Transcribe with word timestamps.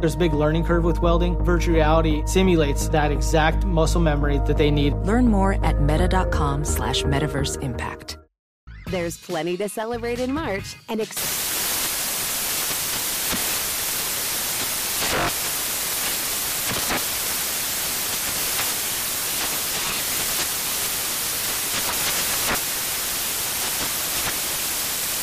There's 0.00 0.14
a 0.14 0.18
big 0.18 0.32
learning 0.32 0.64
curve 0.64 0.84
with 0.84 1.00
welding. 1.02 1.36
Virtual 1.44 1.74
reality 1.74 2.22
simulates 2.26 2.88
that 2.90 3.10
exact 3.10 3.64
muscle 3.64 4.00
memory 4.00 4.38
that 4.46 4.56
they 4.56 4.70
need. 4.70 4.94
Learn 4.98 5.26
more 5.26 5.64
at 5.64 5.80
meta.com 5.80 6.64
slash 6.64 7.02
metaverse 7.02 7.60
impact. 7.62 8.16
There's 8.86 9.18
plenty 9.18 9.56
to 9.58 9.68
celebrate 9.68 10.18
in 10.20 10.32
March 10.32 10.76
and 10.88 11.00
ex- 11.00 11.57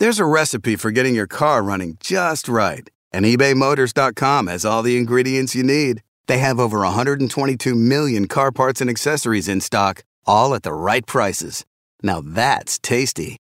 There's 0.00 0.18
a 0.18 0.24
recipe 0.24 0.76
for 0.76 0.90
getting 0.90 1.14
your 1.14 1.26
car 1.26 1.62
running 1.62 1.98
just 2.00 2.48
right, 2.48 2.88
and 3.12 3.26
ebaymotors.com 3.26 4.46
has 4.46 4.64
all 4.64 4.82
the 4.82 4.96
ingredients 4.96 5.54
you 5.54 5.62
need. 5.62 6.00
They 6.26 6.38
have 6.38 6.58
over 6.58 6.78
122 6.78 7.74
million 7.74 8.26
car 8.26 8.50
parts 8.50 8.80
and 8.80 8.88
accessories 8.88 9.46
in 9.46 9.60
stock, 9.60 10.02
all 10.24 10.54
at 10.54 10.62
the 10.62 10.72
right 10.72 11.06
prices. 11.06 11.66
Now 12.02 12.22
that's 12.22 12.78
tasty. 12.78 13.36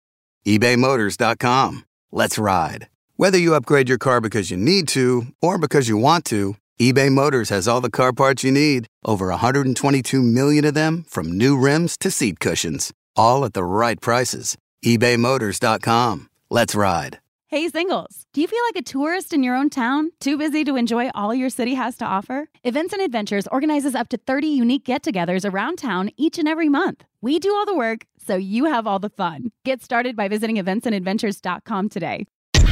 ebaymotors.com. 0.46 1.86
Let's 2.12 2.38
ride. 2.38 2.90
Whether 3.16 3.38
you 3.38 3.56
upgrade 3.56 3.88
your 3.88 3.97
car 3.97 4.20
because 4.20 4.52
you 4.52 4.58
need 4.58 4.90
to 4.90 5.28
or 5.41 5.58
because 5.58 5.88
you 5.88 5.96
want 5.96 6.26
to, 6.26 6.58
eBay 6.78 7.09
Motors 7.09 7.47
has 7.47 7.70
all 7.70 7.80
the 7.80 7.90
car 7.90 8.12
parts 8.12 8.44
you 8.44 8.52
need. 8.52 8.88
Over 9.06 9.28
122 9.28 10.22
million 10.22 10.66
of 10.66 10.74
them 10.74 11.06
from 11.08 11.38
new 11.38 11.58
rims 11.58 11.97
to 12.00 12.12
seat 12.12 12.41
cushions. 12.41 12.91
All 13.16 13.46
at 13.46 13.53
the 13.53 13.64
right 13.64 14.02
prices. 14.02 14.58
ebaymotors.com. 14.84 16.28
Let's 16.52 16.74
ride. 16.74 17.20
Hey, 17.46 17.68
singles, 17.70 18.26
do 18.34 18.42
you 18.42 18.48
feel 18.48 18.64
like 18.70 18.76
a 18.76 18.82
tourist 18.82 19.34
in 19.34 19.44
your 19.44 19.56
own 19.56 19.70
town? 19.70 20.12
Too 20.20 20.36
busy 20.36 20.64
to 20.64 20.78
enjoy 20.78 21.10
all 21.14 21.32
your 21.34 21.52
city 21.52 21.76
has 21.76 21.96
to 21.98 22.06
offer? 22.06 22.48
Events 22.64 22.92
and 22.92 23.04
Adventures 23.04 23.46
organizes 23.48 23.94
up 23.94 24.10
to 24.10 24.18
30 24.18 24.48
unique 24.48 24.84
get 24.84 25.04
togethers 25.04 25.48
around 25.48 25.78
town 25.78 26.09
each 26.18 26.40
and 26.40 26.48
every 26.48 26.68
month. 26.68 27.04
We 27.22 27.38
do 27.38 27.54
all 27.54 27.68
the 27.68 27.76
work, 27.76 28.08
so 28.26 28.36
you 28.36 28.66
have 28.66 28.88
all 28.88 28.98
the 28.98 29.12
fun. 29.12 29.52
Get 29.64 29.84
started 29.84 30.16
by 30.16 30.28
visiting 30.28 30.56
eventsandadventures.com 30.56 31.90
today. 31.90 32.26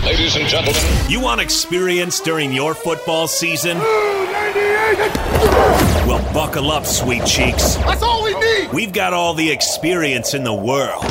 Ladies 0.03 0.35
and 0.35 0.47
gentlemen, 0.47 0.81
you 1.07 1.19
want 1.19 1.39
experience 1.39 2.19
during 2.19 2.51
your 2.51 2.73
football 2.73 3.27
season? 3.27 3.77
Well, 6.07 6.33
buckle 6.33 6.71
up, 6.71 6.87
sweet 6.87 7.25
cheeks. 7.25 7.75
That's 7.75 8.01
all 8.01 8.23
we 8.23 8.33
need. 8.39 8.73
We've 8.73 8.93
got 8.93 9.13
all 9.13 9.35
the 9.35 9.51
experience 9.51 10.33
in 10.33 10.43
the 10.43 10.53
world. 10.53 11.03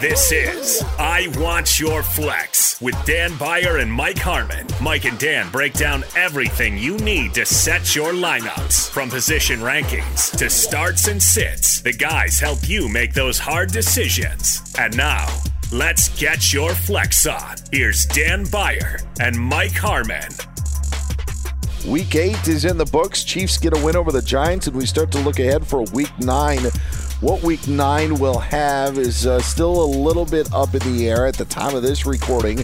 This 0.00 0.32
is 0.32 0.82
I 0.98 1.28
Want 1.36 1.78
Your 1.78 2.02
Flex 2.02 2.80
with 2.80 2.96
Dan 3.04 3.36
Beyer 3.36 3.76
and 3.76 3.92
Mike 3.92 4.16
Harmon. 4.16 4.66
Mike 4.80 5.04
and 5.04 5.18
Dan 5.18 5.50
break 5.50 5.74
down 5.74 6.02
everything 6.16 6.78
you 6.78 6.96
need 6.96 7.34
to 7.34 7.44
set 7.44 7.94
your 7.94 8.14
lineups 8.14 8.88
from 8.88 9.10
position 9.10 9.60
rankings 9.60 10.34
to 10.38 10.48
starts 10.48 11.08
and 11.08 11.22
sits. 11.22 11.82
The 11.82 11.92
guys 11.92 12.40
help 12.40 12.66
you 12.66 12.88
make 12.88 13.12
those 13.12 13.38
hard 13.38 13.70
decisions. 13.70 14.62
And 14.78 14.96
now, 14.96 15.26
let's 15.70 16.08
get 16.18 16.54
your 16.54 16.70
flex 16.70 17.26
on. 17.26 17.56
Here's 17.70 18.06
Dan 18.06 18.46
Beyer 18.50 19.00
and 19.20 19.38
Mike 19.38 19.72
Harmon. 19.72 20.30
Week 21.86 22.14
eight 22.14 22.48
is 22.48 22.64
in 22.64 22.78
the 22.78 22.86
books. 22.86 23.24
Chiefs 23.24 23.58
get 23.58 23.76
a 23.76 23.84
win 23.84 23.96
over 23.96 24.10
the 24.10 24.22
Giants, 24.22 24.68
and 24.68 24.76
we 24.76 24.86
start 24.86 25.12
to 25.12 25.18
look 25.18 25.38
ahead 25.38 25.66
for 25.66 25.82
week 25.92 26.12
nine. 26.18 26.62
What 27.20 27.42
week 27.42 27.68
nine 27.68 28.14
will 28.14 28.38
have 28.38 28.96
is 28.96 29.26
uh, 29.26 29.40
still 29.40 29.84
a 29.84 29.84
little 29.84 30.24
bit 30.24 30.50
up 30.54 30.74
in 30.74 30.80
the 30.96 31.06
air 31.06 31.26
at 31.26 31.34
the 31.34 31.44
time 31.44 31.76
of 31.76 31.82
this 31.82 32.06
recording. 32.06 32.56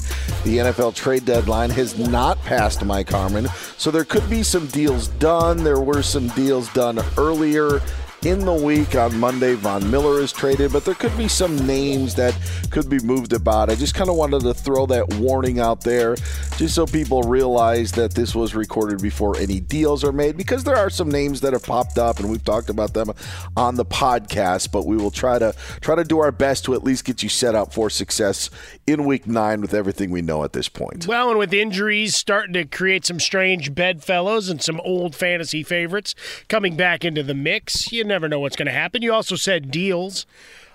The 0.45 0.59
NFL 0.59 0.95
trade 0.95 1.27
deadline 1.27 1.69
has 1.71 1.99
not 1.99 2.41
passed, 2.41 2.83
Mike 2.83 3.11
Harmon, 3.11 3.49
so 3.77 3.91
there 3.91 4.07
could 4.07 4.31
be 4.31 4.43
some 4.43 4.67
deals 4.69 5.09
done. 5.09 5.63
There 5.63 5.81
were 5.81 6.01
some 6.01 6.29
deals 6.29 6.73
done 6.73 7.01
earlier 7.19 7.83
in 8.25 8.41
the 8.41 8.53
week 8.53 8.95
on 8.97 9.19
Monday. 9.19 9.55
Von 9.55 9.89
Miller 9.91 10.21
is 10.21 10.33
traded, 10.33 10.73
but 10.73 10.85
there 10.85 10.95
could 10.95 11.17
be 11.17 11.29
some 11.29 11.55
names 11.67 12.15
that 12.15 12.37
could 12.71 12.89
be 12.89 12.99
moved 13.01 13.33
about. 13.33 13.71
I 13.71 13.75
just 13.75 13.95
kind 13.95 14.09
of 14.09 14.17
wanted 14.17 14.43
to 14.43 14.55
throw 14.55 14.87
that 14.87 15.15
warning 15.15 15.61
out 15.61 15.83
there 15.83 16.17
just 16.57 16.75
so 16.75 16.87
people 16.87 17.23
realize 17.23 17.93
that 17.93 18.15
this 18.15 18.35
was 18.35 18.55
recorded 18.55 19.03
before 19.03 19.37
any 19.37 19.61
deals 19.61 20.03
are 20.03 20.13
made 20.13 20.37
because 20.37 20.65
there 20.65 20.77
are 20.77 20.91
some 20.91 21.11
names 21.11 21.41
that 21.43 21.53
have 21.53 21.63
popped 21.63 21.99
up 21.99 22.19
and 22.19 22.31
we've 22.31 22.45
talked 22.45 22.71
about 22.71 22.95
them 22.95 23.11
on 23.57 23.75
the 23.75 23.85
podcast, 23.85 24.73
but 24.73 24.87
we 24.87 24.97
will 24.97 25.11
try 25.11 25.39
to 25.39 25.55
try 25.81 25.95
to 25.95 26.05
do 26.05 26.19
our 26.19 26.33
best 26.33 26.65
to 26.65 26.75
at 26.75 26.83
least 26.83 27.05
get 27.05 27.23
you 27.23 27.29
set 27.29 27.55
up 27.55 27.73
for 27.73 27.91
success 27.91 28.51
in 28.87 29.05
week 29.05 29.27
9 29.27 29.61
with 29.61 29.75
everything 29.75 30.11
we 30.11 30.23
know 30.23 30.43
at 30.45 30.53
this 30.53 30.69
point. 30.69 31.07
Well, 31.07 31.29
and 31.31 31.39
with 31.39 31.53
injuries 31.53 32.17
starting 32.17 32.55
to 32.55 32.65
create 32.65 33.05
some 33.05 33.21
strange 33.21 33.75
bedfellows 33.75 34.49
and 34.49 34.63
some 34.63 34.81
old 34.81 35.15
fantasy 35.15 35.63
favorites 35.63 36.15
coming 36.49 36.77
back 36.77 37.05
into 37.05 37.23
the 37.23 37.35
mix, 37.35 37.93
you 37.93 38.06
never 38.07 38.29
know 38.29 38.41
what's 38.41 38.57
going 38.57 38.67
to 38.67 38.73
happen. 38.73 39.03
You 39.03 39.13
also 39.13 39.37
said 39.37 39.71
deals. 39.71 40.27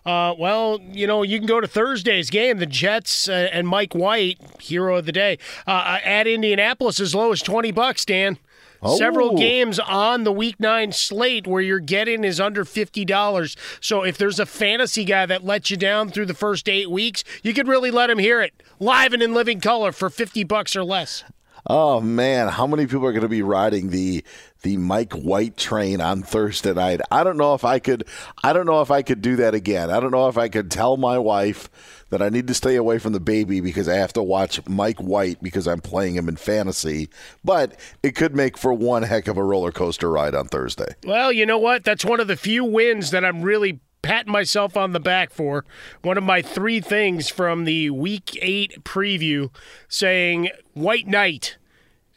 Uh, 0.05 0.33
well, 0.37 0.79
you 0.81 1.05
know, 1.05 1.21
you 1.21 1.37
can 1.37 1.47
go 1.47 1.61
to 1.61 1.67
Thursday's 1.67 2.29
game. 2.29 2.57
The 2.57 2.65
Jets 2.65 3.29
uh, 3.29 3.49
and 3.51 3.67
Mike 3.67 3.93
White, 3.93 4.39
hero 4.59 4.97
of 4.97 5.05
the 5.05 5.11
day, 5.11 5.37
uh, 5.67 5.99
at 6.03 6.25
Indianapolis 6.25 6.99
as 6.99 7.13
low 7.13 7.31
as 7.31 7.41
twenty 7.41 7.71
bucks. 7.71 8.03
Dan. 8.05 8.37
Oh. 8.83 8.97
Several 8.97 9.37
games 9.37 9.77
on 9.77 10.23
the 10.23 10.31
week 10.31 10.59
nine 10.59 10.91
slate 10.91 11.45
where 11.45 11.61
you're 11.61 11.79
getting 11.79 12.23
is 12.23 12.39
under 12.39 12.65
fifty 12.65 13.05
dollars. 13.05 13.55
So 13.79 14.03
if 14.03 14.17
there's 14.17 14.39
a 14.39 14.47
fantasy 14.47 15.05
guy 15.05 15.27
that 15.27 15.45
lets 15.45 15.69
you 15.69 15.77
down 15.77 16.09
through 16.09 16.25
the 16.25 16.33
first 16.33 16.67
eight 16.67 16.89
weeks, 16.89 17.23
you 17.43 17.53
could 17.53 17.67
really 17.67 17.91
let 17.91 18.09
him 18.09 18.17
hear 18.17 18.41
it 18.41 18.63
live 18.79 19.13
and 19.13 19.21
in 19.21 19.35
living 19.35 19.61
color 19.61 19.91
for 19.91 20.09
fifty 20.09 20.43
bucks 20.43 20.75
or 20.75 20.83
less. 20.83 21.23
Oh 21.67 22.01
man, 22.01 22.47
how 22.47 22.65
many 22.65 22.87
people 22.87 23.05
are 23.05 23.11
going 23.11 23.21
to 23.21 23.29
be 23.29 23.43
riding 23.43 23.91
the 23.91 24.23
the 24.61 24.77
Mike 24.77 25.13
White 25.13 25.57
train 25.57 26.01
on 26.01 26.23
Thursday 26.23 26.73
night? 26.73 27.01
I 27.09 27.23
don't 27.23 27.37
know 27.37 27.53
if 27.53 27.63
I 27.63 27.79
could. 27.79 28.07
I 28.43 28.53
don't 28.53 28.65
know 28.65 28.81
if 28.81 28.91
I 28.91 29.01
could 29.01 29.21
do 29.21 29.35
that 29.37 29.53
again. 29.53 29.89
I 29.89 29.99
don't 29.99 30.11
know 30.11 30.27
if 30.27 30.37
I 30.37 30.49
could 30.49 30.69
tell 30.69 30.97
my 30.97 31.17
wife 31.17 31.69
that 32.09 32.21
I 32.21 32.29
need 32.29 32.47
to 32.47 32.53
stay 32.53 32.75
away 32.75 32.99
from 32.99 33.13
the 33.13 33.19
baby 33.19 33.61
because 33.61 33.87
I 33.87 33.95
have 33.95 34.13
to 34.13 34.23
watch 34.23 34.65
Mike 34.67 34.99
White 34.99 35.41
because 35.41 35.67
I'm 35.67 35.81
playing 35.81 36.15
him 36.15 36.27
in 36.27 36.35
fantasy. 36.35 37.09
But 37.43 37.79
it 38.03 38.15
could 38.15 38.35
make 38.35 38.57
for 38.57 38.73
one 38.73 39.03
heck 39.03 39.27
of 39.27 39.37
a 39.37 39.43
roller 39.43 39.71
coaster 39.71 40.11
ride 40.11 40.35
on 40.35 40.47
Thursday. 40.47 40.95
Well, 41.05 41.31
you 41.31 41.45
know 41.45 41.57
what? 41.57 41.83
That's 41.83 42.05
one 42.05 42.19
of 42.19 42.27
the 42.27 42.35
few 42.35 42.63
wins 42.65 43.11
that 43.11 43.25
I'm 43.25 43.41
really 43.41 43.79
patting 44.01 44.31
myself 44.31 44.75
on 44.75 44.93
the 44.93 44.99
back 44.99 45.31
for. 45.31 45.65
One 46.01 46.17
of 46.17 46.23
my 46.23 46.41
three 46.41 46.81
things 46.81 47.29
from 47.29 47.65
the 47.65 47.89
week 47.91 48.37
eight 48.41 48.83
preview 48.83 49.49
saying 49.87 50.49
White 50.73 51.07
Knight 51.07 51.57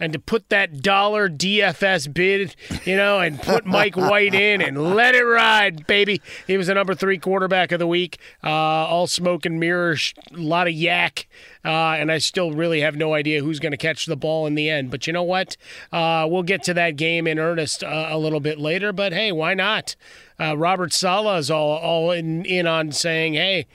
and 0.01 0.13
to 0.13 0.19
put 0.19 0.49
that 0.49 0.83
dollar 0.83 1.29
DFS 1.29 2.13
bid, 2.13 2.57
you 2.85 2.97
know, 2.97 3.21
and 3.21 3.41
put 3.41 3.65
Mike 3.65 3.97
White 3.97 4.35
in 4.35 4.61
and 4.61 4.95
let 4.95 5.15
it 5.15 5.23
ride, 5.23 5.87
baby. 5.87 6.21
He 6.47 6.57
was 6.57 6.67
the 6.67 6.75
number 6.75 6.95
three 6.95 7.19
quarterback 7.19 7.71
of 7.73 7.79
the 7.79 7.87
week. 7.87 8.19
Uh, 8.43 8.49
all 8.49 9.07
smoke 9.07 9.47
and 9.47 9.61
mirrors, 9.61 10.13
a 10.33 10.39
lot 10.39 10.67
of 10.67 10.73
yak. 10.73 11.29
Uh, 11.65 11.95
and 11.97 12.11
I 12.11 12.19
still 12.19 12.53
really 12.53 12.81
have 12.81 12.97
no 12.97 13.15
idea 13.15 13.43
who's 13.43 13.61
going 13.61 13.73
to 13.73 13.79
catch 13.79 14.07
the 14.07 14.17
ball 14.17 14.47
in 14.47 14.55
the 14.55 14.69
end. 14.69 14.91
But 14.91 15.07
you 15.07 15.13
know 15.13 15.23
what? 15.23 15.57
Uh, 15.93 16.27
we'll 16.29 16.43
get 16.43 16.63
to 16.65 16.75
that 16.75 16.97
game 16.97 17.27
in 17.27 17.39
earnest 17.39 17.85
uh, 17.85 18.09
a 18.11 18.19
little 18.19 18.41
bit 18.41 18.59
later. 18.59 18.93
But 18.93 19.13
hey, 19.13 19.33
why 19.33 19.55
not? 19.55 19.97
Uh, 20.39 20.57
Robert 20.57 20.93
Saleh 20.93 21.39
is 21.39 21.51
all, 21.51 21.79
all 21.79 22.11
in, 22.11 22.45
in 22.45 22.67
on 22.67 22.91
saying, 22.91 23.35
hey, 23.35 23.67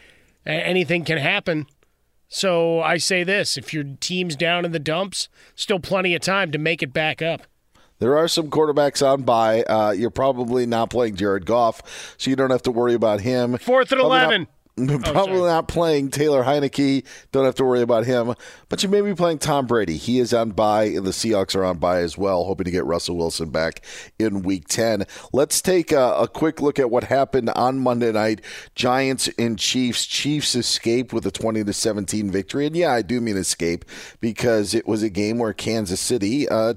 anything 0.46 1.06
can 1.06 1.18
happen. 1.18 1.66
So 2.30 2.80
I 2.82 2.98
say 2.98 3.24
this 3.24 3.58
if 3.58 3.74
your 3.74 3.84
team's 4.00 4.36
down 4.36 4.64
in 4.64 4.72
the 4.72 4.80
dumps, 4.80 5.28
still 5.56 5.80
plenty 5.80 6.14
of 6.16 6.22
time 6.22 6.52
to 6.52 6.58
make 6.58 6.82
it 6.84 6.94
back 6.94 7.22
up. 7.22 7.42
There 7.98 8.18
are 8.18 8.30
some 8.30 8.50
quarterbacks 8.50 9.06
on 9.06 9.24
by. 9.24 9.64
Uh, 9.64 9.92
you're 9.92 10.10
probably 10.12 10.66
not 10.66 10.90
playing 10.90 11.16
Jared 11.16 11.46
Goff, 11.46 12.16
so 12.18 12.30
you 12.30 12.36
don't 12.38 12.52
have 12.52 12.62
to 12.62 12.72
worry 12.72 12.94
about 12.94 13.20
him. 13.22 13.58
Fourth 13.58 13.92
and 13.92 14.00
Probably 14.00 14.18
not- 14.20 14.26
11. 14.28 14.48
Probably 14.88 15.42
not 15.42 15.68
playing 15.68 16.12
Taylor 16.12 16.44
Heinicke. 16.44 17.06
Don't 17.32 17.46
have 17.46 17.56
to 17.56 17.66
worry 17.66 17.82
about 17.82 18.06
him. 18.06 18.36
But 18.70 18.84
you 18.84 18.90
may 18.90 19.02
be 19.02 19.14
playing 19.14 19.40
Tom 19.40 19.68
Brady. 19.68 19.98
He 19.98 20.20
is 20.20 20.34
on 20.34 20.52
bye, 20.52 20.86
and 20.86 21.06
the 21.06 21.12
Seahawks 21.12 21.56
are 21.56 21.64
on 21.64 21.78
bye 21.78 22.00
as 22.00 22.18
well, 22.18 22.46
hoping 22.46 22.66
to 22.66 22.72
get 22.72 22.86
Russell 22.86 23.18
Wilson 23.18 23.50
back 23.50 23.84
in 24.18 24.44
Week 24.44 24.68
10. 24.68 25.06
Let's 25.34 25.62
take 25.62 25.92
a, 25.92 26.14
a 26.14 26.28
quick 26.28 26.62
look 26.62 26.80
at 26.80 26.92
what 26.92 27.06
happened 27.06 27.50
on 27.52 27.80
Monday 27.80 28.12
night. 28.12 28.42
Giants 28.76 29.30
and 29.38 29.58
Chiefs. 29.58 30.06
Chiefs 30.06 30.56
escape 30.56 31.14
with 31.14 31.26
a 31.26 31.32
20 31.32 31.64
to 31.64 31.74
17 31.74 32.32
victory, 32.32 32.66
and 32.66 32.76
yeah, 32.76 32.92
I 32.92 33.02
do 33.02 33.22
mean 33.22 33.38
escape 33.38 33.86
because 34.20 34.74
it 34.74 34.88
was 34.88 35.04
a 35.04 35.10
game 35.10 35.38
where 35.40 35.54
Kansas 35.54 36.00
City. 36.00 36.48
Uh, 36.48 36.76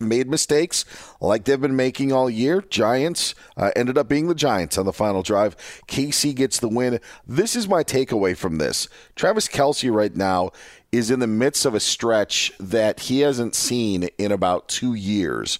made 0.00 0.28
mistakes 0.28 0.84
like 1.20 1.44
they've 1.44 1.60
been 1.60 1.76
making 1.76 2.12
all 2.12 2.30
year. 2.30 2.60
Giants 2.62 3.34
uh, 3.56 3.70
ended 3.76 3.98
up 3.98 4.08
being 4.08 4.28
the 4.28 4.34
Giants 4.34 4.78
on 4.78 4.86
the 4.86 4.92
final 4.92 5.22
drive. 5.22 5.56
KC 5.86 6.34
gets 6.34 6.58
the 6.58 6.68
win. 6.68 7.00
This 7.26 7.56
is 7.56 7.68
my 7.68 7.82
takeaway 7.82 8.36
from 8.36 8.58
this. 8.58 8.88
Travis 9.16 9.48
Kelce 9.48 9.92
right 9.92 10.14
now 10.14 10.50
is 10.92 11.10
in 11.10 11.20
the 11.20 11.26
midst 11.26 11.66
of 11.66 11.74
a 11.74 11.80
stretch 11.80 12.52
that 12.58 13.00
he 13.00 13.20
hasn't 13.20 13.54
seen 13.54 14.04
in 14.18 14.32
about 14.32 14.68
two 14.68 14.94
years. 14.94 15.58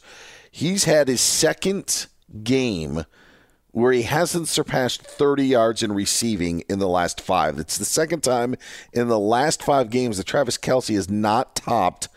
He's 0.50 0.84
had 0.84 1.08
his 1.08 1.20
second 1.20 2.06
game 2.42 3.04
where 3.72 3.92
he 3.92 4.02
hasn't 4.02 4.48
surpassed 4.48 5.02
30 5.02 5.46
yards 5.46 5.82
in 5.82 5.92
receiving 5.92 6.60
in 6.68 6.78
the 6.78 6.88
last 6.88 7.20
five. 7.20 7.58
It's 7.58 7.78
the 7.78 7.84
second 7.84 8.22
time 8.22 8.56
in 8.92 9.08
the 9.08 9.18
last 9.18 9.62
five 9.62 9.90
games 9.90 10.16
that 10.16 10.26
Travis 10.26 10.58
Kelce 10.58 10.94
has 10.94 11.10
not 11.10 11.54
topped 11.54 12.08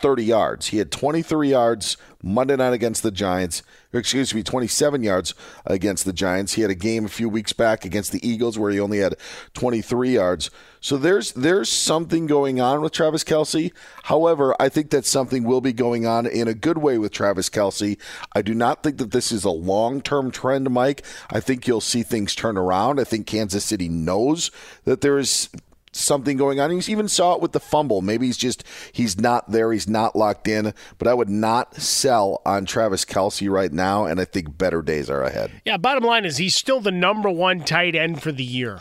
30 0.00 0.24
yards. 0.24 0.66
He 0.68 0.78
had 0.78 0.90
23 0.90 1.50
yards 1.50 1.96
Monday 2.22 2.56
night 2.56 2.72
against 2.72 3.02
the 3.02 3.10
Giants. 3.10 3.62
Excuse 3.92 4.34
me, 4.34 4.42
27 4.42 5.02
yards 5.02 5.34
against 5.66 6.04
the 6.04 6.12
Giants. 6.12 6.54
He 6.54 6.62
had 6.62 6.70
a 6.70 6.76
game 6.76 7.04
a 7.04 7.08
few 7.08 7.28
weeks 7.28 7.52
back 7.52 7.84
against 7.84 8.12
the 8.12 8.26
Eagles 8.26 8.58
where 8.58 8.70
he 8.70 8.78
only 8.78 8.98
had 8.98 9.16
23 9.54 10.14
yards. 10.14 10.50
So 10.80 10.96
there's 10.96 11.32
there's 11.32 11.68
something 11.68 12.26
going 12.26 12.60
on 12.60 12.80
with 12.80 12.92
Travis 12.92 13.24
Kelce. 13.24 13.72
However, 14.04 14.54
I 14.58 14.68
think 14.68 14.90
that 14.90 15.04
something 15.04 15.44
will 15.44 15.60
be 15.60 15.72
going 15.72 16.06
on 16.06 16.26
in 16.26 16.48
a 16.48 16.54
good 16.54 16.78
way 16.78 16.98
with 16.98 17.12
Travis 17.12 17.50
Kelce. 17.50 17.98
I 18.32 18.42
do 18.42 18.54
not 18.54 18.82
think 18.82 18.98
that 18.98 19.10
this 19.10 19.32
is 19.32 19.44
a 19.44 19.50
long 19.50 20.00
term 20.00 20.30
trend, 20.30 20.70
Mike. 20.70 21.04
I 21.30 21.40
think 21.40 21.66
you'll 21.66 21.80
see 21.80 22.02
things 22.02 22.34
turn 22.34 22.56
around. 22.56 23.00
I 23.00 23.04
think 23.04 23.26
Kansas 23.26 23.64
City 23.64 23.88
knows 23.88 24.50
that 24.84 25.00
there 25.00 25.18
is 25.18 25.50
something 25.92 26.36
going 26.36 26.60
on. 26.60 26.70
He's 26.70 26.88
even 26.88 27.08
saw 27.08 27.34
it 27.34 27.40
with 27.40 27.52
the 27.52 27.60
fumble. 27.60 28.02
Maybe 28.02 28.26
he's 28.26 28.36
just 28.36 28.64
he's 28.92 29.18
not 29.18 29.50
there. 29.50 29.72
He's 29.72 29.88
not 29.88 30.16
locked 30.16 30.48
in. 30.48 30.74
But 30.98 31.08
I 31.08 31.14
would 31.14 31.28
not 31.28 31.76
sell 31.76 32.42
on 32.44 32.64
Travis 32.64 33.04
Kelce 33.04 33.50
right 33.50 33.72
now, 33.72 34.04
and 34.04 34.20
I 34.20 34.24
think 34.24 34.56
better 34.56 34.82
days 34.82 35.10
are 35.10 35.22
ahead. 35.22 35.50
Yeah, 35.64 35.76
bottom 35.76 36.04
line 36.04 36.24
is 36.24 36.36
he's 36.36 36.56
still 36.56 36.80
the 36.80 36.92
number 36.92 37.30
one 37.30 37.60
tight 37.60 37.94
end 37.94 38.22
for 38.22 38.32
the 38.32 38.44
year. 38.44 38.80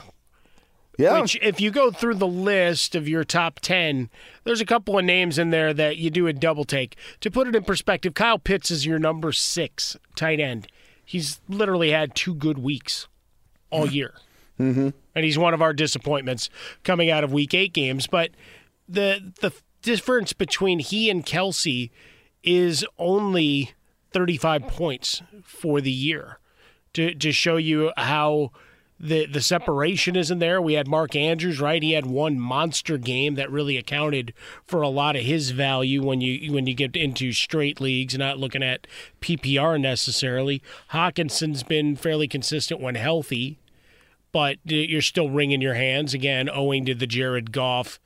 Yeah. 0.99 1.21
Which, 1.21 1.37
if 1.41 1.61
you 1.61 1.71
go 1.71 1.91
through 1.91 2.15
the 2.15 2.27
list 2.27 2.93
of 2.93 3.07
your 3.07 3.23
top 3.23 3.61
10, 3.61 4.09
there's 4.43 4.59
a 4.59 4.65
couple 4.65 4.99
of 4.99 5.05
names 5.05 5.39
in 5.39 5.49
there 5.49 5.73
that 5.73 5.95
you 5.95 6.09
do 6.09 6.27
a 6.27 6.33
double 6.33 6.65
take. 6.65 6.97
To 7.21 7.31
put 7.31 7.47
it 7.47 7.55
in 7.55 7.63
perspective, 7.63 8.13
Kyle 8.13 8.37
Pitts 8.37 8.69
is 8.69 8.85
your 8.85 8.99
number 8.99 9.31
six 9.31 9.95
tight 10.17 10.41
end. 10.41 10.67
He's 11.05 11.39
literally 11.47 11.91
had 11.91 12.15
two 12.15 12.35
good 12.35 12.57
weeks 12.57 13.07
all 13.69 13.87
year. 13.87 14.13
Mm-hmm. 14.59 14.89
And 15.19 15.25
he's 15.25 15.37
one 15.37 15.53
of 15.53 15.61
our 15.61 15.73
disappointments 15.73 16.49
coming 16.83 17.11
out 17.11 17.25
of 17.25 17.33
week 17.33 17.53
eight 17.53 17.73
games. 17.73 18.07
But 18.07 18.31
the 18.87 19.33
the 19.41 19.51
difference 19.81 20.31
between 20.31 20.79
he 20.79 21.09
and 21.09 21.25
Kelce 21.25 21.89
is 22.41 22.85
only 22.97 23.73
35 24.13 24.63
points 24.67 25.21
for 25.43 25.81
the 25.81 25.91
year 25.91 26.39
to 26.93 27.13
to 27.13 27.33
show 27.33 27.57
you 27.57 27.91
how 27.97 28.51
the 28.99 29.25
the 29.25 29.41
separation 29.41 30.15
isn't 30.15 30.39
there. 30.39 30.61
We 30.61 30.73
had 30.73 30.87
Mark 30.87 31.15
Andrews, 31.15 31.59
right? 31.59 31.81
He 31.81 31.93
had 31.93 32.05
one 32.05 32.39
monster 32.39 32.97
game 32.97 33.35
that 33.35 33.51
really 33.51 33.77
accounted 33.77 34.33
for 34.65 34.81
a 34.81 34.89
lot 34.89 35.15
of 35.15 35.23
his 35.23 35.51
value 35.51 36.03
when 36.03 36.21
you 36.21 36.51
when 36.51 36.67
you 36.67 36.73
get 36.73 36.95
into 36.95 37.31
straight 37.31 37.79
leagues, 37.79 38.17
not 38.17 38.39
looking 38.39 38.63
at 38.63 38.87
PPR 39.21 39.79
necessarily. 39.79 40.61
Hockenson's 40.91 41.63
been 41.63 41.95
fairly 41.95 42.27
consistent 42.27 42.81
when 42.81 42.95
healthy 42.95 43.59
but 44.31 44.57
you're 44.63 45.01
still 45.01 45.29
wringing 45.29 45.61
your 45.61 45.73
hands 45.73 46.13
again, 46.13 46.49
owing 46.49 46.85
to 46.85 46.95
the 46.95 47.07
Jared 47.07 47.51
Goff, 47.51 47.99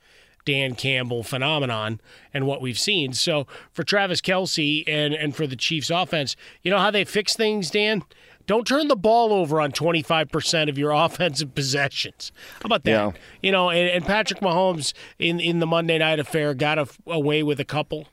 Dan 0.44 0.74
Campbell 0.74 1.22
phenomenon 1.22 2.00
and 2.32 2.46
what 2.46 2.60
we've 2.60 2.78
seen. 2.78 3.12
So 3.12 3.46
for 3.72 3.82
Travis 3.82 4.20
Kelce 4.20 4.84
and 4.86 5.14
and 5.14 5.34
for 5.34 5.46
the 5.46 5.56
Chiefs 5.56 5.90
offense, 5.90 6.36
you 6.62 6.70
know 6.70 6.78
how 6.78 6.90
they 6.90 7.04
fix 7.04 7.34
things, 7.34 7.70
Dan. 7.70 8.02
Don't 8.46 8.66
turn 8.66 8.88
the 8.88 8.96
ball 8.96 9.32
over 9.32 9.58
on 9.58 9.72
25% 9.72 10.68
of 10.68 10.76
your 10.76 10.90
offensive 10.94 11.54
possessions. 11.54 12.30
How 12.60 12.66
about 12.66 12.84
that? 12.84 12.90
Yeah. 12.90 13.12
You 13.40 13.52
know, 13.52 13.70
and, 13.70 13.88
and 13.88 14.04
Patrick 14.04 14.40
Mahomes 14.40 14.92
in, 15.18 15.40
in 15.40 15.60
the 15.60 15.66
Monday 15.66 15.96
night 15.96 16.18
affair 16.18 16.52
got 16.52 16.78
a, 16.78 16.86
away 17.06 17.42
with 17.42 17.58
a 17.58 17.64
couple. 17.64 18.08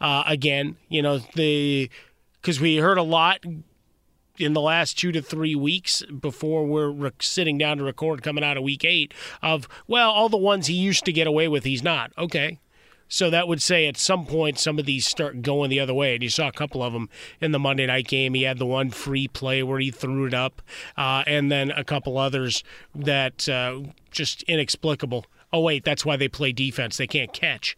Uh, 0.00 0.22
again, 0.26 0.76
you 0.88 1.02
know, 1.02 1.18
the 1.34 1.90
because 2.40 2.60
we 2.60 2.76
heard 2.76 2.96
a 2.96 3.02
lot 3.02 3.44
in 4.38 4.52
the 4.52 4.60
last 4.60 4.98
two 4.98 5.12
to 5.12 5.22
three 5.22 5.54
weeks 5.54 6.02
before 6.02 6.66
we're 6.66 6.90
re- 6.90 7.10
sitting 7.20 7.58
down 7.58 7.78
to 7.78 7.84
record 7.84 8.22
coming 8.22 8.44
out 8.44 8.56
of 8.56 8.62
week 8.62 8.84
eight 8.84 9.12
of 9.42 9.68
well 9.86 10.10
all 10.10 10.28
the 10.28 10.36
ones 10.36 10.66
he 10.66 10.74
used 10.74 11.04
to 11.04 11.12
get 11.12 11.26
away 11.26 11.48
with 11.48 11.64
he's 11.64 11.82
not. 11.82 12.12
Okay. 12.18 12.58
So 13.08 13.30
that 13.30 13.46
would 13.46 13.62
say 13.62 13.86
at 13.86 13.96
some 13.96 14.26
point 14.26 14.58
some 14.58 14.80
of 14.80 14.84
these 14.86 15.06
start 15.06 15.40
going 15.40 15.70
the 15.70 15.78
other 15.78 15.94
way. 15.94 16.14
And 16.14 16.22
you 16.24 16.28
saw 16.28 16.48
a 16.48 16.52
couple 16.52 16.82
of 16.82 16.92
them 16.92 17.08
in 17.40 17.52
the 17.52 17.58
monday 17.58 17.86
night 17.86 18.08
game. 18.08 18.34
He 18.34 18.42
had 18.42 18.58
the 18.58 18.66
one 18.66 18.90
free 18.90 19.28
play 19.28 19.62
where 19.62 19.78
he 19.78 19.90
threw 19.90 20.26
it 20.26 20.34
up 20.34 20.60
uh, 20.96 21.22
and 21.26 21.50
then 21.50 21.70
a 21.70 21.84
couple 21.84 22.18
others 22.18 22.64
that 22.94 23.48
uh, 23.48 23.80
just 24.10 24.42
inexplicable. 24.44 25.26
Oh 25.52 25.60
wait 25.60 25.84
that's 25.84 26.04
why 26.04 26.16
they 26.16 26.28
play 26.28 26.52
defense. 26.52 26.96
They 26.96 27.06
can't 27.06 27.32
catch. 27.32 27.76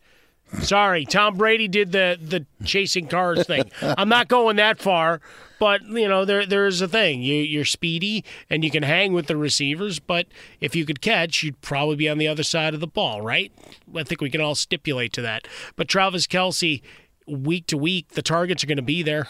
Sorry, 0.61 1.05
Tom 1.05 1.37
Brady 1.37 1.69
did 1.69 1.93
the 1.93 2.19
the 2.21 2.47
chasing 2.65 3.07
cars 3.07 3.47
thing. 3.47 3.71
I'm 3.83 4.09
not 4.09 4.29
going 4.29 4.57
that 4.57 4.79
far, 4.79 5.21
but 5.59 5.83
you 5.83 6.09
know 6.09 6.25
there 6.25 6.47
there's 6.47 6.81
a 6.81 6.89
thing. 6.89 7.23
You 7.23 7.37
you're 7.37 7.65
speedy 7.65 8.25
and 8.49 8.65
you 8.65 8.71
can 8.71 8.83
hang 8.83 9.13
with 9.13 9.27
the 9.27 9.37
receivers, 9.37 9.99
but 9.99 10.27
if 10.61 10.75
you 10.75 10.85
could 10.85 11.01
catch, 11.01 11.43
you'd 11.43 11.61
probably 11.61 11.97
be 11.97 12.09
on 12.09 12.19
the 12.19 12.29
other 12.29 12.43
side 12.43 12.75
of 12.75 12.81
the 12.81 12.87
ball, 12.87 13.23
right? 13.23 13.53
I 13.95 14.03
think 14.03 14.21
we 14.21 14.31
can 14.31 14.41
all 14.41 14.55
stipulate 14.55 15.13
to 15.15 15.23
that. 15.23 15.47
But 15.77 15.89
Travis 15.89 16.27
Kelce, 16.27 16.83
week 17.27 17.67
to 17.67 17.77
week, 17.77 18.11
the 18.11 18.23
targets 18.23 18.63
are 18.63 18.69
going 18.69 18.77
to 18.77 18.83
be 18.83 19.03
there. 19.03 19.29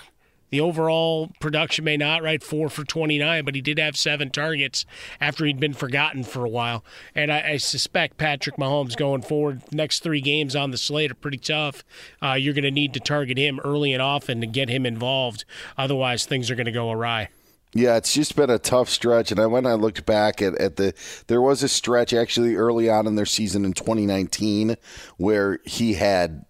The 0.50 0.60
overall 0.60 1.30
production 1.40 1.84
may 1.84 1.96
not, 1.96 2.22
right? 2.22 2.42
Four 2.42 2.68
for 2.68 2.84
29, 2.84 3.44
but 3.44 3.54
he 3.54 3.60
did 3.60 3.78
have 3.78 3.96
seven 3.96 4.30
targets 4.30 4.86
after 5.20 5.44
he'd 5.44 5.60
been 5.60 5.74
forgotten 5.74 6.24
for 6.24 6.44
a 6.44 6.48
while. 6.48 6.84
And 7.14 7.32
I, 7.32 7.52
I 7.52 7.56
suspect 7.58 8.16
Patrick 8.16 8.56
Mahomes 8.56 8.96
going 8.96 9.22
forward, 9.22 9.62
next 9.72 10.02
three 10.02 10.20
games 10.20 10.56
on 10.56 10.70
the 10.70 10.78
slate 10.78 11.10
are 11.10 11.14
pretty 11.14 11.38
tough. 11.38 11.84
Uh, 12.22 12.34
you're 12.34 12.54
going 12.54 12.64
to 12.64 12.70
need 12.70 12.94
to 12.94 13.00
target 13.00 13.38
him 13.38 13.60
early 13.64 13.92
and 13.92 14.02
often 14.02 14.40
to 14.40 14.46
get 14.46 14.68
him 14.68 14.86
involved. 14.86 15.44
Otherwise, 15.76 16.24
things 16.24 16.50
are 16.50 16.54
going 16.54 16.66
to 16.66 16.72
go 16.72 16.90
awry. 16.90 17.28
Yeah, 17.74 17.96
it's 17.96 18.14
just 18.14 18.34
been 18.34 18.48
a 18.48 18.58
tough 18.58 18.88
stretch. 18.88 19.30
And 19.30 19.38
I 19.38 19.46
when 19.46 19.66
I 19.66 19.74
looked 19.74 20.06
back 20.06 20.40
at, 20.40 20.54
at 20.56 20.76
the 20.76 20.94
there 21.26 21.42
was 21.42 21.62
a 21.62 21.68
stretch 21.68 22.14
actually 22.14 22.56
early 22.56 22.88
on 22.88 23.06
in 23.06 23.14
their 23.14 23.26
season 23.26 23.64
in 23.64 23.74
2019 23.74 24.76
where 25.18 25.58
he 25.64 25.94
had 25.94 26.46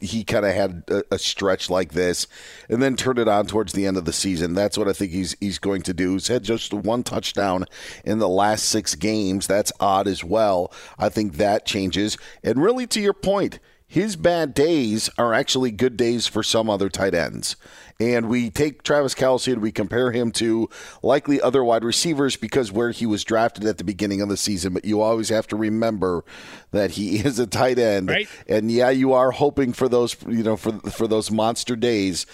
he 0.00 0.24
kind 0.24 0.44
of 0.44 0.54
had 0.54 0.84
a, 0.88 1.02
a, 1.12 1.18
stretch 1.18 1.70
like 1.70 1.92
this 1.92 2.26
and 2.68 2.82
then 2.82 2.96
turned 2.96 3.18
it 3.18 3.28
on 3.28 3.46
towards 3.46 3.72
the 3.72 3.86
end 3.86 3.96
of 3.96 4.04
the 4.04 4.12
season. 4.12 4.54
That's 4.54 4.78
what 4.78 4.88
I 4.88 4.92
think 4.92 5.12
he's 5.12 5.36
he's 5.40 5.58
going 5.58 5.82
to 5.82 5.94
do. 5.94 6.14
He's 6.14 6.28
had 6.28 6.42
just 6.42 6.72
one 6.72 7.02
touchdown 7.02 7.66
in 8.04 8.18
the 8.18 8.28
last 8.28 8.66
six 8.66 8.94
games. 8.94 9.46
That's 9.46 9.72
odd 9.80 10.08
as 10.08 10.24
well. 10.24 10.72
I 10.98 11.08
think 11.08 11.34
that 11.34 11.66
changes. 11.66 12.16
And 12.42 12.62
really, 12.62 12.86
to 12.88 13.00
your 13.00 13.14
point, 13.14 13.58
his 13.86 14.16
bad 14.16 14.54
days 14.54 15.08
are 15.16 15.32
actually 15.32 15.70
good 15.70 15.96
days 15.96 16.26
for 16.26 16.42
some 16.42 16.68
other 16.68 16.88
tight 16.88 17.14
ends 17.14 17.56
and 17.98 18.28
we 18.28 18.50
take 18.50 18.82
Travis 18.82 19.14
Kelce 19.14 19.52
and 19.52 19.62
we 19.62 19.72
compare 19.72 20.12
him 20.12 20.30
to 20.32 20.68
likely 21.02 21.40
other 21.40 21.64
wide 21.64 21.84
receivers 21.84 22.36
because 22.36 22.70
where 22.70 22.90
he 22.90 23.06
was 23.06 23.24
drafted 23.24 23.64
at 23.64 23.78
the 23.78 23.84
beginning 23.84 24.20
of 24.20 24.28
the 24.28 24.36
season. 24.36 24.74
But 24.74 24.84
you 24.84 25.00
always 25.00 25.30
have 25.30 25.46
to 25.48 25.56
remember 25.56 26.24
that 26.72 26.92
he 26.92 27.16
is 27.24 27.38
a 27.38 27.46
tight 27.46 27.78
end, 27.78 28.10
right. 28.10 28.28
and 28.48 28.70
yeah, 28.70 28.90
you 28.90 29.12
are 29.12 29.30
hoping 29.30 29.72
for 29.72 29.88
those, 29.88 30.16
you 30.28 30.42
know, 30.42 30.56
for 30.56 30.72
for 30.90 31.06
those 31.06 31.30
monster 31.30 31.76
days. 31.76 32.26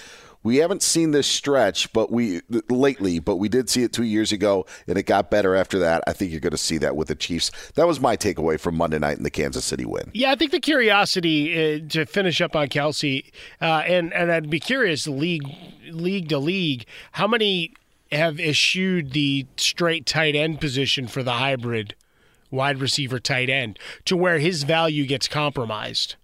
We 0.42 0.56
haven't 0.56 0.82
seen 0.82 1.12
this 1.12 1.26
stretch, 1.26 1.92
but 1.92 2.10
we 2.10 2.40
lately, 2.68 3.18
but 3.18 3.36
we 3.36 3.48
did 3.48 3.70
see 3.70 3.82
it 3.84 3.92
two 3.92 4.04
years 4.04 4.32
ago, 4.32 4.66
and 4.86 4.98
it 4.98 5.04
got 5.04 5.30
better 5.30 5.54
after 5.54 5.78
that. 5.80 6.02
I 6.06 6.12
think 6.12 6.30
you're 6.30 6.40
going 6.40 6.50
to 6.52 6.56
see 6.56 6.78
that 6.78 6.96
with 6.96 7.08
the 7.08 7.14
Chiefs. 7.14 7.50
That 7.74 7.86
was 7.86 8.00
my 8.00 8.16
takeaway 8.16 8.58
from 8.58 8.76
Monday 8.76 8.98
night 8.98 9.16
in 9.16 9.22
the 9.22 9.30
Kansas 9.30 9.64
City 9.64 9.84
win. 9.84 10.10
Yeah, 10.14 10.32
I 10.32 10.34
think 10.34 10.50
the 10.50 10.60
curiosity 10.60 11.52
uh, 11.76 11.88
to 11.90 12.06
finish 12.06 12.40
up 12.40 12.56
on 12.56 12.68
Kelce, 12.68 13.30
uh, 13.60 13.82
and 13.86 14.12
and 14.12 14.32
I'd 14.32 14.50
be 14.50 14.60
curious, 14.60 15.06
league 15.06 15.48
league 15.90 16.28
to 16.30 16.38
league, 16.38 16.86
how 17.12 17.26
many 17.26 17.74
have 18.10 18.38
eschewed 18.38 19.12
the 19.12 19.46
straight 19.56 20.06
tight 20.06 20.34
end 20.34 20.60
position 20.60 21.06
for 21.06 21.22
the 21.22 21.32
hybrid 21.32 21.94
wide 22.50 22.78
receiver 22.78 23.18
tight 23.18 23.48
end 23.48 23.78
to 24.04 24.16
where 24.16 24.38
his 24.38 24.64
value 24.64 25.06
gets 25.06 25.26
compromised 25.26 26.16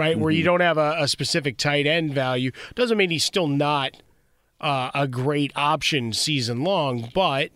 right? 0.00 0.14
Mm-hmm. 0.14 0.22
Where 0.22 0.32
you 0.32 0.40
mm-hmm. 0.40 0.46
don't 0.46 0.60
have 0.60 0.78
a, 0.78 0.96
a, 1.00 1.08
specific 1.08 1.58
tight 1.58 1.86
end 1.86 2.14
value 2.14 2.52
doesn't 2.74 2.96
mean 2.96 3.10
he's 3.10 3.22
still 3.22 3.46
not 3.46 4.02
uh, 4.58 4.90
a 4.94 5.06
great 5.06 5.52
option 5.54 6.14
season 6.14 6.64
long, 6.64 7.10
but 7.14 7.50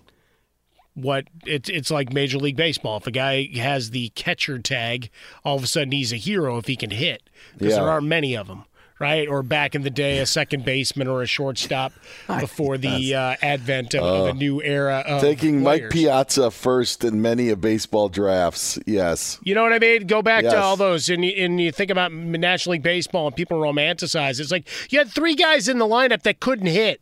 what 0.92 1.24
it's 1.46 1.70
it's 1.70 1.90
like 1.90 2.12
Major 2.12 2.38
League 2.38 2.56
Baseball. 2.56 2.98
If 2.98 3.06
a 3.06 3.10
guy 3.10 3.48
has 3.54 3.90
the 3.90 4.10
catcher 4.10 4.58
tag, 4.58 5.08
all 5.42 5.56
of 5.56 5.64
a 5.64 5.66
sudden 5.66 5.92
he's 5.92 6.12
a 6.12 6.16
hero 6.16 6.58
if 6.58 6.66
he 6.66 6.76
can 6.76 6.90
hit 6.90 7.30
because 7.54 7.72
yeah. 7.72 7.80
there 7.80 7.90
aren't 7.90 8.06
many 8.06 8.36
of 8.36 8.46
them 8.46 8.64
right? 8.98 9.28
Or 9.28 9.42
back 9.42 9.74
in 9.74 9.82
the 9.82 9.90
day, 9.90 10.18
a 10.18 10.26
second 10.26 10.64
baseman 10.64 11.08
or 11.08 11.22
a 11.22 11.26
shortstop 11.26 11.92
before 12.40 12.78
the 12.78 13.14
uh, 13.14 13.36
advent 13.42 13.94
of, 13.94 14.02
uh, 14.02 14.22
of, 14.24 14.26
a 14.28 14.32
new 14.34 14.62
era. 14.62 15.02
Of 15.06 15.20
taking 15.20 15.62
players. 15.62 15.82
Mike 15.82 15.90
Piazza 15.90 16.50
first 16.50 17.04
in 17.04 17.20
many 17.20 17.50
of 17.50 17.60
baseball 17.60 18.08
drafts. 18.08 18.78
Yes, 18.86 19.38
you 19.42 19.54
know 19.54 19.62
what 19.62 19.72
I 19.72 19.78
mean. 19.78 20.06
Go 20.06 20.22
back 20.22 20.44
yes. 20.44 20.52
to 20.52 20.60
all 20.60 20.76
those, 20.76 21.08
and 21.08 21.24
you, 21.24 21.32
and 21.44 21.60
you 21.60 21.72
think 21.72 21.90
about 21.90 22.12
National 22.12 22.72
League 22.72 22.82
baseball, 22.82 23.26
and 23.26 23.36
people 23.36 23.58
romanticize. 23.58 24.40
It's 24.40 24.50
like 24.50 24.68
you 24.90 24.98
had 24.98 25.10
three 25.10 25.34
guys 25.34 25.68
in 25.68 25.78
the 25.78 25.86
lineup 25.86 26.22
that 26.22 26.40
couldn't 26.40 26.66
hit. 26.66 27.00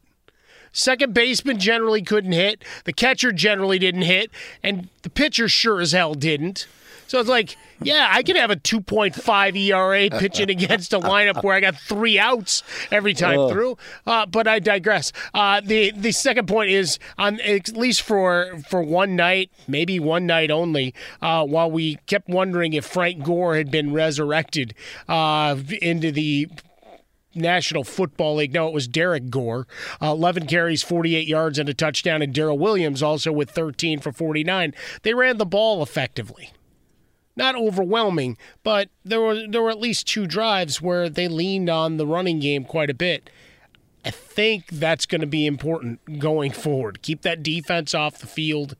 Second 0.72 1.12
baseman 1.12 1.58
generally 1.58 2.00
couldn't 2.00 2.32
hit. 2.32 2.64
The 2.84 2.94
catcher 2.94 3.30
generally 3.30 3.78
didn't 3.78 4.02
hit, 4.02 4.30
and 4.62 4.88
the 5.02 5.10
pitcher 5.10 5.48
sure 5.48 5.80
as 5.80 5.92
hell 5.92 6.14
didn't. 6.14 6.66
So 7.06 7.20
it's 7.20 7.28
like, 7.28 7.56
yeah, 7.84 8.08
I 8.10 8.22
can 8.22 8.36
have 8.36 8.50
a 8.50 8.56
2.5 8.56 9.56
ERA 9.56 10.10
pitching 10.18 10.50
against 10.50 10.92
a 10.92 11.00
lineup 11.00 11.42
where 11.42 11.54
I 11.54 11.60
got 11.60 11.76
three 11.76 12.18
outs 12.18 12.62
every 12.90 13.14
time 13.14 13.38
oh. 13.38 13.50
through. 13.50 13.78
Uh, 14.06 14.26
but 14.26 14.46
I 14.48 14.58
digress. 14.58 15.12
Uh, 15.34 15.60
the 15.60 15.92
the 15.92 16.12
second 16.12 16.48
point 16.48 16.70
is 16.70 16.98
on 17.18 17.40
at 17.40 17.68
least 17.70 18.02
for 18.02 18.60
for 18.68 18.82
one 18.82 19.16
night, 19.16 19.50
maybe 19.66 19.98
one 20.00 20.26
night 20.26 20.50
only. 20.50 20.94
Uh, 21.20 21.44
while 21.44 21.70
we 21.70 21.96
kept 22.06 22.28
wondering 22.28 22.72
if 22.72 22.84
Frank 22.84 23.24
Gore 23.24 23.56
had 23.56 23.70
been 23.70 23.92
resurrected 23.92 24.74
uh, 25.08 25.56
into 25.80 26.10
the 26.10 26.48
National 27.34 27.84
Football 27.84 28.36
League. 28.36 28.52
No, 28.52 28.68
it 28.68 28.74
was 28.74 28.88
Derrick 28.88 29.30
Gore. 29.30 29.66
Uh, 30.00 30.12
11 30.12 30.46
carries, 30.46 30.82
48 30.82 31.26
yards, 31.26 31.58
and 31.58 31.68
a 31.68 31.74
touchdown. 31.74 32.22
And 32.22 32.34
Darrel 32.34 32.58
Williams 32.58 33.02
also 33.02 33.32
with 33.32 33.50
13 33.50 34.00
for 34.00 34.12
49. 34.12 34.74
They 35.02 35.14
ran 35.14 35.38
the 35.38 35.46
ball 35.46 35.82
effectively 35.82 36.50
not 37.36 37.54
overwhelming, 37.54 38.36
but 38.62 38.88
there 39.04 39.20
were 39.20 39.46
there 39.46 39.62
were 39.62 39.70
at 39.70 39.80
least 39.80 40.06
two 40.06 40.26
drives 40.26 40.80
where 40.80 41.08
they 41.08 41.28
leaned 41.28 41.70
on 41.70 41.96
the 41.96 42.06
running 42.06 42.40
game 42.40 42.64
quite 42.64 42.90
a 42.90 42.94
bit. 42.94 43.30
I 44.04 44.10
think 44.10 44.66
that's 44.66 45.06
going 45.06 45.20
to 45.20 45.26
be 45.26 45.46
important 45.46 46.18
going 46.18 46.50
forward. 46.50 47.02
Keep 47.02 47.22
that 47.22 47.42
defense 47.42 47.94
off 47.94 48.18
the 48.18 48.26
field 48.26 48.76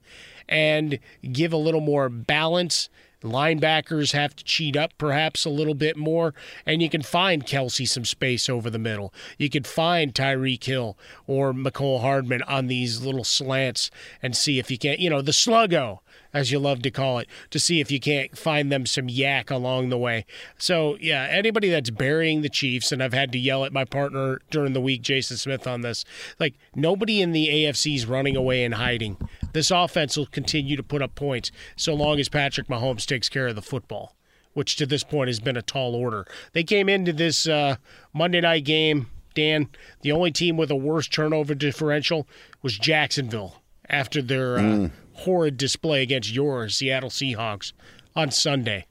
and 0.49 0.99
give 1.31 1.53
a 1.53 1.57
little 1.57 1.81
more 1.81 2.09
balance. 2.09 2.89
Linebackers 3.23 4.13
have 4.13 4.35
to 4.35 4.43
cheat 4.43 4.77
up 4.77 4.93
perhaps 4.99 5.45
a 5.45 5.51
little 5.51 5.75
bit 5.75 5.97
more, 5.97 6.35
and 6.67 6.83
you 6.83 6.91
can 6.91 7.03
find 7.03 7.47
Kelce 7.47 7.87
some 7.87 8.05
space 8.05 8.49
over 8.49 8.69
the 8.69 8.81
middle. 8.81 9.15
You 9.39 9.49
could 9.49 9.65
find 9.67 10.13
Tyreek 10.13 10.65
Hill 10.65 10.99
or 11.29 11.53
Mecole 11.53 12.01
Hardman 12.01 12.43
on 12.43 12.67
these 12.67 13.01
little 13.01 13.23
slants 13.23 13.93
and 14.23 14.37
see 14.37 14.59
if 14.59 14.73
you 14.73 14.79
can't, 14.79 14.99
you 14.99 15.09
know, 15.09 15.23
the 15.23 15.31
sluggo 15.31 16.01
as 16.35 16.51
you 16.51 16.59
love 16.59 16.83
to 16.83 16.91
call 16.91 17.19
it, 17.19 17.29
to 17.51 17.59
see 17.59 17.81
if 17.81 17.91
you 17.91 18.01
can't 18.01 18.37
find 18.37 18.73
them 18.73 18.87
some 18.87 19.09
yak 19.09 19.51
along 19.51 19.91
the 19.91 19.99
way. 19.99 20.25
So, 20.57 20.97
yeah, 21.01 21.27
anybody 21.31 21.69
that's 21.69 21.91
burying 21.91 22.43
the 22.43 22.49
Chiefs, 22.49 22.91
and 22.91 23.03
I've 23.03 23.13
had 23.13 23.33
to 23.33 23.39
yell 23.39 23.65
at 23.65 23.73
my 23.73 23.85
partner 23.85 24.41
during 24.51 24.73
the 24.73 24.81
week, 24.81 25.03
Jason 25.03 25.37
Smith, 25.37 25.67
on 25.67 25.83
this, 25.83 26.05
like 26.39 26.55
nobody 26.75 27.21
in 27.21 27.33
the 27.33 27.49
AFC 27.49 27.97
is 27.97 28.07
running 28.07 28.37
away 28.37 28.65
and 28.65 28.75
hiding. 28.75 29.17
This 29.53 29.71
offense 29.71 30.17
will 30.17 30.27
continue 30.27 30.77
to 30.77 30.83
put 30.83 31.03
up 31.03 31.15
points 31.15 31.51
so 31.77 31.95
long 31.95 32.19
as 32.19 32.29
Patrick 32.29 32.69
Mahomes 32.69 33.07
takes 33.07 33.29
care 33.29 33.49
of 33.49 33.55
the 33.57 33.63
football, 33.63 34.17
which 34.55 34.77
to 34.77 34.87
this 34.87 35.05
point 35.05 35.29
has 35.29 35.41
been 35.41 35.57
a 35.57 35.63
tall 35.63 35.95
order. 35.95 36.27
They 36.53 36.65
came 36.65 36.89
into 36.89 37.13
this 37.13 37.47
uh, 37.47 37.77
Monday 38.13 38.41
night 38.41 38.65
game. 38.65 39.09
Dan, 39.35 39.69
the 40.03 40.13
only 40.13 40.31
team 40.31 40.59
with 40.59 40.71
a 40.71 40.77
worse 40.77 41.09
turnover 41.09 41.55
differential 41.55 42.29
was 42.61 42.77
Jacksonville 42.79 43.63
after 43.89 44.21
their 44.21 44.59
uh, 44.59 44.63
mm 44.63 44.91
horrid 45.23 45.57
display 45.57 46.03
against 46.03 46.33
your 46.33 46.69
Seattle 46.69 47.11
Seahawks 47.11 47.73
on 48.15 48.31
Sunday. 48.31 48.87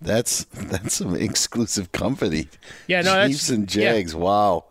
That's 0.00 0.44
that's 0.52 0.94
some 0.94 1.14
exclusive 1.14 1.92
company. 1.92 2.48
Yeah, 2.86 3.02
no, 3.02 3.26
Chiefs 3.26 3.50
and 3.50 3.68
Jags. 3.68 4.12
Yeah. 4.12 4.20
Wow. 4.20 4.64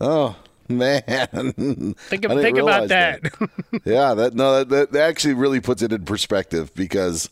Oh 0.00 0.36
man, 0.68 1.02
think, 1.96 2.24
of, 2.24 2.40
think 2.40 2.58
about 2.58 2.88
that. 2.88 3.22
that. 3.22 3.50
yeah, 3.84 4.14
that 4.14 4.34
no, 4.34 4.64
that, 4.64 4.92
that 4.92 5.08
actually 5.08 5.34
really 5.34 5.60
puts 5.60 5.82
it 5.82 5.92
in 5.92 6.04
perspective 6.04 6.72
because 6.74 7.30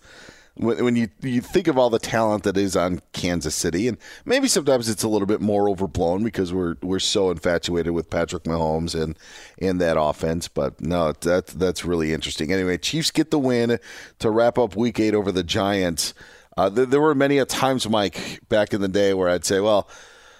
when, 0.57 0.83
when 0.85 0.97
you 0.97 1.09
you 1.23 1.41
think 1.41 1.69
of 1.69 1.79
all 1.79 1.91
the 1.91 1.99
talent 1.99 2.45
that 2.45 2.57
is 2.57 2.77
on 2.77 3.01
Kansas 3.13 3.55
City, 3.55 3.89
and 3.89 3.99
maybe 4.25 4.49
sometimes 4.49 4.89
it's 4.89 5.03
a 5.03 5.09
little 5.09 5.27
bit 5.27 5.41
more 5.41 5.69
overblown 5.69 6.25
because 6.25 6.53
we're 6.53 6.77
we're 6.83 6.99
so 6.99 7.31
infatuated 7.31 7.93
with 7.93 8.11
Patrick 8.11 8.45
Mahomes 8.45 9.01
and 9.01 9.19
and 9.61 9.81
that 9.81 10.01
offense. 10.01 10.49
But 10.49 10.81
no, 10.81 11.13
that's 11.13 11.53
that's 11.53 11.85
really 11.85 12.13
interesting. 12.13 12.53
Anyway, 12.53 12.79
Chiefs 12.79 13.11
get 13.11 13.31
the 13.31 13.39
win 13.39 13.79
to 14.19 14.31
wrap 14.31 14.59
up 14.59 14.77
Week 14.77 14.99
Eight 14.99 15.15
over 15.15 15.31
the 15.31 15.45
Giants. 15.45 16.15
Uh, 16.57 16.71
there, 16.71 16.87
there 16.87 17.01
were 17.03 17.15
many 17.15 17.37
a 17.37 17.45
times, 17.45 17.87
Mike, 17.89 18.41
back 18.49 18.73
in 18.73 18.81
the 18.81 18.89
day 18.89 19.13
where 19.13 19.29
I'd 19.29 19.45
say, 19.45 19.61
well 19.61 19.89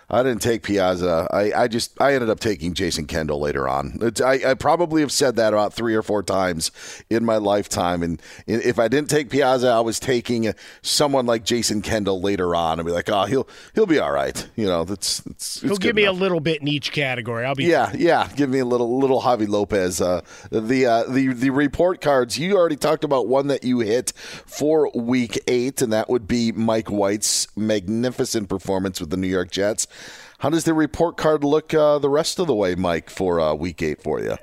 I 0.09 0.23
didn't 0.23 0.43
take 0.43 0.63
Piazza. 0.63 1.27
I, 1.33 1.53
I 1.63 1.69
just 1.69 2.01
I 2.01 2.15
ended 2.15 2.31
up 2.31 2.39
taking 2.39 2.75
Jason 2.75 3.07
Kendall 3.07 3.41
later 3.41 3.69
on. 3.69 3.99
I, 4.25 4.41
I 4.47 4.55
probably 4.55 5.01
have 5.01 5.11
said 5.11 5.35
that 5.37 5.53
about 5.53 5.75
three 5.75 5.97
or 5.97 6.03
four 6.03 6.23
times 6.23 6.71
in 7.11 7.25
my 7.25 7.39
lifetime. 7.39 8.05
And 8.05 8.23
if 8.47 8.79
I 8.79 8.87
didn't 8.87 9.11
take 9.11 9.31
Piazza, 9.31 9.69
I 9.69 9.81
was 9.81 9.99
taking 9.99 10.55
someone 10.81 11.27
like 11.27 11.45
Jason 11.45 11.83
Kendall 11.83 12.21
later 12.21 12.55
on. 12.55 12.79
I'd 12.79 12.87
be 12.87 12.93
like, 12.93 13.09
oh, 13.09 13.25
he'll 13.25 13.49
he'll 13.75 13.87
be 13.87 13.99
all 13.99 14.13
right. 14.13 14.49
You 14.55 14.67
know, 14.67 14.85
that's 14.85 15.27
it's, 15.27 15.61
he'll 15.61 15.77
give 15.77 15.97
me 15.97 16.05
enough. 16.05 16.17
a 16.17 16.21
little 16.21 16.41
bit 16.41 16.61
in 16.61 16.69
each 16.69 16.93
category. 16.93 17.45
I'll 17.45 17.57
be 17.57 17.65
yeah 17.65 17.93
yeah. 17.97 18.29
Give 18.37 18.49
me 18.49 18.61
a 18.61 18.65
little 18.65 19.01
little 19.01 19.23
Javy 19.23 19.49
Lopez. 19.49 20.01
Uh, 20.01 20.21
the 20.51 20.87
uh, 20.87 21.05
the 21.05 21.33
the 21.33 21.51
report 21.51 22.01
cards. 22.01 22.39
You 22.39 22.57
already 22.57 22.77
talked 22.77 23.03
about 23.03 23.27
one 23.27 23.49
that 23.49 23.65
you 23.65 23.81
hit 23.81 24.13
for 24.17 24.89
Week 24.95 25.37
Eight, 25.49 25.83
and 25.83 25.93
that 25.93 26.09
would 26.09 26.29
be 26.29 26.53
Mike 26.53 26.91
White's 26.91 27.49
magnificent 27.57 28.49
performance 28.49 29.01
with 29.01 29.11
the 29.11 29.17
New 29.17 29.27
York 29.27 29.51
Jets. 29.51 29.89
How 30.39 30.51
does 30.51 30.65
the 30.65 30.75
report 30.75 31.17
card 31.17 31.43
look 31.45 31.73
uh, 31.73 31.99
the 31.99 32.11
rest 32.11 32.39
of 32.39 32.47
the 32.47 32.55
way, 32.55 32.75
Mike, 32.75 33.09
for 33.09 33.41
uh, 33.41 33.55
Week 33.55 33.83
Eight 33.83 34.03
for 34.03 34.21
you? 34.21 34.37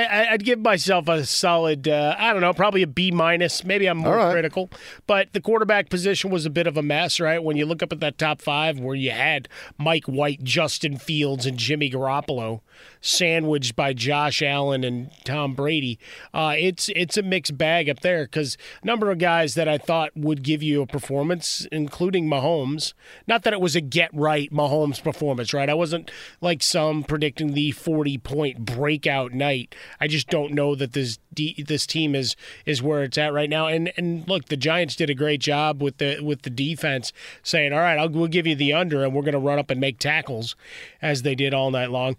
I, 0.00 0.32
would 0.32 0.44
give 0.44 0.60
myself 0.60 1.08
a 1.08 1.24
solid, 1.24 1.88
uh, 1.88 2.14
I 2.18 2.32
don't 2.32 2.42
know, 2.42 2.52
probably 2.52 2.82
a 2.82 2.86
B 2.86 3.10
minus. 3.10 3.64
Maybe 3.64 3.86
I'm 3.86 3.98
more 3.98 4.16
right. 4.16 4.32
critical, 4.32 4.70
but 5.06 5.32
the 5.32 5.40
quarterback 5.40 5.88
position 5.90 6.30
was 6.30 6.46
a 6.46 6.50
bit 6.50 6.66
of 6.66 6.76
a 6.76 6.82
mess, 6.82 7.20
right? 7.20 7.42
When 7.42 7.56
you 7.56 7.66
look 7.66 7.82
up 7.82 7.92
at 7.92 8.00
that 8.00 8.18
top 8.18 8.40
five, 8.40 8.78
where 8.80 8.94
you 8.94 9.10
had 9.10 9.48
Mike 9.78 10.04
White, 10.04 10.42
Justin 10.44 10.96
Fields, 10.96 11.46
and 11.46 11.58
Jimmy 11.58 11.90
Garoppolo 11.90 12.60
sandwiched 13.00 13.76
by 13.76 13.92
Josh 13.92 14.42
Allen 14.42 14.82
and 14.84 15.10
Tom 15.24 15.54
Brady. 15.54 15.98
Uh, 16.32 16.54
it's 16.56 16.88
it's 16.96 17.16
a 17.16 17.22
mixed 17.22 17.56
bag 17.58 17.88
up 17.88 18.00
there 18.00 18.24
because 18.24 18.56
a 18.82 18.86
number 18.86 19.10
of 19.10 19.18
guys 19.18 19.54
that 19.54 19.68
I 19.68 19.78
thought 19.78 20.10
would 20.16 20.42
give 20.42 20.62
you 20.62 20.82
a 20.82 20.86
performance, 20.86 21.66
including 21.70 22.28
Mahomes. 22.28 22.94
Not 23.26 23.42
that 23.42 23.52
it 23.52 23.60
was 23.60 23.76
a 23.76 23.80
get 23.80 24.10
right 24.12 24.50
Mahomes 24.50 25.02
performance, 25.02 25.52
right? 25.52 25.68
I 25.68 25.74
wasn't 25.74 26.10
like 26.40 26.62
some 26.62 27.04
predicting 27.04 27.52
the 27.52 27.72
forty 27.72 28.18
point 28.18 28.64
breakout 28.64 29.32
night. 29.32 29.74
I 30.00 30.08
just 30.08 30.28
don't 30.28 30.52
know 30.52 30.74
that 30.74 30.92
this 30.92 31.18
this 31.32 31.86
team 31.86 32.14
is 32.14 32.36
is 32.66 32.82
where 32.82 33.02
it's 33.02 33.18
at 33.18 33.32
right 33.32 33.50
now. 33.50 33.66
And 33.66 33.92
and 33.96 34.26
look, 34.28 34.46
the 34.46 34.56
Giants 34.56 34.96
did 34.96 35.10
a 35.10 35.14
great 35.14 35.40
job 35.40 35.82
with 35.82 35.98
the 35.98 36.20
with 36.20 36.42
the 36.42 36.50
defense, 36.50 37.12
saying, 37.42 37.72
"All 37.72 37.80
right, 37.80 37.98
I'll 37.98 38.08
we'll 38.08 38.28
give 38.28 38.46
you 38.46 38.54
the 38.54 38.72
under, 38.72 39.04
and 39.04 39.14
we're 39.14 39.22
going 39.22 39.32
to 39.32 39.38
run 39.38 39.58
up 39.58 39.70
and 39.70 39.80
make 39.80 39.98
tackles," 39.98 40.56
as 41.02 41.22
they 41.22 41.34
did 41.34 41.54
all 41.54 41.70
night 41.70 41.90
long. 41.90 42.16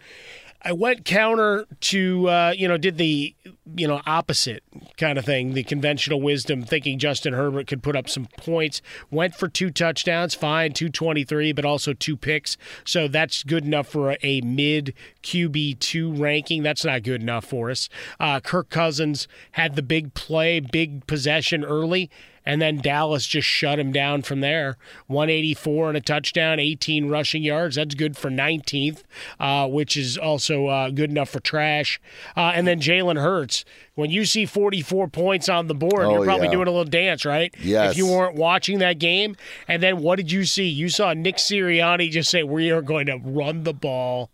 I 0.67 0.71
went 0.71 1.05
counter 1.05 1.67
to, 1.81 2.27
uh, 2.27 2.53
you 2.57 2.67
know, 2.67 2.75
did 2.77 2.97
the, 2.97 3.35
you 3.75 3.87
know, 3.87 4.01
opposite 4.07 4.63
kind 4.97 5.19
of 5.19 5.23
thing, 5.23 5.53
the 5.53 5.63
conventional 5.63 6.19
wisdom, 6.19 6.63
thinking 6.63 6.97
Justin 6.97 7.33
Herbert 7.33 7.67
could 7.67 7.83
put 7.83 7.95
up 7.95 8.09
some 8.09 8.27
points. 8.37 8.81
Went 9.11 9.35
for 9.35 9.47
two 9.47 9.69
touchdowns, 9.69 10.33
fine, 10.33 10.73
223, 10.73 11.53
but 11.53 11.65
also 11.65 11.93
two 11.93 12.17
picks. 12.17 12.57
So 12.83 13.07
that's 13.07 13.43
good 13.43 13.63
enough 13.63 13.87
for 13.87 14.13
a, 14.13 14.17
a 14.23 14.41
mid 14.41 14.95
QB2 15.21 16.19
ranking. 16.19 16.63
That's 16.63 16.83
not 16.83 17.03
good 17.03 17.21
enough 17.21 17.45
for 17.45 17.69
us. 17.69 17.87
Uh, 18.19 18.39
Kirk 18.39 18.71
Cousins 18.71 19.27
had 19.51 19.75
the 19.75 19.83
big 19.83 20.15
play, 20.15 20.59
big 20.59 21.05
possession 21.05 21.63
early 21.63 22.09
and 22.45 22.61
then 22.61 22.77
Dallas 22.77 23.25
just 23.25 23.47
shut 23.47 23.79
him 23.79 23.91
down 23.91 24.21
from 24.21 24.41
there. 24.41 24.77
184 25.07 25.89
and 25.89 25.97
a 25.97 26.01
touchdown, 26.01 26.59
18 26.59 27.09
rushing 27.09 27.43
yards. 27.43 27.75
That's 27.75 27.95
good 27.95 28.15
for 28.17 28.29
19th, 28.29 29.03
uh, 29.39 29.67
which 29.67 29.97
is 29.97 30.17
also 30.17 30.67
uh, 30.67 30.89
good 30.89 31.09
enough 31.09 31.29
for 31.29 31.39
trash. 31.39 31.99
Uh, 32.37 32.51
and 32.53 32.67
then 32.67 32.79
Jalen 32.79 33.21
Hurts. 33.21 33.65
When 33.95 34.11
you 34.11 34.25
see 34.25 34.45
44 34.45 35.07
points 35.07 35.47
on 35.47 35.67
the 35.67 35.73
board, 35.73 36.05
Oh, 36.05 36.11
you're 36.11 36.25
probably 36.25 36.47
yeah. 36.47 36.51
doing 36.51 36.67
a 36.67 36.71
little 36.71 36.83
dance, 36.83 37.23
right? 37.25 37.53
Yes. 37.61 37.91
If 37.91 37.97
you 37.97 38.07
weren't 38.07 38.35
watching 38.35 38.79
that 38.79 38.99
game. 38.99 39.35
And 39.67 39.81
then 39.81 39.99
what 40.01 40.17
did 40.17 40.31
you 40.31 40.43
see? 40.43 40.65
You 40.67 40.89
saw 40.89 41.13
Nick 41.13 41.37
Sirianni 41.37 42.11
just 42.11 42.29
say, 42.29 42.43
We 42.43 42.71
are 42.71 42.81
going 42.81 43.05
to 43.05 43.17
run 43.23 43.63
the 43.63 43.73
ball 43.73 44.31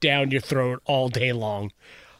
down 0.00 0.30
your 0.30 0.40
throat 0.40 0.82
all 0.84 1.08
day 1.08 1.32
long. 1.32 1.72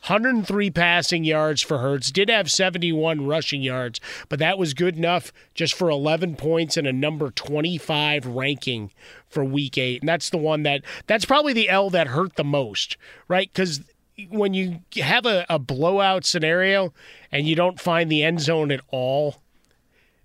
103 0.03 0.71
passing 0.71 1.25
yards 1.25 1.61
for 1.63 1.79
Hurts. 1.79 2.11
Did 2.11 2.31
have 2.31 2.51
71 2.51 3.27
rushing 3.27 3.63
yards, 3.63 4.01
but 4.29 4.39
that 4.39 4.59
was 4.59 4.73
good 4.75 4.97
enough 4.97 5.33
just 5.55 5.75
for 5.75 5.91
11 5.91 6.37
points 6.37 6.77
and 6.77 6.87
a 6.87 6.93
number 6.93 7.31
25 7.31 8.27
ranking 8.27 8.91
for 9.29 9.45
week 9.45 9.77
8. 9.77 10.01
And 10.03 10.09
that's 10.09 10.31
the 10.31 10.39
one 10.39 10.63
that 10.63 10.83
that's 11.07 11.25
probably 11.25 11.53
the 11.53 11.69
L 11.69 11.91
that 11.91 12.09
hurt 12.09 12.37
the 12.37 12.45
most, 12.45 12.97
right? 13.29 13.53
Cuz 13.53 13.83
when 14.29 14.53
you 14.55 14.81
have 14.97 15.25
a, 15.27 15.47
a 15.49 15.59
blowout 15.59 16.25
scenario 16.25 16.93
and 17.33 17.47
you 17.47 17.55
don't 17.55 17.81
find 17.81 18.11
the 18.11 18.23
end 18.23 18.41
zone 18.41 18.71
at 18.71 18.81
all 18.89 19.37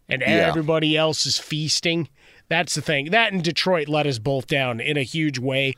and 0.10 0.22
Yeah. 0.22 0.48
everybody 0.48 0.96
else 0.98 1.26
is 1.26 1.38
feasting, 1.38 2.10
that's 2.48 2.76
the 2.76 2.82
thing. 2.82 3.12
That 3.12 3.34
and 3.34 3.44
Detroit 3.44 3.88
let 3.88 4.06
us 4.08 4.20
both 4.20 4.48
down 4.48 4.80
in 4.80 4.98
a 4.98 5.04
huge 5.04 5.40
way. 5.40 5.76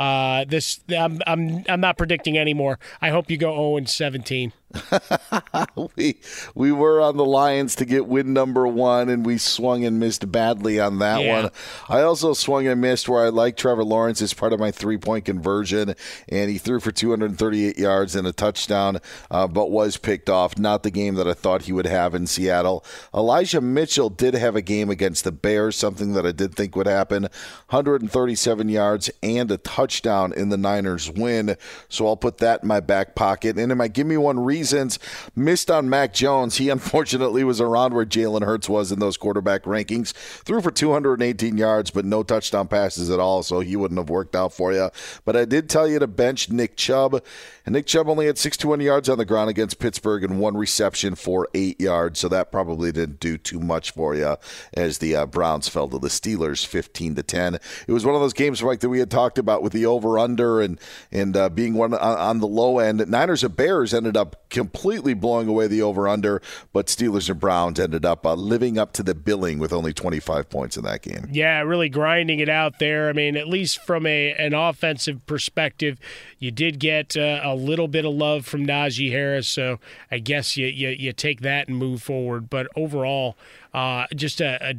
Uh, 0.00 0.46
this 0.46 0.80
I'm 0.88 1.20
I'm 1.26 1.62
I'm 1.68 1.80
not 1.82 1.98
predicting 1.98 2.38
anymore. 2.38 2.78
I 3.02 3.10
hope 3.10 3.30
you 3.30 3.36
go 3.36 3.52
0 3.52 3.76
and 3.76 3.86
17. 3.86 4.54
we 5.96 6.16
we 6.54 6.72
were 6.72 7.00
on 7.00 7.16
the 7.16 7.24
Lions 7.24 7.74
to 7.76 7.84
get 7.84 8.06
win 8.06 8.32
number 8.32 8.66
one, 8.66 9.08
and 9.08 9.24
we 9.26 9.38
swung 9.38 9.84
and 9.84 9.98
missed 9.98 10.30
badly 10.30 10.78
on 10.78 10.98
that 11.00 11.22
Yeah. 11.22 11.42
one. 11.42 11.50
I 11.88 12.02
also 12.02 12.32
swung 12.34 12.66
and 12.66 12.80
missed 12.80 13.08
where 13.08 13.24
I 13.24 13.28
like 13.28 13.56
Trevor 13.56 13.84
Lawrence 13.84 14.22
as 14.22 14.32
part 14.34 14.52
of 14.52 14.60
my 14.60 14.70
three 14.70 14.98
point 14.98 15.24
conversion, 15.24 15.94
and 16.28 16.50
he 16.50 16.58
threw 16.58 16.80
for 16.80 16.92
238 16.92 17.78
yards 17.78 18.14
and 18.14 18.26
a 18.26 18.32
touchdown, 18.32 18.98
uh, 19.30 19.46
but 19.46 19.70
was 19.70 19.96
picked 19.96 20.30
off. 20.30 20.58
Not 20.58 20.82
the 20.82 20.90
game 20.90 21.14
that 21.16 21.26
I 21.26 21.34
thought 21.34 21.62
he 21.62 21.72
would 21.72 21.86
have 21.86 22.14
in 22.14 22.26
Seattle. 22.26 22.84
Elijah 23.14 23.60
Mitchell 23.60 24.10
did 24.10 24.34
have 24.34 24.56
a 24.56 24.62
game 24.62 24.90
against 24.90 25.24
the 25.24 25.32
Bears, 25.32 25.76
something 25.76 26.12
that 26.12 26.26
I 26.26 26.32
did 26.32 26.54
think 26.54 26.76
would 26.76 26.86
happen. 26.86 27.28
137 27.70 28.68
yards 28.68 29.10
and 29.22 29.50
a 29.50 29.56
touchdown 29.56 30.32
in 30.32 30.48
the 30.48 30.56
Niners 30.56 31.10
win. 31.10 31.56
So 31.88 32.06
I'll 32.06 32.16
put 32.16 32.38
that 32.38 32.62
in 32.62 32.68
my 32.68 32.80
back 32.80 33.14
pocket. 33.14 33.58
And 33.58 33.72
in 33.72 33.78
my 33.78 33.88
give 33.88 34.06
me 34.06 34.16
one 34.16 34.40
reasons, 34.60 34.98
missed 35.34 35.70
on 35.70 35.88
Mac 35.88 36.12
Jones. 36.12 36.58
He 36.58 36.68
unfortunately 36.68 37.44
was 37.44 37.62
around 37.62 37.94
where 37.94 38.04
Jalen 38.04 38.44
Hurts 38.44 38.68
was 38.68 38.92
in 38.92 38.98
those 38.98 39.16
quarterback 39.16 39.62
rankings. 39.62 40.12
Threw 40.12 40.60
for 40.60 40.70
218 40.70 41.56
yards, 41.56 41.90
but 41.90 42.04
no 42.04 42.22
touchdown 42.22 42.68
passes 42.68 43.08
at 43.08 43.18
all. 43.18 43.42
So 43.42 43.60
he 43.60 43.74
wouldn't 43.74 43.98
have 43.98 44.10
worked 44.10 44.36
out 44.36 44.52
for 44.52 44.74
you. 44.74 44.90
But 45.24 45.34
I 45.34 45.46
did 45.46 45.70
tell 45.70 45.88
you 45.88 45.98
to 45.98 46.06
bench 46.06 46.50
Nick 46.50 46.76
Chubb. 46.76 47.22
And 47.66 47.74
Nick 47.74 47.86
Chubb 47.86 48.08
only 48.08 48.26
had 48.26 48.38
61 48.38 48.80
yards 48.80 49.08
on 49.08 49.18
the 49.18 49.24
ground 49.24 49.50
against 49.50 49.78
Pittsburgh 49.78 50.24
and 50.24 50.40
one 50.40 50.56
reception 50.56 51.14
for 51.14 51.48
eight 51.54 51.80
yards. 51.80 52.18
So 52.20 52.28
that 52.28 52.50
probably 52.50 52.92
didn't 52.92 53.20
do 53.20 53.38
too 53.38 53.60
much 53.60 53.92
for 53.92 54.14
you 54.14 54.36
as 54.74 54.98
the 54.98 55.16
uh, 55.16 55.26
Browns 55.26 55.68
fell 55.68 55.88
to 55.88 55.98
the 55.98 56.08
Steelers 56.08 56.66
15 56.66 57.16
to 57.16 57.22
10. 57.22 57.54
It 57.54 57.92
was 57.92 58.04
one 58.04 58.14
of 58.14 58.20
those 58.20 58.32
games, 58.32 58.62
Mike, 58.62 58.80
that 58.80 58.88
we 58.88 58.98
had 58.98 59.10
talked 59.10 59.38
about 59.38 59.62
with 59.62 59.72
the 59.72 59.86
over 59.86 60.18
under 60.18 60.60
and 60.60 60.80
and 61.12 61.36
uh, 61.36 61.48
being 61.48 61.74
one 61.74 61.94
on, 61.94 62.00
on 62.00 62.40
the 62.40 62.46
low 62.46 62.78
end. 62.78 63.06
Niners 63.08 63.44
and 63.44 63.54
Bears 63.54 63.92
ended 63.92 64.16
up 64.16 64.48
completely 64.50 65.14
blowing 65.14 65.48
away 65.48 65.66
the 65.66 65.82
over 65.82 66.08
under, 66.08 66.42
but 66.72 66.86
Steelers 66.86 67.30
and 67.30 67.40
Browns 67.40 67.78
ended 67.78 68.04
up 68.04 68.26
uh, 68.26 68.34
living 68.34 68.78
up 68.78 68.92
to 68.94 69.02
the 69.02 69.14
billing 69.14 69.58
with 69.58 69.72
only 69.72 69.92
25 69.92 70.48
points 70.48 70.76
in 70.76 70.84
that 70.84 71.02
game. 71.02 71.28
Yeah, 71.30 71.60
really 71.60 71.88
grinding 71.88 72.40
it 72.40 72.48
out 72.48 72.78
there. 72.78 73.08
I 73.08 73.12
mean, 73.12 73.36
at 73.36 73.48
least 73.48 73.82
from 73.84 74.06
a 74.06 74.32
an 74.32 74.54
offensive 74.54 75.24
perspective, 75.26 75.98
you 76.38 76.50
did 76.50 76.78
get 76.78 77.16
uh, 77.16 77.40
a 77.42 77.54
little 77.60 77.88
bit 77.88 78.04
of 78.04 78.14
love 78.14 78.46
from 78.46 78.66
Najee 78.66 79.10
Harris. 79.10 79.48
So 79.48 79.78
I 80.10 80.18
guess 80.18 80.56
you 80.56 80.66
you, 80.66 80.88
you 80.90 81.12
take 81.12 81.40
that 81.40 81.68
and 81.68 81.76
move 81.76 82.02
forward. 82.02 82.50
But 82.50 82.68
overall, 82.76 83.36
uh, 83.72 84.06
just 84.14 84.40
a, 84.40 84.70
a 84.70 84.74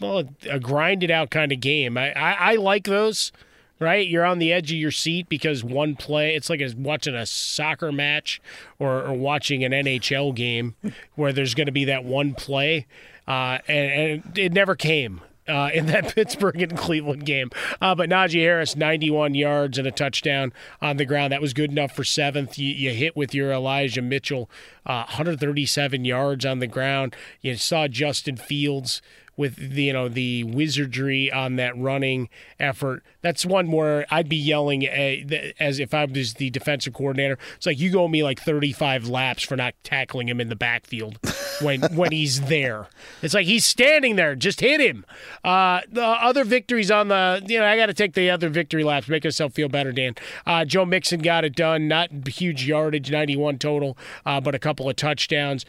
well, 0.00 0.24
a 0.50 0.58
grinded 0.58 1.10
out 1.10 1.30
kind 1.30 1.52
of 1.52 1.60
game. 1.60 1.96
I, 1.96 2.12
I, 2.12 2.32
I 2.32 2.54
like 2.56 2.84
those. 2.84 3.32
Right, 3.78 4.08
you're 4.08 4.24
on 4.24 4.38
the 4.38 4.54
edge 4.54 4.72
of 4.72 4.78
your 4.78 4.90
seat 4.90 5.28
because 5.28 5.62
one 5.62 5.96
play. 5.96 6.34
It's 6.34 6.48
like 6.48 6.62
watching 6.78 7.14
a 7.14 7.26
soccer 7.26 7.92
match 7.92 8.40
or, 8.78 9.02
or 9.02 9.12
watching 9.12 9.64
an 9.64 9.72
NHL 9.72 10.34
game 10.34 10.76
where 11.14 11.30
there's 11.30 11.52
going 11.54 11.66
to 11.66 11.72
be 11.72 11.84
that 11.84 12.02
one 12.02 12.32
play, 12.32 12.86
uh, 13.28 13.58
and, 13.68 14.22
and 14.24 14.38
it 14.38 14.54
never 14.54 14.76
came 14.76 15.20
uh, 15.48 15.70
in 15.72 15.86
that 15.86 16.08
Pittsburgh 16.14 16.60
and 16.60 16.76
Cleveland 16.76 17.26
game. 17.26 17.50
Uh, 17.80 17.94
but 17.94 18.08
Najee 18.08 18.40
Harris, 18.40 18.76
91 18.76 19.34
yards 19.34 19.78
and 19.78 19.86
a 19.86 19.90
touchdown 19.90 20.52
on 20.80 20.96
the 20.96 21.04
ground. 21.04 21.32
That 21.32 21.40
was 21.40 21.52
good 21.52 21.70
enough 21.70 21.92
for 21.92 22.04
seventh. 22.04 22.58
You, 22.58 22.68
you 22.68 22.90
hit 22.90 23.16
with 23.16 23.34
your 23.34 23.52
Elijah 23.52 24.02
Mitchell, 24.02 24.50
uh, 24.84 25.04
137 25.04 26.04
yards 26.04 26.44
on 26.44 26.58
the 26.58 26.66
ground. 26.66 27.14
You 27.40 27.56
saw 27.56 27.88
Justin 27.88 28.36
Fields 28.36 29.02
with 29.36 29.56
the, 29.56 29.84
you 29.84 29.92
know 29.92 30.08
the 30.08 30.44
wizardry 30.44 31.30
on 31.30 31.56
that 31.56 31.76
running 31.76 32.28
effort. 32.58 33.02
That's 33.22 33.44
one 33.44 33.70
where 33.70 34.06
I'd 34.10 34.28
be 34.28 34.36
yelling 34.36 34.86
uh, 34.86 35.52
as 35.60 35.78
if 35.78 35.92
I 35.92 36.04
was 36.04 36.34
the 36.34 36.50
defensive 36.50 36.94
coordinator. 36.94 37.38
It's 37.56 37.66
like 37.66 37.78
you 37.78 37.90
go 37.90 38.08
me 38.08 38.22
like 38.22 38.40
35 38.40 39.08
laps 39.08 39.42
for 39.42 39.56
not 39.56 39.74
tackling 39.82 40.28
him 40.28 40.40
in 40.40 40.48
the 40.48 40.56
backfield 40.56 41.18
when 41.60 41.82
when 41.94 42.12
he's 42.12 42.42
there. 42.42 42.88
It's 43.22 43.34
like 43.34 43.46
he's 43.46 43.66
standing 43.66 44.16
there. 44.16 44.34
Just 44.34 44.60
hit 44.60 44.80
him. 44.80 45.04
Uh, 45.44 45.80
the 45.90 46.04
other 46.04 46.44
victories 46.44 46.90
on 46.90 47.08
the 47.08 47.42
you 47.46 47.58
know 47.58 47.66
I 47.66 47.76
got 47.76 47.86
to 47.86 47.94
take 47.94 48.14
the 48.14 48.30
other 48.30 48.48
victory 48.48 48.84
laps. 48.84 49.08
Make 49.08 49.24
myself 49.24 49.52
feel 49.52 49.68
better, 49.68 49.92
Dan. 49.92 50.14
Uh, 50.46 50.64
Joe 50.64 50.84
Mixon 50.84 51.20
got 51.20 51.44
it 51.44 51.54
done. 51.54 51.88
Not 51.88 52.10
huge 52.28 52.66
yardage, 52.66 53.10
91 53.10 53.58
total, 53.58 53.96
uh, 54.24 54.40
but 54.40 54.54
a 54.54 54.58
couple 54.58 54.88
of 54.88 54.96
touchdowns. 54.96 55.64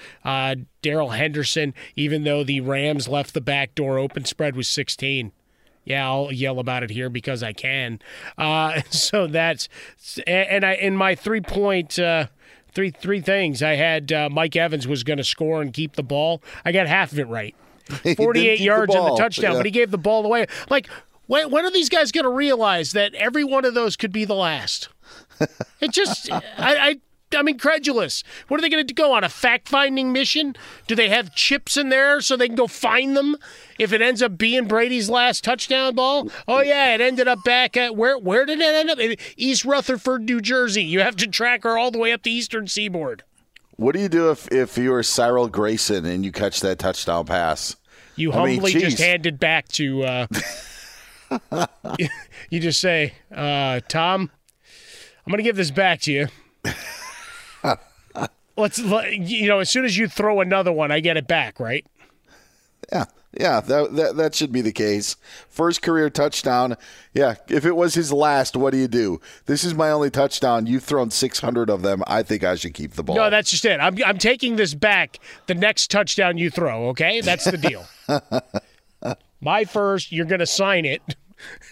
Darrell 0.88 1.10
Henderson, 1.10 1.73
even 1.97 2.23
though 2.23 2.45
the 2.45 2.62
Rams 2.62 3.10
left 3.10 3.34
the 3.34 3.41
back 3.41 3.76
door 3.76 3.97
open, 3.97 4.23
spread 4.23 4.56
was 4.56 4.69
16. 4.69 5.34
Yeah, 5.84 6.08
I'll 6.08 6.32
yell 6.32 6.60
about 6.60 6.82
it 6.82 6.91
here 6.91 7.10
because 7.10 7.43
I 7.43 7.52
can. 7.52 8.00
Uh, 8.38 8.82
so 8.89 9.28
that's 9.28 9.67
and 10.26 10.63
I 10.65 10.76
in 10.76 10.95
my 10.95 11.13
three 11.15 11.41
point. 11.41 12.00
Uh, 12.00 12.28
Three 12.73 12.91
three 12.91 13.21
things. 13.21 13.63
I 13.63 13.73
had 13.73 14.12
uh, 14.12 14.30
Mike 14.30 14.56
Evans 14.56 14.88
was 14.88 15.04
going 15.04 15.17
to 15.17 15.23
score 15.23 15.63
and 15.63 15.73
keep 15.73 15.95
the 15.95 16.04
ball. 16.04 16.43
I 16.63 16.71
got 16.71 16.86
half 16.86 17.12
of 17.12 17.17
it 17.17 17.28
right. 17.28 17.56
48 17.88 18.15
keep 18.15 18.34
the 18.34 18.63
yards 18.63 18.93
and 18.93 19.04
the 19.04 19.15
touchdown, 19.15 19.54
yeah. 19.54 19.60
but 19.60 19.65
he 19.65 19.71
gave 19.71 19.89
the 19.89 19.97
ball 19.97 20.23
away. 20.23 20.45
Like, 20.69 20.88
when, 21.26 21.50
when 21.50 21.65
are 21.65 21.71
these 21.71 21.89
guys 21.89 22.12
going 22.12 22.26
to 22.26 22.30
realize 22.30 22.91
that 22.91 23.15
every 23.15 23.43
one 23.43 23.65
of 23.65 23.73
those 23.73 23.95
could 23.95 24.12
be 24.12 24.26
the 24.26 24.36
last? 24.36 24.89
It 25.82 25.91
just, 25.91 26.32
I, 26.32 26.41
I 26.58 26.95
I'm 27.36 27.48
incredulous. 27.48 28.24
What 28.48 28.60
are 28.60 28.62
they 28.62 28.70
going 28.70 28.88
to 28.88 28.94
go 28.94 29.13
on 29.13 29.24
a 29.24 29.30
fact 29.30 29.68
finding 29.68 30.13
mission? 30.13 30.56
Do 30.88 30.96
they 30.96 31.10
have 31.10 31.36
chips 31.36 31.76
in 31.76 31.90
there 31.90 32.22
so 32.22 32.38
they 32.38 32.48
can 32.48 32.56
go 32.56 32.68
find 32.68 33.18
them 33.18 33.36
if 33.78 33.92
it 33.92 34.02
ends 34.02 34.22
up 34.22 34.38
being 34.38 34.66
Brady's 34.68 35.10
last 35.10 35.44
touchdown 35.44 35.96
ball? 35.96 36.30
Oh 36.48 36.62
yeah, 36.62 36.94
it 36.94 37.02
ended 37.02 37.28
up 37.28 37.44
back 37.44 37.76
at 37.76 37.96
where? 37.96 38.18
Where 38.18 38.46
did 38.46 38.60
it 38.62 38.76
end 38.76 38.90
up? 38.90 39.00
East 39.36 39.66
Rutherford, 39.66 40.24
New 40.24 40.40
Jersey. 40.40 40.84
You 40.84 41.02
have 41.02 41.18
to 41.18 41.28
track 41.28 41.63
her 41.63 41.78
all 41.78 41.92
the 41.92 42.00
way 42.00 42.13
up 42.13 42.24
the 42.24 42.32
Eastern 42.32 42.68
Seaboard. 42.68 43.24
What 43.76 43.94
do 43.94 44.02
you 44.02 44.10
do 44.10 44.32
if 44.32 44.52
if 44.52 44.78
you're 44.78 45.04
Cyril 45.04 45.50
Grayson 45.50 46.06
and 46.06 46.24
you 46.26 46.32
catch 46.32 46.62
that 46.62 46.80
touchdown 46.80 47.26
pass? 47.26 47.76
You 48.16 48.32
I 48.34 48.46
mean, 48.46 48.56
humbly 48.56 48.74
just 48.74 48.98
geez. 48.98 49.00
hand 49.00 49.26
it 49.26 49.40
back 49.40 49.68
to. 49.70 50.04
Uh, 50.04 50.28
you 52.50 52.60
just 52.60 52.80
say, 52.80 53.13
uh, 53.32 53.82
"Tom, 53.88 54.32
I'm 55.26 55.32
going 55.32 55.38
to 55.38 55.44
give 55.44 55.58
this 55.58 55.72
back 55.72 56.02
to 56.02 56.12
you." 56.12 56.28
Let's, 58.58 58.80
you 58.80 59.48
know, 59.48 59.60
as 59.60 59.70
soon 59.70 59.86
as 59.86 59.98
you 59.98 60.08
throw 60.08 60.41
another 60.41 60.72
one, 60.72 60.91
I 60.91 61.00
get 61.00 61.15
it 61.15 61.28
back, 61.28 61.60
right? 61.60 61.86
Yeah, 62.91 63.06
yeah, 63.39 63.60
that, 63.60 63.96
that 63.96 64.17
that 64.17 64.36
should 64.36 64.52
be 64.52 64.62
the 64.62 64.72
case. 64.72 65.15
First 65.50 65.82
career 65.82 66.10
touchdown. 66.10 66.76
Yeah, 67.13 67.36
if 67.50 67.65
it 67.65 67.76
was 67.76 67.93
his 67.93 68.12
last, 68.12 68.56
what 68.56 68.72
do 68.72 68.78
you 68.78 68.88
do? 68.88 69.22
This 69.46 69.63
is 69.63 69.76
my 69.76 69.91
only 69.91 70.10
touchdown. 70.10 70.65
You've 70.65 70.84
thrown 70.84 71.12
600 71.12 71.70
of 71.70 71.82
them. 71.82 72.04
I 72.08 72.24
think 72.24 72.43
I 72.43 72.56
should 72.56 72.74
keep 72.74 72.93
the 72.93 73.04
ball. 73.04 73.15
No, 73.15 73.30
that's 73.30 73.52
just 73.52 73.65
it. 73.65 73.80
I'm, 73.80 73.98
I'm 74.06 74.17
taking 74.17 74.56
this 74.56 74.74
back 74.74 75.20
the 75.46 75.54
next 75.54 75.91
touchdown 75.91 76.38
you 76.38 76.50
throw, 76.50 76.89
okay? 76.89 77.22
That's 77.22 77.46
the 77.46 77.58
deal. 77.58 77.86
My 79.41 79.65
first, 79.65 80.12
you're 80.12 80.26
going 80.26 80.39
to 80.39 80.48
sign 80.48 80.86
it, 80.86 81.02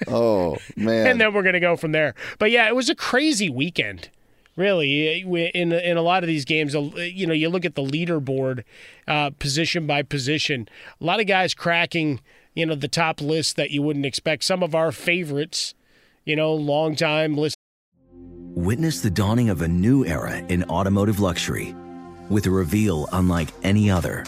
oh 0.08 0.58
man. 0.76 1.08
and 1.08 1.22
then 1.22 1.34
we're 1.34 1.42
going 1.42 1.54
to 1.54 1.60
go 1.60 1.76
from 1.76 1.94
there. 1.94 2.14
But 2.38 2.52
yeah, 2.52 2.68
it 2.68 2.76
was 2.76 2.90
a 2.90 2.96
crazy 2.96 3.50
weekend. 3.50 4.10
Really, 4.56 5.20
in 5.54 5.74
in 5.74 5.98
a 5.98 6.02
lot 6.02 6.24
of 6.24 6.28
these 6.28 6.46
games, 6.46 6.74
you 6.74 7.28
know, 7.28 7.34
you 7.34 7.50
look 7.50 7.66
at 7.66 7.76
the 7.76 7.84
leaderboard, 7.84 8.64
uh, 9.06 9.32
position 9.32 9.86
by 9.86 10.02
position. 10.02 10.70
A 11.02 11.04
lot 11.04 11.20
of 11.20 11.28
guys 11.28 11.54
cracking, 11.54 12.22
you 12.54 12.66
know, 12.66 12.76
the 12.76 12.88
top 12.88 13.20
list 13.20 13.58
that 13.58 13.72
you 13.72 13.82
wouldn't 13.82 14.06
expect. 14.06 14.46
Some 14.46 14.64
of 14.64 14.74
our 14.74 14.94
favorites, 14.94 15.74
you 16.24 16.38
know, 16.38 16.54
long 16.54 16.96
time 16.96 17.36
list. 17.36 17.58
Witness 18.54 19.02
the 19.02 19.10
dawning 19.10 19.50
of 19.50 19.62
a 19.62 19.68
new 19.68 20.06
era 20.06 20.38
in 20.38 20.64
automotive 20.66 21.20
luxury 21.20 21.76
with 22.30 22.46
a 22.46 22.52
reveal 22.52 23.10
unlike 23.12 23.50
any 23.64 23.92
other 23.92 24.24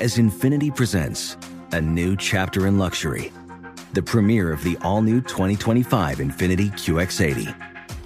as 0.00 0.18
Infiniti 0.18 0.74
presents 0.74 1.36
a 1.72 1.80
new 1.80 2.16
chapter 2.16 2.66
in 2.66 2.78
luxury, 2.78 3.32
the 3.94 4.02
premiere 4.02 4.52
of 4.52 4.62
the 4.62 4.76
all 4.82 5.02
new 5.02 5.20
2025 5.22 6.18
Infiniti 6.18 6.70
QX80. 6.70 7.75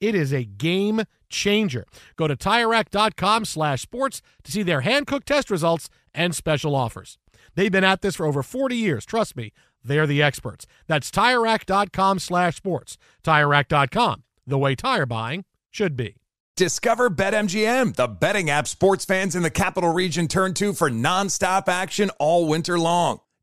It 0.00 0.14
is 0.14 0.32
a 0.32 0.44
game 0.44 1.02
changer. 1.28 1.84
Go 2.16 2.26
to 2.26 2.36
TireRack.com 2.36 3.44
slash 3.44 3.82
sports 3.82 4.22
to 4.44 4.52
see 4.52 4.62
their 4.62 4.82
Hankook 4.82 5.24
test 5.24 5.50
results 5.50 5.88
and 6.14 6.34
special 6.34 6.74
offers. 6.74 7.18
They've 7.54 7.70
been 7.70 7.84
at 7.84 8.02
this 8.02 8.16
for 8.16 8.26
over 8.26 8.42
40 8.42 8.76
years. 8.76 9.04
Trust 9.04 9.36
me, 9.36 9.52
they're 9.84 10.06
the 10.06 10.22
experts. 10.22 10.66
That's 10.86 11.10
TireRack.com 11.10 12.18
slash 12.18 12.56
sports. 12.56 12.96
TireRack.com, 13.22 14.24
the 14.46 14.58
way 14.58 14.74
tire 14.74 15.06
buying 15.06 15.44
should 15.70 15.96
be. 15.96 16.16
Discover 16.56 17.10
BetMGM, 17.10 17.96
the 17.96 18.08
betting 18.08 18.50
app 18.50 18.68
sports 18.68 19.04
fans 19.04 19.34
in 19.34 19.42
the 19.42 19.50
capital 19.50 19.92
region 19.92 20.28
turn 20.28 20.52
to 20.54 20.72
for 20.74 20.90
nonstop 20.90 21.68
action 21.68 22.10
all 22.18 22.46
winter 22.46 22.78
long. 22.78 23.20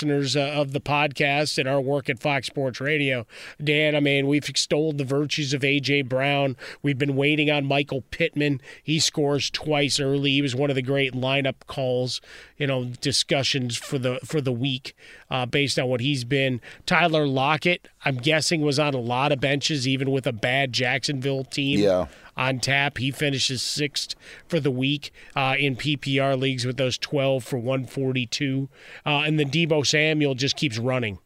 Listeners 0.00 0.34
uh, 0.34 0.40
of 0.40 0.72
the 0.72 0.80
podcast 0.80 1.58
and 1.58 1.68
our 1.68 1.80
work 1.80 2.08
at 2.08 2.18
Fox 2.18 2.46
Sports 2.46 2.80
Radio. 2.80 3.26
Dan, 3.62 3.94
I 3.94 4.00
mean, 4.00 4.26
we've 4.26 4.48
extolled 4.48 4.96
the 4.96 5.04
virtues 5.04 5.52
of 5.52 5.62
A.J. 5.62 6.02
Brown. 6.02 6.56
We've 6.82 6.96
been 6.96 7.16
waiting 7.16 7.50
on 7.50 7.66
Michael 7.66 8.00
Pittman. 8.10 8.62
He 8.82 8.98
scores 8.98 9.50
twice 9.50 10.00
early. 10.00 10.30
He 10.30 10.40
was 10.40 10.56
one 10.56 10.70
of 10.70 10.76
the 10.76 10.80
great 10.80 11.12
lineup 11.12 11.66
calls, 11.66 12.22
you 12.60 12.66
know, 12.66 12.84
discussions 12.84 13.76
for 13.76 13.98
the 13.98 14.20
for 14.24 14.40
the 14.40 14.52
week 14.52 14.94
uh, 15.30 15.46
based 15.46 15.78
on 15.78 15.88
what 15.88 16.00
he's 16.00 16.24
been. 16.24 16.60
Tyler 16.84 17.26
Lockett, 17.26 17.88
I'm 18.04 18.18
guessing, 18.18 18.60
was 18.60 18.78
on 18.78 18.94
a 18.94 19.00
lot 19.00 19.32
of 19.32 19.40
benches, 19.40 19.88
even 19.88 20.10
with 20.10 20.26
a 20.26 20.32
bad 20.32 20.72
Jacksonville 20.72 21.44
team. 21.44 21.80
Yeah 21.80 22.06
on 22.36 22.58
tap. 22.58 22.96
He 22.96 23.10
finishes 23.10 23.60
sixth 23.60 24.14
for 24.48 24.58
the 24.58 24.70
week 24.70 25.12
uh, 25.36 25.56
in 25.58 25.76
PPR 25.76 26.40
leagues 26.40 26.64
with 26.64 26.78
those 26.78 26.96
12 26.96 27.44
for 27.44 27.58
142. 27.58 28.70
Uh, 29.04 29.10
and 29.10 29.38
then 29.38 29.50
Deebo 29.50 29.86
Samuel 29.86 30.34
just 30.34 30.56
keeps 30.56 30.78
running. 30.78 31.18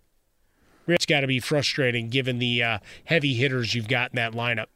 It's 0.89 1.07
got 1.07 1.21
to 1.21 1.27
be 1.27 1.39
frustrating 1.39 2.11
given 2.11 2.41
the 2.41 2.63
uh, 2.63 2.79
heavy 3.05 3.35
hitters 3.35 3.75
you've 3.75 3.87
got 3.87 4.11
in 4.11 4.17
that 4.17 4.33
lineup. 4.33 4.67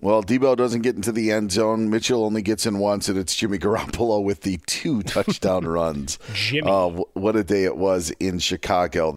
Well, 0.00 0.22
Deebo 0.22 0.56
doesn't 0.56 0.82
get 0.82 0.96
into 0.96 1.12
the 1.12 1.32
end 1.32 1.52
zone. 1.52 1.88
Mitchell 1.88 2.24
only 2.24 2.42
gets 2.42 2.66
in 2.66 2.78
once, 2.78 3.08
and 3.08 3.18
it's 3.18 3.34
Jimmy 3.34 3.58
Garoppolo 3.58 4.22
with 4.22 4.42
the 4.42 4.58
two 4.66 5.02
touchdown 5.04 5.66
runs. 5.66 6.18
Jimmy. 6.34 6.68
Uh, 6.68 6.88
what 7.14 7.36
a 7.36 7.44
day 7.44 7.64
it 7.64 7.76
was 7.76 8.10
in 8.20 8.38
Chicago. 8.38 9.16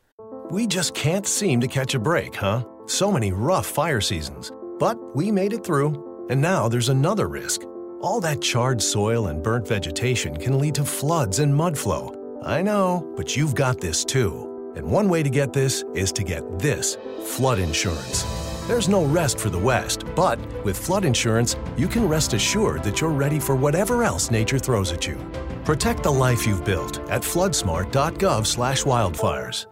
We 0.49 0.65
just 0.65 0.93
can't 0.93 1.27
seem 1.27 1.59
to 1.59 1.67
catch 1.67 1.93
a 1.93 1.99
break, 1.99 2.35
huh? 2.35 2.63
So 2.85 3.11
many 3.11 3.33
rough 3.33 3.65
fire 3.65 3.99
seasons. 3.99 4.51
But 4.79 4.97
we 5.15 5.31
made 5.31 5.51
it 5.51 5.65
through. 5.65 6.27
And 6.29 6.41
now 6.41 6.69
there's 6.69 6.89
another 6.89 7.27
risk. 7.27 7.61
All 8.01 8.21
that 8.21 8.41
charred 8.41 8.81
soil 8.81 9.27
and 9.27 9.41
burnt 9.41 9.67
vegetation 9.67 10.37
can 10.37 10.59
lead 10.59 10.75
to 10.75 10.85
floods 10.85 11.39
and 11.39 11.53
mud 11.53 11.77
flow. 11.77 12.13
I 12.43 12.61
know, 12.61 13.11
but 13.17 13.35
you've 13.35 13.55
got 13.55 13.81
this 13.81 14.05
too. 14.05 14.73
And 14.75 14.85
one 14.85 15.09
way 15.09 15.23
to 15.23 15.29
get 15.29 15.51
this 15.51 15.83
is 15.95 16.11
to 16.13 16.23
get 16.23 16.59
this 16.59 16.97
flood 17.25 17.59
insurance. 17.59 18.23
There's 18.67 18.89
no 18.89 19.05
rest 19.05 19.39
for 19.39 19.49
the 19.49 19.57
West, 19.57 20.03
but 20.13 20.37
with 20.65 20.77
flood 20.77 21.05
insurance, 21.05 21.55
you 21.77 21.87
can 21.87 22.05
rest 22.05 22.33
assured 22.33 22.83
that 22.83 22.99
you're 22.99 23.11
ready 23.11 23.39
for 23.39 23.55
whatever 23.55 24.03
else 24.03 24.29
nature 24.29 24.59
throws 24.59 24.91
at 24.91 25.07
you. 25.07 25.15
Protect 25.63 26.03
the 26.03 26.11
life 26.11 26.45
you've 26.45 26.65
built 26.65 26.99
at 27.09 27.21
floodsmart.gov/wildfires. 27.21 29.65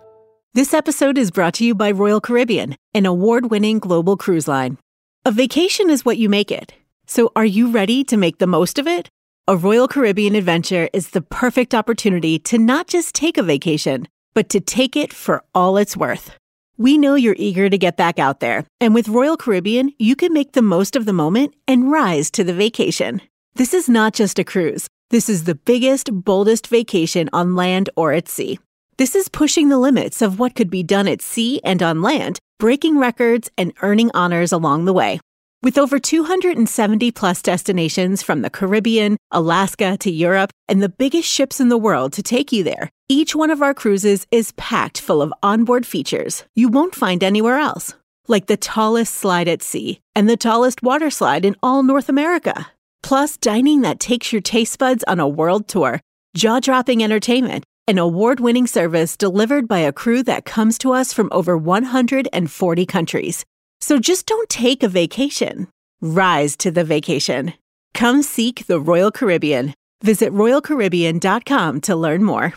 This 0.54 0.74
episode 0.74 1.18
is 1.18 1.30
brought 1.30 1.56
to 1.56 1.66
you 1.66 1.76
by 1.76 1.92
Royal 1.92 2.22
Caribbean, 2.22 2.78
an 2.94 3.06
award-winning 3.06 3.80
global 3.80 4.16
cruise 4.16 4.48
line. 4.48 4.78
A 5.26 5.32
vacation 5.32 5.90
is 5.90 6.06
what 6.06 6.18
you 6.18 6.30
make 6.30 6.50
it. 6.50 6.72
So 7.06 7.34
are 7.36 7.44
you 7.44 7.70
ready 7.70 8.06
to 8.06 8.16
make 8.16 8.38
the 8.38 8.48
most 8.48 8.80
of 8.80 8.88
it? 8.88 9.10
A 9.46 9.58
Royal 9.58 9.90
Caribbean 9.90 10.36
adventure 10.36 10.88
is 10.94 11.10
the 11.10 11.20
perfect 11.20 11.76
opportunity 11.76 12.40
to 12.40 12.58
not 12.58 12.88
just 12.88 13.14
take 13.14 13.38
a 13.38 13.44
vacation, 13.44 14.08
but 14.34 14.48
to 14.48 14.62
take 14.62 14.96
it 14.96 15.12
for 15.12 15.44
all 15.54 15.76
it's 15.76 15.98
worth. 15.98 16.32
We 16.78 16.98
know 16.98 17.16
you're 17.16 17.38
eager 17.40 17.70
to 17.70 17.78
get 17.78 17.96
back 17.96 18.20
out 18.20 18.42
there, 18.42 18.66
and 18.82 18.94
with 18.94 19.08
Royal 19.08 19.38
Caribbean, 19.38 19.94
you 19.98 20.14
can 20.14 20.34
make 20.34 20.52
the 20.52 20.62
most 20.62 20.98
of 20.98 21.06
the 21.06 21.14
moment 21.14 21.54
and 21.70 21.90
rise 21.90 22.30
to 22.32 22.44
the 22.44 22.54
vacation. 22.54 23.22
This 23.56 23.74
is 23.74 23.88
not 23.88 24.14
just 24.14 24.40
a 24.40 24.44
cruise. 24.44 24.90
This 25.10 25.30
is 25.30 25.46
the 25.46 25.56
biggest, 25.56 26.10
boldest 26.12 26.68
vacation 26.68 27.30
on 27.32 27.56
land 27.56 27.90
or 27.96 28.12
at 28.12 28.28
sea. 28.28 28.60
This 28.98 29.16
is 29.16 29.30
pushing 29.30 29.70
the 29.70 29.78
limits 29.78 30.22
of 30.22 30.38
what 30.38 30.54
could 30.54 30.70
be 30.70 30.84
done 30.84 31.08
at 31.08 31.22
sea 31.22 31.62
and 31.64 31.82
on 31.82 32.02
land 32.02 32.40
breaking 32.60 32.98
records 32.98 33.50
and 33.58 33.74
earning 33.82 34.12
honors 34.14 34.52
along 34.52 34.84
the 34.84 34.94
way. 34.94 35.20
With 35.66 35.80
over 35.80 35.98
270 35.98 37.10
plus 37.10 37.42
destinations 37.42 38.22
from 38.22 38.44
the 38.44 38.52
Caribbean, 38.52 39.18
Alaska 39.32 39.98
to 39.98 40.12
Europe, 40.12 40.52
and 40.68 40.80
the 40.80 40.90
biggest 40.90 41.28
ships 41.28 41.60
in 41.60 41.70
the 41.70 41.78
world 41.86 42.14
to 42.14 42.22
take 42.22 42.52
you 42.52 42.64
there, 42.64 42.92
each 43.10 43.36
one 43.36 43.50
of 43.50 43.64
our 43.64 43.74
cruises 43.74 44.28
is 44.30 44.52
packed 44.58 45.02
full 45.02 45.24
of 45.24 45.34
onboard 45.42 45.84
features 45.84 46.44
you 46.54 46.68
won't 46.68 46.94
find 46.94 47.24
anywhere 47.24 47.58
else, 47.58 47.96
like 48.28 48.46
the 48.46 48.58
tallest 48.58 49.16
slide 49.16 49.48
at 49.48 49.64
sea 49.64 50.02
and 50.16 50.30
the 50.30 50.38
tallest 50.38 50.84
water 50.84 51.10
slide 51.10 51.44
in 51.44 51.56
all 51.64 51.82
North 51.82 52.10
America. 52.10 52.68
Plus, 53.02 53.36
dining 53.36 53.82
that 53.82 54.00
takes 54.00 54.32
your 54.32 54.44
taste 54.44 54.78
buds 54.78 55.04
on 55.08 55.20
a 55.20 55.28
world 55.28 55.68
tour, 55.68 56.00
jaw 56.36 56.60
dropping 56.60 57.04
entertainment, 57.04 57.64
an 57.88 57.98
award 57.98 58.40
winning 58.40 58.68
service 58.68 59.18
delivered 59.18 59.68
by 59.68 59.80
a 59.80 59.92
crew 59.92 60.22
that 60.22 60.46
comes 60.46 60.78
to 60.78 60.94
us 60.94 61.12
from 61.12 61.28
over 61.32 61.58
140 61.58 62.86
countries. 62.86 63.44
So 63.82 64.00
just 64.00 64.26
don't 64.26 64.50
take 64.50 64.84
a 64.84 64.88
vacation. 64.88 65.68
Rise 66.02 66.56
to 66.58 66.72
the 66.72 66.84
vacation. 66.84 67.54
Come 67.94 68.22
seek 68.24 68.68
the 68.68 68.80
Royal 68.80 69.12
Caribbean. 69.12 69.74
Visit 70.04 70.32
RoyalCaribbean.com 70.34 71.82
to 71.82 71.96
learn 71.96 72.24
more. 72.24 72.54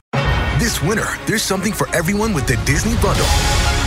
This 0.58 0.82
winter, 0.82 1.06
there's 1.26 1.42
something 1.42 1.72
for 1.72 1.88
everyone 1.94 2.34
with 2.34 2.46
the 2.48 2.56
Disney 2.66 2.94
Bundle. 3.00 3.26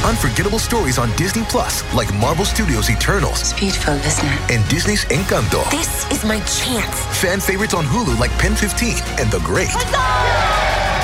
Unforgettable 0.06 0.58
stories 0.58 0.98
on 0.98 1.15
Disney 1.15 1.44
Plus, 1.44 1.84
like 1.94 2.12
Marvel 2.15 2.46
Studios' 2.46 2.89
Eternals. 2.89 3.41
It's 3.41 3.54
beautiful, 3.54 3.94
isn't 3.96 4.26
it? 4.26 4.52
And 4.52 4.70
Disney's 4.70 5.06
Encanto. 5.06 5.70
This 5.70 6.10
is 6.12 6.24
my 6.24 6.38
chance. 6.39 7.06
Fan 7.22 7.39
favorites 7.39 7.74
on 7.74 7.84
Hulu, 7.86 8.17
like 8.20 8.32
Pen 8.39 8.56
15 8.56 8.96
and 9.20 9.30
The 9.32 9.39
Great. 9.39 9.70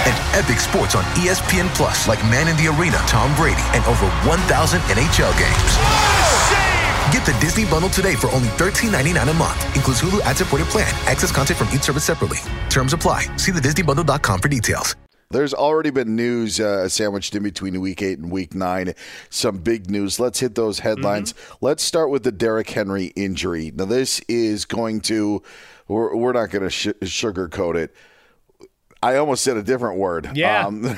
And 0.06 0.16
epic 0.36 0.60
sports 0.60 0.96
on 0.96 1.04
ESPN 1.16 1.74
Plus, 1.76 2.08
like 2.08 2.20
Man 2.26 2.48
in 2.48 2.58
the 2.58 2.68
Arena, 2.68 2.98
Tom 3.08 3.34
Brady, 3.36 3.64
and 3.74 3.84
over 3.86 4.06
1,000 4.28 4.80
NHL 4.82 5.34
games. 5.40 5.74
Get 7.12 7.26
the 7.26 7.38
Disney 7.40 7.66
Bundle 7.66 7.90
today 7.90 8.16
for 8.16 8.30
only 8.32 8.50
$13.99 8.50 9.30
a 9.30 9.34
month. 9.34 9.76
Includes 9.76 10.02
Hulu 10.02 10.22
ad-supported 10.22 10.68
plan. 10.68 10.94
Access 11.08 11.32
content 11.32 11.58
from 11.58 11.70
each 11.70 11.84
service 11.84 12.04
separately. 12.04 12.40
Terms 12.70 12.92
apply. 12.92 13.22
See 13.38 13.52
the 13.52 13.62
DisneyBundle.com 13.62 14.42
for 14.42 14.50
details. 14.50 14.96
There's 15.30 15.54
already 15.54 15.90
been 15.90 16.16
news 16.16 16.60
uh, 16.60 16.88
sandwiched 16.88 17.36
in 17.36 17.44
between 17.44 17.80
week 17.82 18.02
eight 18.02 18.18
and 18.18 18.32
week 18.32 18.56
nine. 18.56 18.94
Some 19.30 19.58
big 19.58 19.90
news. 19.90 20.22
Let's 20.22 20.40
hit 20.40 20.56
those 20.56 20.80
headlines. 20.80 21.34
Mm-hmm. 21.34 21.66
Let's 21.66 21.84
start 21.84 22.10
with 22.10 22.24
the 22.24 22.32
Derrick 22.32 22.70
Henry 22.70 23.08
injury. 23.08 23.72
Now, 23.76 23.86
this 23.86 24.22
is 24.30 24.64
going 24.64 25.02
to, 25.02 25.44
we're, 25.90 26.16
we're 26.16 26.32
not 26.32 26.50
going 26.50 26.64
to 26.64 26.70
sh- 26.70 26.88
sugarcoat 27.02 27.76
it. 27.76 27.94
I 29.02 29.18
almost 29.18 29.44
said 29.44 29.58
a 29.58 29.64
different 29.64 30.00
word. 30.00 30.32
Yeah. 30.34 30.66
Um, 30.66 30.86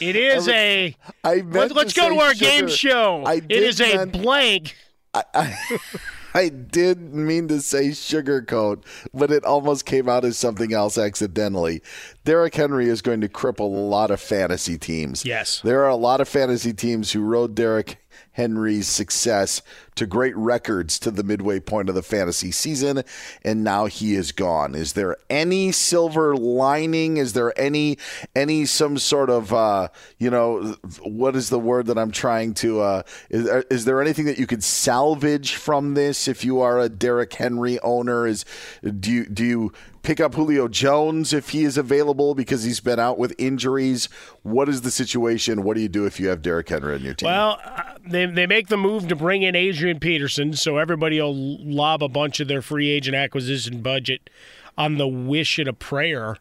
it 0.00 0.16
is 0.16 0.48
a. 0.48 0.94
I 1.24 1.36
let's, 1.46 1.74
let's 1.74 1.92
go 1.92 2.08
to 2.08 2.20
our 2.20 2.34
sugar. 2.34 2.50
game 2.50 2.68
show. 2.68 3.24
I 3.24 3.34
it 3.36 3.50
is 3.50 3.80
a 3.80 4.06
blank. 4.06 4.76
I, 5.12 5.24
I, 5.34 5.78
I 6.34 6.48
did 6.50 7.14
mean 7.14 7.48
to 7.48 7.62
say 7.62 7.88
sugarcoat, 7.88 8.84
but 9.14 9.30
it 9.30 9.44
almost 9.44 9.86
came 9.86 10.06
out 10.06 10.24
as 10.24 10.36
something 10.36 10.74
else 10.74 10.98
accidentally. 10.98 11.80
Derrick 12.24 12.54
Henry 12.54 12.88
is 12.88 13.00
going 13.00 13.22
to 13.22 13.28
cripple 13.28 13.60
a 13.60 13.64
lot 13.64 14.10
of 14.10 14.20
fantasy 14.20 14.76
teams. 14.76 15.24
Yes. 15.24 15.60
There 15.62 15.82
are 15.82 15.88
a 15.88 15.96
lot 15.96 16.20
of 16.20 16.28
fantasy 16.28 16.74
teams 16.74 17.12
who 17.12 17.22
rode 17.22 17.54
Derrick 17.54 18.05
Henry's 18.36 18.86
success 18.86 19.62
to 19.94 20.04
great 20.06 20.36
records 20.36 20.98
to 20.98 21.10
the 21.10 21.24
midway 21.24 21.58
point 21.58 21.88
of 21.88 21.94
the 21.94 22.02
fantasy 22.02 22.50
season, 22.52 23.02
and 23.42 23.64
now 23.64 23.86
he 23.86 24.14
is 24.14 24.30
gone. 24.30 24.74
Is 24.74 24.92
there 24.92 25.16
any 25.30 25.72
silver 25.72 26.36
lining? 26.36 27.16
Is 27.16 27.32
there 27.32 27.58
any 27.58 27.96
any 28.34 28.66
some 28.66 28.98
sort 28.98 29.30
of 29.30 29.54
uh, 29.54 29.88
you 30.18 30.28
know 30.28 30.76
what 31.02 31.34
is 31.34 31.48
the 31.48 31.58
word 31.58 31.86
that 31.86 31.96
I'm 31.96 32.10
trying 32.10 32.52
to? 32.54 32.82
Uh, 32.82 33.02
is, 33.30 33.46
is 33.70 33.84
there 33.86 34.02
anything 34.02 34.26
that 34.26 34.38
you 34.38 34.46
could 34.46 34.62
salvage 34.62 35.54
from 35.54 35.94
this 35.94 36.28
if 36.28 36.44
you 36.44 36.60
are 36.60 36.78
a 36.78 36.90
Derrick 36.90 37.32
Henry 37.32 37.80
owner? 37.80 38.26
Is 38.26 38.44
do 38.82 39.10
you 39.10 39.24
do 39.24 39.44
you 39.46 39.72
pick 40.06 40.20
up 40.20 40.36
Julio 40.36 40.68
Jones 40.68 41.32
if 41.32 41.48
he 41.48 41.64
is 41.64 41.76
available 41.76 42.36
because 42.36 42.62
he's 42.62 42.78
been 42.78 43.00
out 43.00 43.18
with 43.18 43.34
injuries. 43.38 44.08
What 44.44 44.68
is 44.68 44.82
the 44.82 44.90
situation? 44.92 45.64
What 45.64 45.74
do 45.74 45.82
you 45.82 45.88
do 45.88 46.06
if 46.06 46.20
you 46.20 46.28
have 46.28 46.42
Derrick 46.42 46.68
Henry 46.68 46.94
on 46.94 47.02
your 47.02 47.12
team? 47.12 47.26
Well, 47.26 47.58
uh, 47.64 47.82
they, 48.06 48.24
they 48.26 48.46
make 48.46 48.68
the 48.68 48.76
move 48.76 49.08
to 49.08 49.16
bring 49.16 49.42
in 49.42 49.56
Adrian 49.56 49.98
Peterson, 49.98 50.54
so 50.54 50.78
everybody 50.78 51.20
will 51.20 51.34
lob 51.34 52.04
a 52.04 52.08
bunch 52.08 52.38
of 52.38 52.46
their 52.46 52.62
free 52.62 52.88
agent 52.88 53.16
acquisition 53.16 53.82
budget 53.82 54.30
on 54.78 54.96
the 54.96 55.08
wish 55.08 55.58
and 55.58 55.68
a 55.68 55.72
prayer 55.72 56.36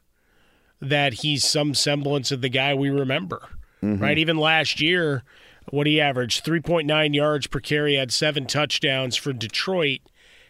that 0.80 1.15
he's 1.15 1.43
some 1.43 1.73
semblance 1.73 2.32
of 2.32 2.41
the 2.41 2.49
guy 2.49 2.75
we 2.75 2.89
remember. 2.89 3.49
Mm-hmm. 3.82 4.01
Right? 4.01 4.19
Even 4.19 4.38
last 4.38 4.80
year, 4.80 5.23
what 5.71 5.88
he 5.88 5.99
averaged 5.99 6.45
3.9 6.45 7.15
yards 7.15 7.47
per 7.47 7.60
carry, 7.60 7.95
had 7.95 8.13
seven 8.13 8.45
touchdowns 8.45 9.15
for 9.15 9.34
Detroit 9.34 10.01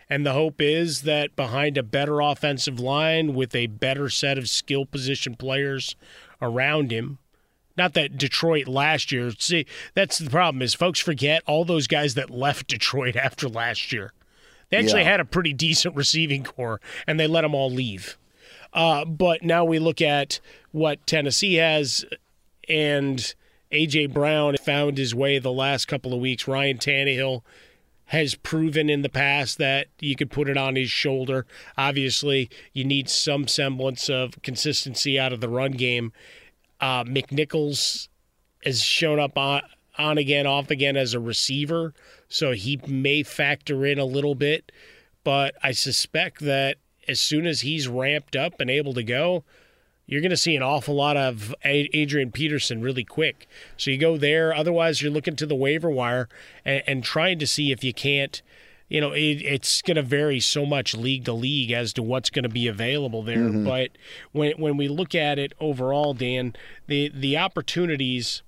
And 0.10 0.26
the 0.26 0.34
hope 0.34 0.62
is 0.62 1.02
that 1.02 1.36
behind 1.36 1.78
a 1.78 1.84
better 1.84 2.22
offensive 2.22 2.80
line 2.80 3.34
with 3.34 3.56
a 3.56 3.68
better 3.68 4.10
set 4.10 4.38
of 4.38 4.48
skill 4.50 4.86
position 4.86 5.36
players 5.36 5.96
around 6.42 6.92
him, 6.92 7.18
not 7.78 7.94
that 7.96 8.18
Detroit 8.18 8.68
last 8.68 9.12
year, 9.12 9.32
see, 9.38 9.66
that's 9.96 10.20
the 10.20 10.30
problem 10.30 10.62
is 10.62 10.74
folks 10.76 11.00
forget 11.00 11.42
all 11.48 11.66
those 11.66 11.88
guys 11.88 12.14
that 12.14 12.30
left 12.30 12.68
Detroit 12.70 13.16
after 13.16 13.50
last 13.50 13.92
year. 13.92 14.14
They 14.70 14.78
actually 14.78 15.02
Yeah. 15.02 15.12
had 15.12 15.20
a 15.20 15.26
pretty 15.26 15.54
decent 15.54 15.96
receiving 15.96 16.44
core, 16.44 16.80
and 17.08 17.20
they 17.20 17.28
let 17.28 17.42
them 17.42 17.54
all 17.56 17.72
leave. 17.72 18.18
Uh, 18.74 19.06
but 19.06 19.42
now 19.44 19.64
we 19.66 19.80
look 19.80 20.02
at 20.02 20.40
what 20.72 21.06
Tennessee 21.08 21.56
has, 21.56 22.06
and 22.68 23.34
A.J. 23.72 24.08
Brown 24.08 24.56
found 24.58 24.98
his 24.98 25.14
way 25.16 25.40
the 25.40 25.52
last 25.52 25.88
couple 25.88 26.14
of 26.14 26.20
weeks. 26.20 26.48
Ryan 26.48 26.78
Tannehill 26.78 27.42
has 28.08 28.36
proven 28.36 28.90
in 28.90 29.02
the 29.02 29.10
past 29.10 29.58
that 29.58 29.88
you 30.00 30.16
could 30.16 30.30
put 30.30 30.48
it 30.48 30.58
on 30.58 30.76
his 30.76 30.90
shoulder. 30.90 31.46
Obviously, 31.78 32.50
you 32.74 32.84
need 32.84 33.10
some 33.10 33.48
semblance 33.48 34.10
of 34.10 34.42
consistency 34.44 35.20
out 35.20 35.34
of 35.34 35.42
the 35.42 35.50
run 35.50 35.72
game. 35.72 36.14
Uh, 36.80 37.04
McNichols 37.04 38.10
has 38.64 38.82
shown 38.82 39.20
up 39.20 39.38
on, 39.38 39.62
on 39.98 40.18
again, 40.18 40.46
off 40.46 40.70
again 40.70 40.96
as 40.96 41.14
a 41.14 41.20
receiver, 41.20 41.94
so 42.28 42.52
he 42.52 42.80
may 42.88 43.24
factor 43.24 43.86
in 43.86 43.98
a 43.98 44.06
little 44.06 44.36
bit. 44.36 44.72
But 45.24 45.56
I 45.64 45.72
suspect 45.72 46.42
that 46.42 46.78
as 47.08 47.20
soon 47.20 47.48
as 47.48 47.62
he's 47.62 47.88
ramped 47.88 48.36
up 48.36 48.60
and 48.60 48.70
able 48.70 48.94
to 48.94 49.04
go, 49.04 49.44
you're 50.08 50.22
going 50.22 50.30
to 50.30 50.38
see 50.38 50.56
an 50.56 50.62
awful 50.64 50.96
lot 50.96 51.18
of 51.18 51.54
Adrian 51.64 52.32
Peterson 52.32 52.82
really 52.82 53.04
quick. 53.04 53.48
So 53.78 53.90
you 53.92 53.98
go 53.98 54.18
there. 54.18 54.54
Otherwise, 54.54 55.02
you're 55.02 55.12
looking 55.12 55.36
to 55.38 55.46
the 55.46 55.56
waiver 55.56 55.90
wire 55.90 56.30
and, 56.64 56.84
and 56.86 57.04
trying 57.04 57.40
to 57.40 57.48
see 57.48 57.72
if 57.72 57.84
you 57.84 57.94
can't. 57.94 58.42
You 58.88 59.02
know, 59.02 59.14
it, 59.14 59.42
it's 59.42 59.82
going 59.82 59.96
to 59.96 60.04
vary 60.04 60.40
so 60.40 60.64
much 60.64 60.96
league 60.96 61.26
to 61.26 61.34
league 61.34 61.72
as 61.72 61.92
to 61.94 62.04
what's 62.04 62.30
going 62.30 62.44
to 62.44 62.50
be 62.50 62.68
available 62.68 63.24
there. 63.24 63.38
Mhm. 63.40 63.66
But 63.66 63.92
when 64.32 64.52
when 64.60 64.78
we 64.78 64.88
look 64.88 65.16
at 65.16 65.40
it 65.40 65.54
overall, 65.60 66.14
Dan, 66.14 66.56
the 66.86 67.10
the 67.12 67.36
opportunities 67.36 68.44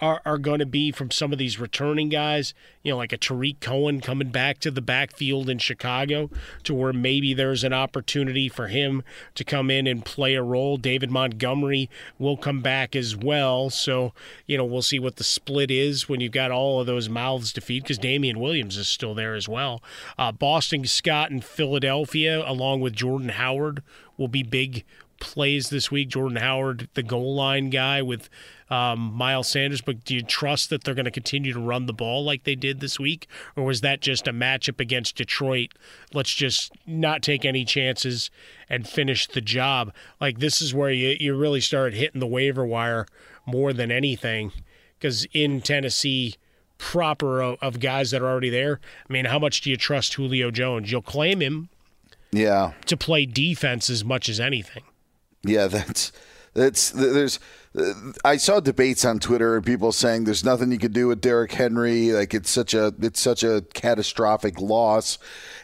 are, 0.00 0.20
are 0.24 0.38
going 0.38 0.58
to 0.58 0.66
be 0.66 0.90
from 0.92 1.10
some 1.10 1.32
of 1.32 1.38
these 1.38 1.58
returning 1.58 2.08
guys, 2.08 2.54
you 2.82 2.92
know, 2.92 2.96
like 2.96 3.12
a 3.12 3.18
Tarik 3.18 3.60
Cohen 3.60 4.00
coming 4.00 4.30
back 4.30 4.58
to 4.60 4.70
the 4.70 4.80
backfield 4.80 5.48
in 5.48 5.58
Chicago, 5.58 6.30
to 6.64 6.74
where 6.74 6.92
maybe 6.92 7.34
there's 7.34 7.64
an 7.64 7.72
opportunity 7.72 8.48
for 8.48 8.68
him 8.68 9.02
to 9.34 9.44
come 9.44 9.70
in 9.70 9.86
and 9.86 10.04
play 10.04 10.34
a 10.34 10.42
role. 10.42 10.76
David 10.76 11.10
Montgomery 11.10 11.90
will 12.18 12.36
come 12.36 12.60
back 12.60 12.96
as 12.96 13.16
well. 13.16 13.70
So, 13.70 14.12
you 14.46 14.56
know, 14.56 14.64
we'll 14.64 14.82
see 14.82 14.98
what 14.98 15.16
the 15.16 15.24
split 15.24 15.70
is 15.70 16.08
when 16.08 16.20
you've 16.20 16.32
got 16.32 16.50
all 16.50 16.80
of 16.80 16.86
those 16.86 17.08
mouths 17.08 17.52
to 17.54 17.60
feed 17.60 17.82
because 17.82 17.98
Damien 17.98 18.40
Williams 18.40 18.76
is 18.76 18.88
still 18.88 19.14
there 19.14 19.34
as 19.34 19.48
well. 19.48 19.82
Uh, 20.18 20.32
Boston 20.32 20.86
Scott 20.86 21.30
in 21.30 21.40
Philadelphia, 21.40 22.42
along 22.48 22.80
with 22.80 22.94
Jordan 22.94 23.30
Howard, 23.30 23.82
will 24.16 24.28
be 24.28 24.42
big 24.42 24.84
plays 25.20 25.70
this 25.70 25.90
week. 25.90 26.08
Jordan 26.08 26.38
Howard, 26.38 26.88
the 26.94 27.02
goal 27.02 27.34
line 27.36 27.70
guy 27.70 28.02
with 28.02 28.28
um, 28.70 28.98
Miles 29.14 29.48
Sanders, 29.48 29.80
but 29.80 30.04
do 30.04 30.14
you 30.14 30.22
trust 30.22 30.70
that 30.70 30.84
they're 30.84 30.94
going 30.94 31.04
to 31.04 31.10
continue 31.10 31.52
to 31.52 31.60
run 31.60 31.86
the 31.86 31.92
ball 31.92 32.24
like 32.24 32.44
they 32.44 32.54
did 32.54 32.80
this 32.80 32.98
week? 32.98 33.26
Or 33.56 33.64
was 33.64 33.80
that 33.80 34.00
just 34.00 34.26
a 34.28 34.32
matchup 34.32 34.80
against 34.80 35.16
Detroit? 35.16 35.72
Let's 36.14 36.32
just 36.34 36.72
not 36.86 37.22
take 37.22 37.44
any 37.44 37.64
chances 37.64 38.30
and 38.68 38.88
finish 38.88 39.26
the 39.26 39.40
job. 39.40 39.92
Like, 40.20 40.38
this 40.38 40.62
is 40.62 40.72
where 40.74 40.90
you, 40.90 41.16
you 41.20 41.36
really 41.36 41.60
start 41.60 41.94
hitting 41.94 42.20
the 42.20 42.26
waiver 42.26 42.64
wire 42.64 43.06
more 43.44 43.72
than 43.72 43.90
anything 43.90 44.52
because 44.98 45.26
in 45.32 45.60
Tennessee, 45.60 46.36
proper 46.78 47.42
of, 47.42 47.58
of 47.60 47.80
guys 47.80 48.10
that 48.12 48.22
are 48.22 48.28
already 48.28 48.50
there, 48.50 48.78
I 49.08 49.12
mean, 49.12 49.24
how 49.24 49.38
much 49.40 49.60
do 49.62 49.70
you 49.70 49.76
trust 49.76 50.14
Julio 50.14 50.50
Jones? 50.52 50.92
You'll 50.92 51.02
claim 51.02 51.40
him 51.42 51.68
Yeah. 52.30 52.72
to 52.86 52.96
play 52.96 53.26
defense 53.26 53.90
as 53.90 54.04
much 54.04 54.28
as 54.28 54.38
anything. 54.38 54.84
Yeah, 55.42 55.66
that's 55.68 56.12
that's 56.54 56.90
there's. 56.90 57.38
I 58.24 58.36
saw 58.36 58.58
debates 58.58 59.04
on 59.04 59.20
Twitter 59.20 59.54
and 59.54 59.64
people 59.64 59.92
saying 59.92 60.24
there's 60.24 60.44
nothing 60.44 60.72
you 60.72 60.78
could 60.78 60.92
do 60.92 61.06
with 61.06 61.20
Derrick 61.20 61.52
Henry. 61.52 62.10
Like 62.10 62.34
it's 62.34 62.50
such 62.50 62.74
a 62.74 62.92
it's 63.00 63.20
such 63.20 63.44
a 63.44 63.62
catastrophic 63.74 64.60
loss, 64.60 65.18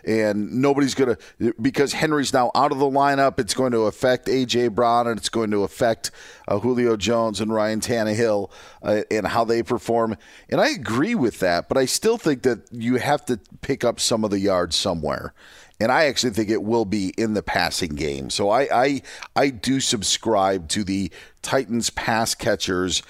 and 0.05 0.53
nobody's 0.63 0.95
gonna 0.95 1.19
because 1.61 1.95
Henry's 1.95 2.33
now 2.33 2.53
out 2.55 2.71
of 2.71 2.79
the 2.79 2.87
lineup. 2.87 3.41
It's 3.41 3.55
going 3.55 3.73
to 3.73 3.81
affect 3.81 4.29
AJ 4.29 4.77
Brown 4.77 5.09
and 5.09 5.19
it's 5.19 5.29
going 5.29 5.51
to 5.51 5.65
affect 5.65 6.13
uh, 6.47 6.61
Julio 6.61 6.97
Jones 6.97 7.41
and 7.41 7.53
Ryan 7.53 7.81
Tannehill 7.81 8.53
uh, 8.85 9.03
and 9.11 9.27
how 9.27 9.45
they 9.45 9.65
perform. 9.65 10.17
And 10.49 10.61
I 10.61 10.69
agree 10.69 11.17
with 11.17 11.41
that, 11.41 11.69
but 11.69 11.77
I 11.77 11.87
still 11.87 12.19
think 12.19 12.43
that 12.43 12.69
you 12.71 12.97
have 12.97 13.25
to 13.27 13.41
pick 13.63 13.83
up 13.83 13.99
some 13.99 14.23
of 14.23 14.31
the 14.31 14.39
yards 14.39 14.77
somewhere 14.77 15.35
and 15.81 15.93
I 15.93 16.05
actually 16.05 16.33
think 16.33 16.49
it 16.51 16.63
will 16.63 16.85
be 16.85 17.13
in 17.19 17.35
the 17.35 17.43
passing 17.43 17.95
game. 17.95 18.31
So 18.31 18.51
I 18.51 18.69
I, 18.73 19.03
I 19.35 19.51
do 19.51 19.81
subscribe 19.81 20.69
to 20.71 20.85
the 20.85 21.11
Titans 21.43 21.91
pass 21.91 22.35
catchers 22.35 23.03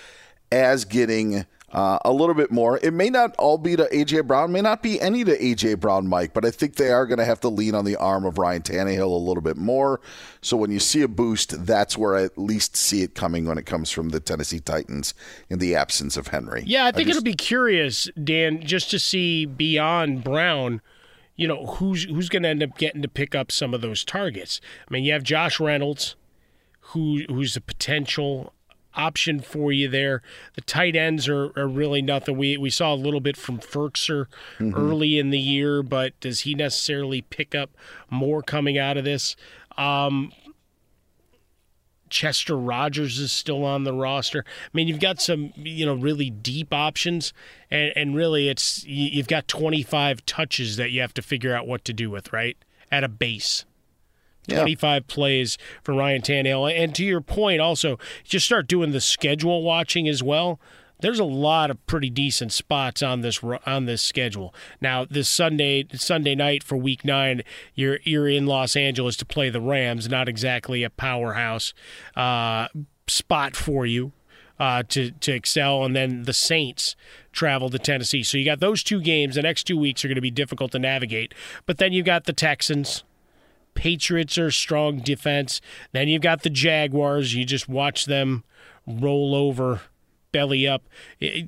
as 0.52 0.84
getting 0.84 1.46
uh, 1.72 1.98
a 2.04 2.12
little 2.12 2.34
bit 2.34 2.50
more. 2.50 2.78
It 2.82 2.92
may 2.92 3.10
not 3.10 3.34
all 3.38 3.58
be 3.58 3.76
to 3.76 3.84
AJ 3.92 4.26
Brown, 4.26 4.52
may 4.52 4.60
not 4.60 4.82
be 4.82 5.00
any 5.00 5.24
to 5.24 5.36
AJ 5.36 5.80
Brown, 5.80 6.06
Mike, 6.06 6.32
but 6.32 6.44
I 6.44 6.50
think 6.50 6.76
they 6.76 6.90
are 6.90 7.06
going 7.06 7.18
to 7.18 7.24
have 7.24 7.40
to 7.40 7.48
lean 7.48 7.74
on 7.74 7.84
the 7.84 7.96
arm 7.96 8.24
of 8.24 8.38
Ryan 8.38 8.62
Tannehill 8.62 9.02
a 9.10 9.18
little 9.18 9.42
bit 9.42 9.56
more. 9.56 10.00
So 10.40 10.56
when 10.56 10.70
you 10.70 10.78
see 10.78 11.02
a 11.02 11.08
boost, 11.08 11.66
that's 11.66 11.98
where 11.98 12.14
I 12.16 12.22
at 12.22 12.38
least 12.38 12.76
see 12.76 13.02
it 13.02 13.14
coming 13.14 13.46
when 13.46 13.58
it 13.58 13.66
comes 13.66 13.90
from 13.90 14.10
the 14.10 14.20
Tennessee 14.20 14.60
Titans 14.60 15.12
in 15.50 15.58
the 15.58 15.74
absence 15.74 16.16
of 16.16 16.28
Henry. 16.28 16.62
Yeah, 16.64 16.86
I 16.86 16.92
think 16.92 17.08
just- 17.08 17.18
it'll 17.18 17.24
be 17.24 17.34
curious, 17.34 18.08
Dan, 18.22 18.62
just 18.62 18.90
to 18.92 18.98
see 18.98 19.44
beyond 19.44 20.22
Brown, 20.22 20.80
you 21.36 21.46
know, 21.46 21.66
who's 21.66 22.04
who's 22.04 22.28
going 22.28 22.42
to 22.44 22.48
end 22.48 22.62
up 22.62 22.76
getting 22.78 23.02
to 23.02 23.08
pick 23.08 23.34
up 23.34 23.52
some 23.52 23.74
of 23.74 23.80
those 23.80 24.04
targets. 24.04 24.60
I 24.88 24.92
mean, 24.92 25.04
you 25.04 25.12
have 25.12 25.22
Josh 25.22 25.60
Reynolds, 25.60 26.16
who 26.80 27.22
who's 27.28 27.56
a 27.56 27.60
potential 27.60 28.52
option 28.94 29.40
for 29.40 29.70
you 29.72 29.88
there. 29.88 30.22
The 30.54 30.62
tight 30.62 30.96
ends 30.96 31.28
are, 31.28 31.52
are 31.58 31.68
really 31.68 32.00
nothing. 32.00 32.38
We 32.38 32.56
we 32.56 32.70
saw 32.70 32.94
a 32.94 32.96
little 32.96 33.20
bit 33.20 33.36
from 33.36 33.58
Firkser 33.58 34.26
Mhm. 34.58 34.72
early 34.74 35.18
in 35.18 35.28
the 35.30 35.38
year, 35.38 35.82
but 35.82 36.18
does 36.20 36.40
he 36.40 36.54
necessarily 36.54 37.20
pick 37.22 37.54
up 37.54 37.70
more 38.08 38.42
coming 38.42 38.78
out 38.78 38.96
of 38.96 39.04
this? 39.04 39.36
Um, 39.76 40.32
Chester 42.08 42.56
Rogers 42.56 43.18
is 43.18 43.32
still 43.32 43.64
on 43.64 43.84
the 43.84 43.92
roster. 43.92 44.44
I 44.46 44.68
mean, 44.72 44.88
you've 44.88 45.00
got 45.00 45.20
some, 45.20 45.52
you 45.56 45.84
know, 45.86 45.94
really 45.94 46.30
deep 46.30 46.72
options, 46.72 47.32
and, 47.70 47.92
and 47.96 48.14
really, 48.16 48.48
it's 48.48 48.84
you- 48.84 49.10
you've 49.12 49.28
got 49.28 49.48
25 49.48 50.24
touches 50.26 50.76
that 50.76 50.90
you 50.90 51.00
have 51.00 51.14
to 51.14 51.22
figure 51.22 51.54
out 51.54 51.66
what 51.66 51.84
to 51.86 51.92
do 51.92 52.10
with, 52.10 52.32
right? 52.32 52.56
At 52.90 53.04
a 53.04 53.08
base. 53.08 53.64
25 54.60 55.08
plays 55.08 55.58
for 55.82 55.92
Ryan 55.94 56.22
Tannehill. 56.22 56.72
And 56.72 56.94
to 56.94 57.04
your 57.04 57.20
point, 57.20 57.60
also, 57.60 57.98
just 58.22 58.46
start 58.46 58.68
doing 58.68 58.92
the 58.92 59.00
schedule 59.00 59.62
watching 59.62 60.06
as 60.06 60.22
well. 60.22 60.60
There's 61.00 61.18
a 61.18 61.24
lot 61.24 61.70
of 61.70 61.84
pretty 61.86 62.10
decent 62.10 62.52
spots 62.52 63.02
on 63.02 63.20
this 63.20 63.42
on 63.42 63.84
this 63.84 64.02
schedule. 64.02 64.54
Now, 64.80 65.04
this 65.04 65.28
Sunday 65.28 65.86
Sunday 65.94 66.34
night 66.34 66.62
for 66.62 66.76
Week 66.76 67.04
Nine, 67.04 67.42
you're 67.74 67.98
you're 68.04 68.28
in 68.28 68.46
Los 68.46 68.76
Angeles 68.76 69.16
to 69.16 69.24
play 69.24 69.50
the 69.50 69.60
Rams. 69.60 70.08
Not 70.08 70.28
exactly 70.28 70.82
a 70.82 70.90
powerhouse 70.90 71.74
uh, 72.16 72.68
spot 73.06 73.54
for 73.54 73.84
you 73.84 74.12
uh, 74.58 74.82
to 74.88 75.10
to 75.10 75.32
excel. 75.32 75.84
And 75.84 75.94
then 75.94 76.22
the 76.22 76.32
Saints 76.32 76.96
travel 77.32 77.68
to 77.70 77.78
Tennessee. 77.78 78.22
So 78.22 78.38
you 78.38 78.44
got 78.44 78.60
those 78.60 78.82
two 78.82 79.00
games. 79.00 79.34
The 79.34 79.42
next 79.42 79.64
two 79.64 79.76
weeks 79.76 80.04
are 80.04 80.08
going 80.08 80.16
to 80.16 80.22
be 80.22 80.30
difficult 80.30 80.72
to 80.72 80.78
navigate. 80.78 81.34
But 81.66 81.78
then 81.78 81.92
you've 81.92 82.06
got 82.06 82.24
the 82.24 82.32
Texans. 82.32 83.04
Patriots 83.74 84.38
are 84.38 84.50
strong 84.50 85.00
defense. 85.00 85.60
Then 85.92 86.08
you've 86.08 86.22
got 86.22 86.42
the 86.42 86.50
Jaguars. 86.50 87.34
You 87.34 87.44
just 87.44 87.68
watch 87.68 88.06
them 88.06 88.42
roll 88.86 89.34
over, 89.34 89.82
belly 90.32 90.66
up. 90.66 90.82
It- 91.20 91.46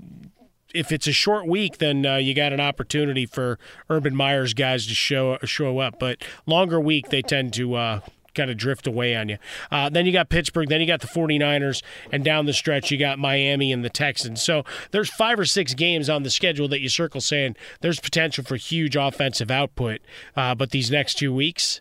if 0.74 0.92
it's 0.92 1.06
a 1.06 1.12
short 1.12 1.46
week, 1.48 1.78
then 1.78 2.04
uh, 2.04 2.16
you 2.16 2.34
got 2.34 2.52
an 2.52 2.60
opportunity 2.60 3.24
for 3.24 3.58
Urban 3.88 4.14
Meyer's 4.14 4.52
guys 4.52 4.86
to 4.88 4.94
show 4.94 5.38
show 5.44 5.78
up. 5.78 5.98
But 5.98 6.18
longer 6.44 6.78
week, 6.78 7.08
they 7.08 7.22
tend 7.22 7.54
to 7.54 7.74
uh, 7.74 8.00
kind 8.34 8.50
of 8.50 8.58
drift 8.58 8.86
away 8.86 9.16
on 9.16 9.30
you. 9.30 9.38
Uh, 9.70 9.88
then 9.88 10.04
you 10.04 10.12
got 10.12 10.28
Pittsburgh. 10.28 10.68
Then 10.68 10.82
you 10.82 10.86
got 10.86 11.00
the 11.00 11.06
49ers. 11.06 11.82
And 12.12 12.22
down 12.22 12.44
the 12.44 12.52
stretch, 12.52 12.90
you 12.90 12.98
got 12.98 13.18
Miami 13.18 13.72
and 13.72 13.82
the 13.82 13.88
Texans. 13.88 14.42
So 14.42 14.62
there's 14.90 15.08
five 15.08 15.40
or 15.40 15.46
six 15.46 15.72
games 15.72 16.10
on 16.10 16.22
the 16.22 16.30
schedule 16.30 16.68
that 16.68 16.80
you 16.80 16.90
circle 16.90 17.22
saying 17.22 17.56
there's 17.80 17.98
potential 17.98 18.44
for 18.44 18.56
huge 18.56 18.94
offensive 18.94 19.50
output. 19.50 20.02
Uh, 20.36 20.54
but 20.54 20.70
these 20.70 20.90
next 20.90 21.14
two 21.14 21.32
weeks, 21.32 21.80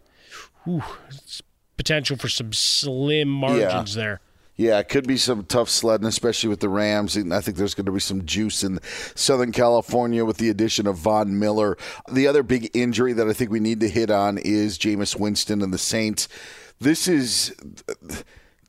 whew, 0.64 0.82
it's 1.10 1.42
potential 1.76 2.16
for 2.16 2.30
some 2.30 2.54
slim 2.54 3.28
margins 3.28 3.96
there. 3.96 4.22
Yeah, 4.58 4.80
it 4.80 4.90
could 4.90 5.08
be 5.08 5.18
some 5.18 5.46
tough 5.46 5.70
sledding, 5.70 6.08
especially 6.08 6.50
with 6.50 6.62
the 6.62 6.70
Rams. 6.70 7.16
And 7.16 7.32
I 7.32 7.42
think 7.42 7.58
there's 7.58 7.76
going 7.76 7.86
to 7.86 7.92
be 7.92 8.00
some 8.00 8.26
juice 8.26 8.64
in 8.64 8.80
Southern 9.14 9.52
California 9.52 10.26
with 10.26 10.38
the 10.38 10.50
addition 10.50 10.88
of 10.88 10.98
Von 10.98 11.38
Miller. 11.38 11.78
The 12.12 12.26
other 12.26 12.42
big 12.42 12.76
injury 12.76 13.14
that 13.14 13.28
I 13.28 13.34
think 13.34 13.52
we 13.52 13.60
need 13.60 13.80
to 13.82 13.90
hit 13.90 14.10
on 14.10 14.40
is 14.40 14.80
Jameis 14.80 15.18
Winston 15.20 15.62
and 15.62 15.72
the 15.72 15.78
Saints. 15.78 16.28
This 16.80 17.08
is 17.08 17.56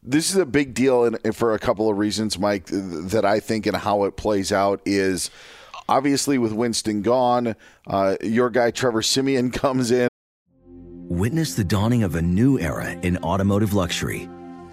this 0.02 0.30
is 0.30 0.36
a 0.36 0.46
big 0.46 0.74
deal 0.74 1.10
for 1.32 1.54
a 1.54 1.58
couple 1.58 1.90
of 1.90 1.96
reasons, 1.96 2.38
Mike, 2.38 2.66
that 2.66 3.24
I 3.24 3.40
think 3.40 3.66
and 3.66 3.76
how 3.76 4.04
it 4.04 4.16
plays 4.16 4.52
out 4.52 4.82
is 4.84 5.30
obviously, 5.88 6.36
with 6.36 6.52
Winston 6.52 7.00
gone, 7.00 7.56
uh, 7.86 8.16
your 8.22 8.50
guy 8.50 8.70
Trevor 8.70 9.00
Siemian 9.00 9.50
comes 9.52 9.90
in. 9.90 10.08
Witness 11.08 11.54
the 11.54 11.64
dawning 11.64 12.02
of 12.02 12.14
a 12.14 12.20
new 12.20 12.58
era 12.58 12.90
in 13.02 13.16
automotive 13.18 13.72
luxury 13.72 14.28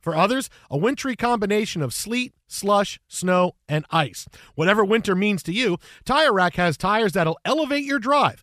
For 0.00 0.16
others, 0.16 0.48
a 0.70 0.78
wintry 0.78 1.14
combination 1.14 1.82
of 1.82 1.92
sleet, 1.92 2.34
slush, 2.46 3.00
snow, 3.06 3.52
and 3.68 3.84
ice. 3.90 4.26
Whatever 4.54 4.84
winter 4.84 5.14
means 5.14 5.42
to 5.44 5.52
you, 5.52 5.78
Tire 6.04 6.32
Rack 6.32 6.54
has 6.56 6.76
tires 6.76 7.12
that'll 7.12 7.38
elevate 7.44 7.84
your 7.84 7.98
drive. 7.98 8.42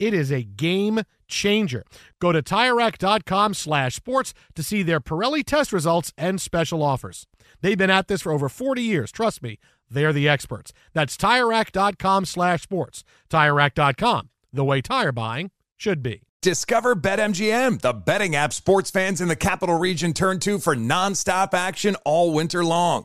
It 0.00 0.14
is 0.14 0.32
a 0.32 0.42
game 0.42 1.02
changer. 1.28 1.84
Go 2.20 2.32
to 2.32 2.42
TireRack.com 2.42 3.54
slash 3.54 3.94
sports 3.94 4.34
to 4.54 4.62
see 4.62 4.82
their 4.82 4.98
Pirelli 4.98 5.44
test 5.44 5.72
results 5.72 6.12
and 6.16 6.40
special 6.40 6.82
offers. 6.82 7.26
They've 7.60 7.78
been 7.78 7.90
at 7.90 8.08
this 8.08 8.22
for 8.22 8.32
over 8.32 8.48
40 8.48 8.82
years. 8.82 9.12
Trust 9.12 9.42
me, 9.42 9.58
they're 9.90 10.14
the 10.14 10.28
experts. 10.28 10.72
That's 10.94 11.16
TireRack.com 11.16 12.24
slash 12.24 12.62
sports. 12.62 13.04
TireRack.com, 13.28 14.30
the 14.52 14.64
way 14.64 14.80
tire 14.80 15.12
buying 15.12 15.50
should 15.76 16.02
be. 16.02 16.22
Discover 16.42 16.96
BetMGM, 16.96 17.82
the 17.82 17.92
betting 17.92 18.34
app 18.34 18.54
sports 18.54 18.90
fans 18.90 19.20
in 19.20 19.28
the 19.28 19.36
capital 19.36 19.78
region 19.78 20.14
turn 20.14 20.38
to 20.40 20.58
for 20.58 20.74
nonstop 20.74 21.52
action 21.52 21.96
all 22.06 22.32
winter 22.32 22.64
long. 22.64 23.04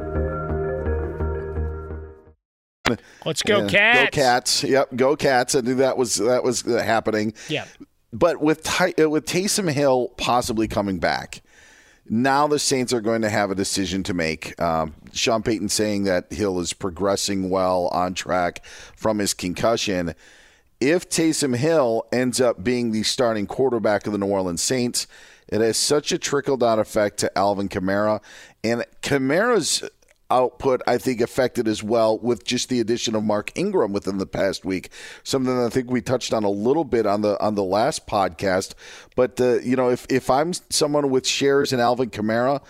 Let's 3.25 3.41
go 3.43 3.67
cats. 3.67 3.99
Go 3.99 4.21
cats. 4.21 4.63
Yep, 4.63 4.95
go 4.95 5.15
cats. 5.15 5.55
I 5.55 5.61
knew 5.61 5.75
that 5.75 5.97
was 5.97 6.15
that 6.15 6.43
was 6.43 6.61
happening. 6.61 7.33
Yeah. 7.49 7.65
But 8.13 8.41
with 8.41 8.63
Ty, 8.63 8.93
uh, 8.99 9.09
with 9.09 9.25
Taysom 9.25 9.71
Hill 9.71 10.09
possibly 10.17 10.67
coming 10.67 10.99
back, 10.99 11.41
now 12.09 12.47
the 12.47 12.59
Saints 12.59 12.91
are 12.91 12.99
going 12.99 13.21
to 13.21 13.29
have 13.29 13.51
a 13.51 13.55
decision 13.55 14.03
to 14.03 14.13
make. 14.13 14.59
Um, 14.61 14.93
Sean 15.13 15.43
Payton 15.43 15.69
saying 15.69 16.03
that 16.03 16.31
Hill 16.31 16.59
is 16.59 16.73
progressing 16.73 17.49
well 17.49 17.87
on 17.87 18.13
track 18.13 18.65
from 18.65 19.19
his 19.19 19.33
concussion. 19.33 20.13
If 20.81 21.07
Taysom 21.09 21.55
Hill 21.55 22.05
ends 22.11 22.41
up 22.41 22.63
being 22.63 22.91
the 22.91 23.03
starting 23.03 23.45
quarterback 23.45 24.07
of 24.07 24.13
the 24.13 24.17
New 24.17 24.25
Orleans 24.25 24.61
Saints, 24.61 25.07
it 25.47 25.61
has 25.61 25.77
such 25.77 26.11
a 26.11 26.17
trickle 26.17 26.57
down 26.57 26.79
effect 26.79 27.19
to 27.19 27.37
Alvin 27.37 27.69
Kamara. 27.69 28.21
And 28.63 28.83
Kamara's 29.01 29.83
output, 30.31 30.81
I 30.87 30.97
think, 30.97 31.21
affected 31.21 31.67
as 31.67 31.83
well 31.83 32.17
with 32.17 32.43
just 32.43 32.69
the 32.69 32.79
addition 32.79 33.15
of 33.15 33.23
Mark 33.23 33.51
Ingram 33.55 33.93
within 33.93 34.17
the 34.17 34.25
past 34.25 34.65
week. 34.65 34.89
Something 35.23 35.59
I 35.59 35.69
think 35.69 35.91
we 35.91 36.01
touched 36.01 36.33
on 36.33 36.43
a 36.43 36.49
little 36.49 36.85
bit 36.85 37.05
on 37.05 37.21
the 37.21 37.39
on 37.43 37.55
the 37.55 37.63
last 37.63 38.07
podcast. 38.07 38.73
But 39.15 39.39
uh, 39.39 39.59
you 39.59 39.75
know, 39.75 39.89
if 39.89 40.07
if 40.09 40.29
I'm 40.29 40.53
someone 40.53 41.09
with 41.09 41.27
shares 41.27 41.73
in 41.73 41.79
Alvin 41.79 42.09
Kamara. 42.09 42.61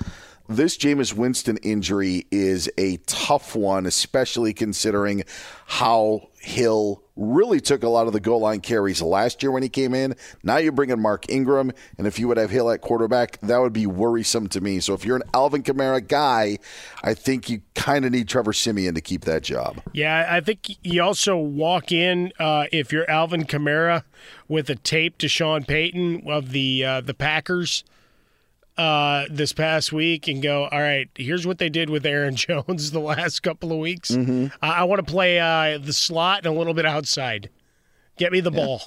This 0.49 0.75
Jameis 0.75 1.13
Winston 1.13 1.55
injury 1.57 2.25
is 2.29 2.69
a 2.77 2.97
tough 3.05 3.55
one, 3.55 3.85
especially 3.85 4.53
considering 4.53 5.23
how 5.71 6.27
Hill 6.41 7.01
really 7.15 7.61
took 7.61 7.81
a 7.81 7.87
lot 7.87 8.05
of 8.05 8.11
the 8.11 8.19
goal 8.19 8.41
line 8.41 8.59
carries 8.59 9.01
last 9.01 9.41
year 9.41 9.53
when 9.53 9.63
he 9.63 9.69
came 9.69 9.93
in. 9.93 10.13
Now 10.43 10.57
you're 10.57 10.73
bringing 10.73 10.99
Mark 10.99 11.29
Ingram, 11.29 11.71
and 11.97 12.05
if 12.05 12.19
you 12.19 12.27
would 12.27 12.35
have 12.35 12.49
Hill 12.49 12.69
at 12.71 12.81
quarterback, 12.81 13.39
that 13.39 13.57
would 13.57 13.71
be 13.71 13.87
worrisome 13.87 14.49
to 14.49 14.59
me. 14.59 14.81
So 14.81 14.93
if 14.93 15.05
you're 15.05 15.15
an 15.15 15.23
Alvin 15.33 15.63
Kamara 15.63 16.05
guy, 16.05 16.59
I 17.05 17.13
think 17.13 17.49
you 17.49 17.61
kind 17.73 18.03
of 18.03 18.11
need 18.11 18.27
Trevor 18.27 18.51
Siemian 18.51 18.95
to 18.95 19.01
keep 19.01 19.23
that 19.23 19.43
job. 19.43 19.81
Yeah, 19.93 20.27
I 20.29 20.41
think 20.41 20.71
you 20.83 21.01
also 21.01 21.37
walk 21.37 21.93
in 21.93 22.33
uh, 22.37 22.65
if 22.73 22.91
you're 22.91 23.09
Alvin 23.09 23.45
Kamara 23.45 24.03
with 24.49 24.69
a 24.69 24.75
tape 24.75 25.19
to 25.19 25.29
Sean 25.29 25.63
Payton 25.63 26.23
of 26.27 26.51
the 26.51 26.83
uh, 26.83 26.99
the 26.99 27.13
Packers 27.13 27.85
uh, 28.77 29.25
this 29.29 29.53
past 29.53 29.91
week 29.91 30.27
and 30.27 30.41
go, 30.41 30.65
all 30.65 30.81
right, 30.81 31.09
here's 31.15 31.45
what 31.45 31.57
they 31.57 31.69
did 31.69 31.89
with 31.89 32.05
Aaron 32.05 32.35
Jones 32.37 32.91
the 32.91 32.99
last 32.99 33.41
couple 33.41 33.71
of 33.71 33.77
weeks. 33.77 34.11
Mm-hmm. 34.11 34.47
I, 34.61 34.71
I 34.71 34.83
want 34.83 35.05
to 35.05 35.11
play 35.11 35.39
uh, 35.39 35.77
the 35.77 35.93
slot 35.93 36.39
and 36.39 36.47
a 36.47 36.57
little 36.57 36.73
bit 36.73 36.85
outside. 36.85 37.49
Get 38.17 38.31
me 38.31 38.39
the 38.39 38.51
yeah. 38.51 38.65
ball. 38.65 38.81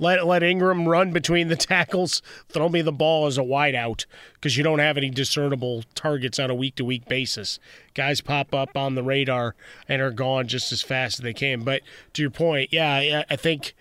Let 0.00 0.24
let 0.26 0.44
Ingram 0.44 0.88
run 0.88 1.10
between 1.10 1.48
the 1.48 1.56
tackles. 1.56 2.22
Throw 2.48 2.68
me 2.68 2.82
the 2.82 2.92
ball 2.92 3.26
as 3.26 3.36
a 3.36 3.42
wideout 3.42 4.06
because 4.34 4.56
you 4.56 4.62
don't 4.62 4.78
have 4.78 4.96
any 4.96 5.10
discernible 5.10 5.82
targets 5.94 6.38
on 6.38 6.50
a 6.50 6.54
week 6.54 6.76
to 6.76 6.84
week 6.84 7.08
basis. 7.08 7.58
Guys 7.94 8.20
pop 8.20 8.54
up 8.54 8.76
on 8.76 8.94
the 8.94 9.02
radar 9.02 9.56
and 9.88 10.00
are 10.00 10.12
gone 10.12 10.46
just 10.46 10.70
as 10.70 10.82
fast 10.82 11.18
as 11.18 11.24
they 11.24 11.34
can. 11.34 11.64
But 11.64 11.82
to 12.14 12.22
your 12.22 12.30
point, 12.30 12.72
yeah, 12.72 13.24
I 13.28 13.36
think 13.36 13.74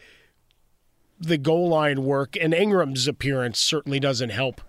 the 1.19 1.37
goal 1.37 1.69
line 1.69 2.03
work 2.03 2.35
and 2.39 2.53
Ingram's 2.53 3.07
appearance 3.07 3.59
certainly 3.59 3.99
doesn't 3.99 4.29
help 4.29 4.61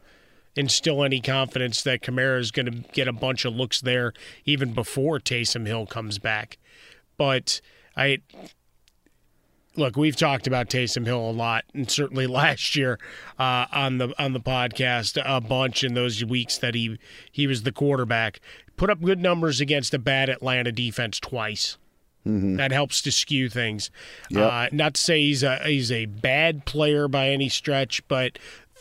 instill 0.56 1.04
any 1.04 1.20
confidence 1.20 1.82
that 1.82 2.02
Kamara 2.02 2.38
is 2.38 2.50
going 2.50 2.66
to 2.66 2.88
get 2.92 3.08
a 3.08 3.12
bunch 3.12 3.44
of 3.44 3.54
looks 3.54 3.80
there 3.80 4.12
even 4.44 4.72
before 4.72 5.18
Taysom 5.18 5.66
Hill 5.66 5.86
comes 5.86 6.18
back. 6.18 6.58
But 7.16 7.60
I 7.96 8.18
look, 9.78 9.96
we've 9.96 10.16
talked 10.16 10.46
about 10.46 10.68
Taysom 10.68 11.06
Hill 11.06 11.30
a 11.30 11.32
lot, 11.32 11.64
and 11.72 11.90
certainly 11.90 12.26
last 12.28 12.76
year 12.76 12.98
uh, 13.38 13.66
on 13.72 13.98
the 13.98 14.12
on 14.22 14.32
the 14.32 14.40
podcast 14.40 15.20
a 15.24 15.40
bunch 15.40 15.84
in 15.84 15.94
those 15.94 16.24
weeks 16.24 16.58
that 16.58 16.74
he 16.74 16.98
he 17.30 17.46
was 17.46 17.62
the 17.62 17.72
quarterback. 17.72 18.40
Put 18.76 18.90
up 18.90 19.00
good 19.00 19.20
numbers 19.20 19.60
against 19.60 19.94
a 19.94 19.98
bad 19.98 20.28
Atlanta 20.28 20.70
defense 20.70 21.18
twice. 21.18 21.78
Mm-hmm. 22.26 22.56
That 22.56 22.72
helps 22.72 23.00
to 23.02 23.12
skew 23.12 23.48
things. 23.48 23.90
Yep. 24.30 24.52
Uh, 24.52 24.68
not 24.72 24.94
to 24.94 25.00
say 25.00 25.22
he's 25.22 25.42
a 25.42 25.58
he's 25.64 25.90
a 25.90 26.06
bad 26.06 26.66
player 26.66 27.08
by 27.08 27.28
any 27.30 27.48
stretch, 27.48 28.06
but 28.08 28.38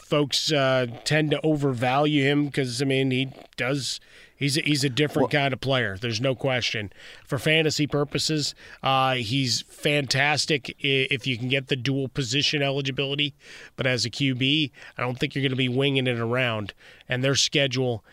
folks 0.08 0.54
uh, 0.54 0.88
tend 1.04 1.32
to 1.32 1.42
overvalue 1.42 2.24
him 2.24 2.46
because 2.46 2.82
I 2.82 2.86
mean 2.86 3.12
he 3.12 3.30
does. 3.58 4.00
He's 4.36 4.56
a, 4.56 4.62
he's 4.62 4.84
a 4.84 4.90
different 4.90 5.34
well, 5.34 5.42
kind 5.42 5.54
of 5.54 5.60
player. 5.60 5.98
There's 5.98 6.22
no 6.22 6.36
question. 6.36 6.94
For 7.26 7.40
fantasy 7.40 7.88
purposes, 7.88 8.54
uh, 8.84 9.16
he's 9.16 9.64
fantastic 9.64 10.76
if 10.80 11.26
you 11.26 11.40
can 11.40 11.50
get 11.50 11.70
the 11.70 11.76
dual 11.76 12.08
position 12.08 12.62
eligibility. 12.62 13.34
But 13.76 13.88
as 13.88 14.06
a 14.06 14.12
QB, 14.12 14.72
I 14.96 15.02
don't 15.02 15.18
think 15.18 15.34
you're 15.34 15.42
going 15.42 15.50
to 15.50 15.56
be 15.56 15.70
winging 15.70 16.06
it 16.06 16.20
around. 16.20 16.76
And 17.10 17.24
their 17.24 17.34
schedule 17.34 18.06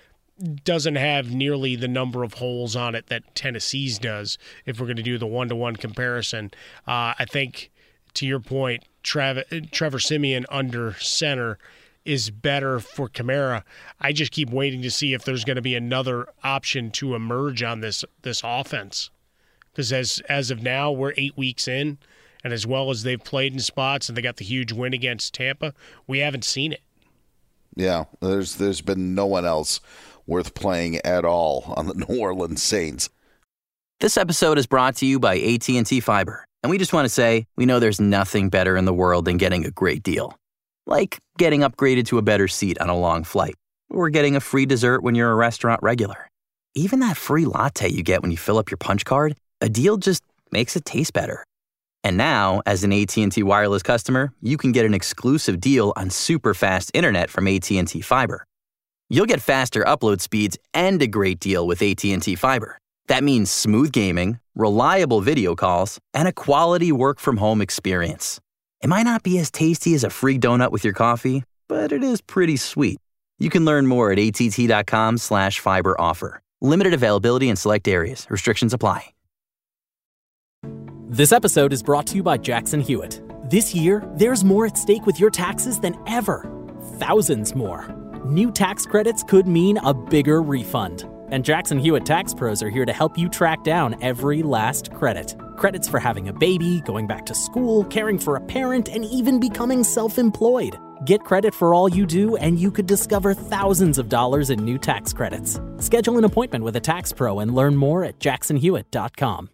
doesn't 0.64 0.96
have 0.96 1.30
nearly 1.30 1.76
the 1.76 1.88
number 1.88 2.24
of 2.24 2.34
holes 2.34 2.74
on 2.74 2.94
it 2.94 3.08
that 3.08 3.34
Tennessee's 3.34 3.98
does. 3.98 4.38
If 4.64 4.80
we're 4.80 4.86
going 4.86 4.96
to 4.96 5.02
do 5.02 5.18
the 5.18 5.26
one 5.26 5.50
to 5.50 5.56
one 5.56 5.76
comparison, 5.76 6.52
uh, 6.88 7.12
I 7.18 7.26
think 7.30 7.70
to 8.14 8.26
your 8.26 8.40
point, 8.40 8.84
Trevor 9.02 9.98
Siemian 9.98 10.46
under 10.48 10.94
center 10.94 11.58
is 12.04 12.30
better 12.30 12.80
for 12.80 13.08
Kamara. 13.08 13.62
I 14.00 14.12
just 14.12 14.32
keep 14.32 14.50
waiting 14.50 14.82
to 14.82 14.90
see 14.90 15.14
if 15.14 15.24
there's 15.24 15.44
going 15.44 15.56
to 15.56 15.62
be 15.62 15.74
another 15.74 16.28
option 16.42 16.90
to 16.92 17.14
emerge 17.14 17.62
on 17.62 17.80
this 17.80 18.04
this 18.22 18.42
offense. 18.44 19.10
Because 19.72 19.92
as 19.92 20.22
as 20.28 20.50
of 20.50 20.62
now, 20.62 20.92
we're 20.92 21.14
eight 21.16 21.36
weeks 21.36 21.66
in, 21.66 21.98
and 22.42 22.52
as 22.52 22.66
well 22.66 22.90
as 22.90 23.02
they've 23.02 23.22
played 23.22 23.52
in 23.52 23.58
spots 23.58 24.08
and 24.08 24.16
they 24.16 24.22
got 24.22 24.36
the 24.36 24.44
huge 24.44 24.72
win 24.72 24.94
against 24.94 25.34
Tampa, 25.34 25.74
we 26.06 26.18
haven't 26.18 26.44
seen 26.44 26.72
it. 26.72 26.82
Yeah, 27.74 28.04
there's 28.20 28.56
there's 28.56 28.80
been 28.80 29.14
no 29.14 29.26
one 29.26 29.44
else 29.44 29.80
worth 30.26 30.54
playing 30.54 30.96
at 31.04 31.24
all 31.24 31.74
on 31.76 31.86
the 31.86 31.94
New 32.08 32.20
Orleans 32.20 32.62
Saints. 32.62 33.08
This 34.00 34.16
episode 34.16 34.58
is 34.58 34.66
brought 34.66 34.96
to 34.96 35.06
you 35.06 35.18
by 35.18 35.38
AT&T 35.38 36.00
Fiber, 36.00 36.44
and 36.62 36.70
we 36.70 36.78
just 36.78 36.92
want 36.92 37.04
to 37.06 37.08
say 37.08 37.46
we 37.56 37.64
know 37.64 37.78
there's 37.78 38.00
nothing 38.00 38.48
better 38.48 38.76
in 38.76 38.84
the 38.84 38.92
world 38.92 39.24
than 39.24 39.38
getting 39.38 39.64
a 39.64 39.70
great 39.70 40.02
deal. 40.02 40.36
Like 40.86 41.18
getting 41.38 41.60
upgraded 41.60 42.06
to 42.06 42.18
a 42.18 42.22
better 42.22 42.48
seat 42.48 42.78
on 42.80 42.88
a 42.88 42.96
long 42.96 43.24
flight, 43.24 43.54
or 43.90 44.10
getting 44.10 44.36
a 44.36 44.40
free 44.40 44.66
dessert 44.66 45.02
when 45.02 45.14
you're 45.14 45.30
a 45.30 45.36
restaurant 45.36 45.82
regular. 45.82 46.28
Even 46.74 47.00
that 47.00 47.16
free 47.16 47.46
latte 47.46 47.88
you 47.88 48.02
get 48.02 48.22
when 48.22 48.30
you 48.30 48.36
fill 48.36 48.58
up 48.58 48.70
your 48.70 48.78
punch 48.78 49.04
card, 49.04 49.36
a 49.60 49.68
deal 49.68 49.96
just 49.96 50.22
makes 50.50 50.76
it 50.76 50.84
taste 50.84 51.12
better. 51.12 51.44
And 52.02 52.18
now, 52.18 52.60
as 52.66 52.84
an 52.84 52.92
AT&T 52.92 53.42
wireless 53.42 53.82
customer, 53.82 54.32
you 54.42 54.58
can 54.58 54.72
get 54.72 54.84
an 54.84 54.92
exclusive 54.92 55.58
deal 55.58 55.92
on 55.96 56.10
super 56.10 56.52
fast 56.52 56.90
internet 56.92 57.30
from 57.30 57.48
AT&T 57.48 58.02
Fiber. 58.02 58.44
You'll 59.08 59.26
get 59.26 59.40
faster 59.40 59.84
upload 59.84 60.20
speeds 60.20 60.58
and 60.74 61.00
a 61.00 61.06
great 61.06 61.40
deal 61.40 61.66
with 61.66 61.80
AT&T 61.80 62.34
Fiber. 62.34 62.78
That 63.06 63.24
means 63.24 63.50
smooth 63.50 63.92
gaming, 63.92 64.38
reliable 64.54 65.20
video 65.20 65.54
calls, 65.54 65.98
and 66.12 66.28
a 66.28 66.32
quality 66.32 66.92
work 66.92 67.20
from 67.20 67.38
home 67.38 67.60
experience. 67.60 68.40
It 68.84 68.88
might 68.88 69.04
not 69.04 69.22
be 69.22 69.38
as 69.38 69.50
tasty 69.50 69.94
as 69.94 70.04
a 70.04 70.10
free 70.10 70.38
donut 70.38 70.70
with 70.70 70.84
your 70.84 70.92
coffee, 70.92 71.42
but 71.68 71.90
it 71.90 72.04
is 72.04 72.20
pretty 72.20 72.58
sweet. 72.58 72.98
You 73.38 73.48
can 73.48 73.64
learn 73.64 73.86
more 73.86 74.12
at 74.12 74.18
att.com 74.18 75.16
slash 75.16 75.58
fiber 75.58 75.98
offer. 75.98 76.42
Limited 76.60 76.92
availability 76.92 77.48
in 77.48 77.56
select 77.56 77.88
areas. 77.88 78.26
Restrictions 78.28 78.74
apply. 78.74 79.06
This 81.08 81.32
episode 81.32 81.72
is 81.72 81.82
brought 81.82 82.06
to 82.08 82.16
you 82.16 82.22
by 82.22 82.36
Jackson 82.36 82.80
Hewitt. 82.80 83.22
This 83.48 83.74
year, 83.74 84.06
there's 84.16 84.44
more 84.44 84.66
at 84.66 84.76
stake 84.76 85.06
with 85.06 85.18
your 85.18 85.30
taxes 85.30 85.80
than 85.80 85.96
ever. 86.06 86.46
Thousands 86.98 87.54
more. 87.54 87.88
New 88.26 88.52
tax 88.52 88.84
credits 88.84 89.22
could 89.22 89.46
mean 89.46 89.78
a 89.78 89.94
bigger 89.94 90.42
refund. 90.42 91.08
And 91.30 91.44
Jackson 91.44 91.78
Hewitt 91.78 92.06
Tax 92.06 92.34
Pros 92.34 92.62
are 92.62 92.70
here 92.70 92.84
to 92.84 92.92
help 92.92 93.18
you 93.18 93.28
track 93.28 93.64
down 93.64 93.96
every 94.02 94.42
last 94.42 94.92
credit. 94.92 95.34
Credits 95.56 95.88
for 95.88 95.98
having 95.98 96.28
a 96.28 96.32
baby, 96.32 96.80
going 96.82 97.06
back 97.06 97.26
to 97.26 97.34
school, 97.34 97.84
caring 97.84 98.18
for 98.18 98.36
a 98.36 98.40
parent, 98.40 98.88
and 98.88 99.04
even 99.04 99.40
becoming 99.40 99.84
self 99.84 100.18
employed. 100.18 100.78
Get 101.04 101.24
credit 101.24 101.54
for 101.54 101.74
all 101.74 101.88
you 101.88 102.06
do, 102.06 102.36
and 102.36 102.58
you 102.58 102.70
could 102.70 102.86
discover 102.86 103.34
thousands 103.34 103.98
of 103.98 104.08
dollars 104.08 104.50
in 104.50 104.64
new 104.64 104.78
tax 104.78 105.12
credits. 105.12 105.60
Schedule 105.78 106.18
an 106.18 106.24
appointment 106.24 106.64
with 106.64 106.76
a 106.76 106.80
tax 106.80 107.12
pro 107.12 107.40
and 107.40 107.54
learn 107.54 107.76
more 107.76 108.04
at 108.04 108.18
jacksonhewitt.com. 108.18 109.53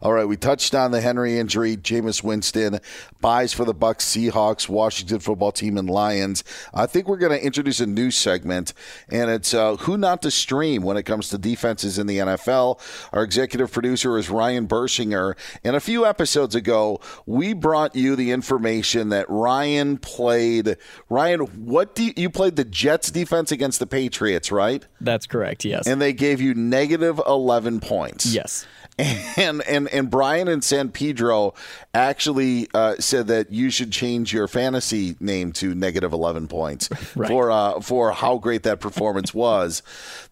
All 0.00 0.12
right, 0.12 0.26
we 0.26 0.36
touched 0.36 0.76
on 0.76 0.92
the 0.92 1.00
Henry 1.00 1.40
injury. 1.40 1.76
Jameis 1.76 2.22
Winston 2.22 2.78
byes 3.20 3.52
for 3.52 3.64
the 3.64 3.74
Bucs, 3.74 4.02
Seahawks, 4.02 4.68
Washington 4.68 5.18
football 5.18 5.50
team, 5.50 5.76
and 5.76 5.90
Lions. 5.90 6.44
I 6.72 6.86
think 6.86 7.08
we're 7.08 7.16
going 7.16 7.36
to 7.36 7.44
introduce 7.44 7.80
a 7.80 7.86
new 7.86 8.12
segment, 8.12 8.74
and 9.08 9.28
it's 9.28 9.52
uh, 9.52 9.74
who 9.74 9.98
not 9.98 10.22
to 10.22 10.30
stream 10.30 10.82
when 10.82 10.96
it 10.96 11.02
comes 11.02 11.30
to 11.30 11.38
defenses 11.38 11.98
in 11.98 12.06
the 12.06 12.18
NFL. 12.18 12.78
Our 13.12 13.24
executive 13.24 13.72
producer 13.72 14.16
is 14.18 14.30
Ryan 14.30 14.68
Bershinger, 14.68 15.36
and 15.64 15.74
a 15.74 15.80
few 15.80 16.06
episodes 16.06 16.54
ago, 16.54 17.00
we 17.26 17.52
brought 17.52 17.96
you 17.96 18.14
the 18.14 18.30
information 18.30 19.08
that 19.08 19.28
Ryan 19.28 19.98
played. 19.98 20.76
Ryan, 21.08 21.40
what 21.66 21.96
do 21.96 22.04
you, 22.04 22.12
you 22.16 22.30
played 22.30 22.54
the 22.54 22.64
Jets 22.64 23.10
defense 23.10 23.50
against 23.50 23.80
the 23.80 23.86
Patriots, 23.86 24.52
right? 24.52 24.86
That's 25.00 25.26
correct. 25.26 25.64
Yes, 25.64 25.88
and 25.88 26.00
they 26.00 26.12
gave 26.12 26.40
you 26.40 26.54
negative 26.54 27.20
eleven 27.26 27.80
points. 27.80 28.32
Yes 28.32 28.64
and 29.36 29.62
and 29.62 29.86
and 29.88 30.10
Brian 30.10 30.48
and 30.48 30.62
San 30.64 30.88
Pedro 30.88 31.54
actually 31.94 32.68
uh, 32.74 32.96
said 32.98 33.28
that 33.28 33.52
you 33.52 33.70
should 33.70 33.92
change 33.92 34.32
your 34.32 34.48
fantasy 34.48 35.14
name 35.20 35.52
to 35.52 35.72
negative 35.72 36.12
eleven 36.12 36.48
points 36.48 36.88
right. 37.14 37.28
for 37.28 37.50
uh, 37.50 37.80
for 37.80 38.10
how 38.10 38.38
great 38.38 38.64
that 38.64 38.80
performance 38.80 39.32
was. 39.32 39.82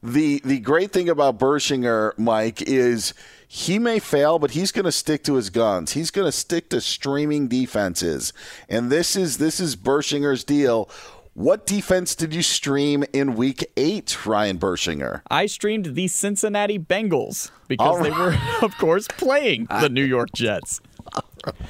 the 0.02 0.42
The 0.44 0.58
great 0.58 0.90
thing 0.90 1.08
about 1.08 1.38
Bershinger, 1.38 2.18
Mike, 2.18 2.60
is 2.62 3.14
he 3.46 3.78
may 3.78 4.00
fail, 4.00 4.40
but 4.40 4.50
he's 4.50 4.72
going 4.72 4.84
to 4.84 4.92
stick 4.92 5.22
to 5.24 5.34
his 5.34 5.50
guns. 5.50 5.92
He's 5.92 6.10
going 6.10 6.26
to 6.26 6.32
stick 6.32 6.68
to 6.70 6.80
streaming 6.80 7.46
defenses, 7.46 8.32
and 8.68 8.90
this 8.90 9.14
is 9.14 9.38
this 9.38 9.60
is 9.60 9.76
Bershinger's 9.76 10.42
deal. 10.42 10.90
What 11.36 11.66
defense 11.66 12.14
did 12.14 12.34
you 12.34 12.40
stream 12.40 13.04
in 13.12 13.34
week 13.34 13.70
eight, 13.76 14.24
Ryan 14.24 14.58
Bershinger? 14.58 15.20
I 15.30 15.44
streamed 15.44 15.94
the 15.94 16.08
Cincinnati 16.08 16.78
Bengals 16.78 17.50
because 17.68 18.00
right. 18.00 18.04
they 18.04 18.18
were, 18.18 18.34
of 18.62 18.74
course, 18.78 19.06
playing 19.06 19.66
the 19.66 19.90
New 19.90 20.02
York 20.02 20.32
Jets. 20.34 20.80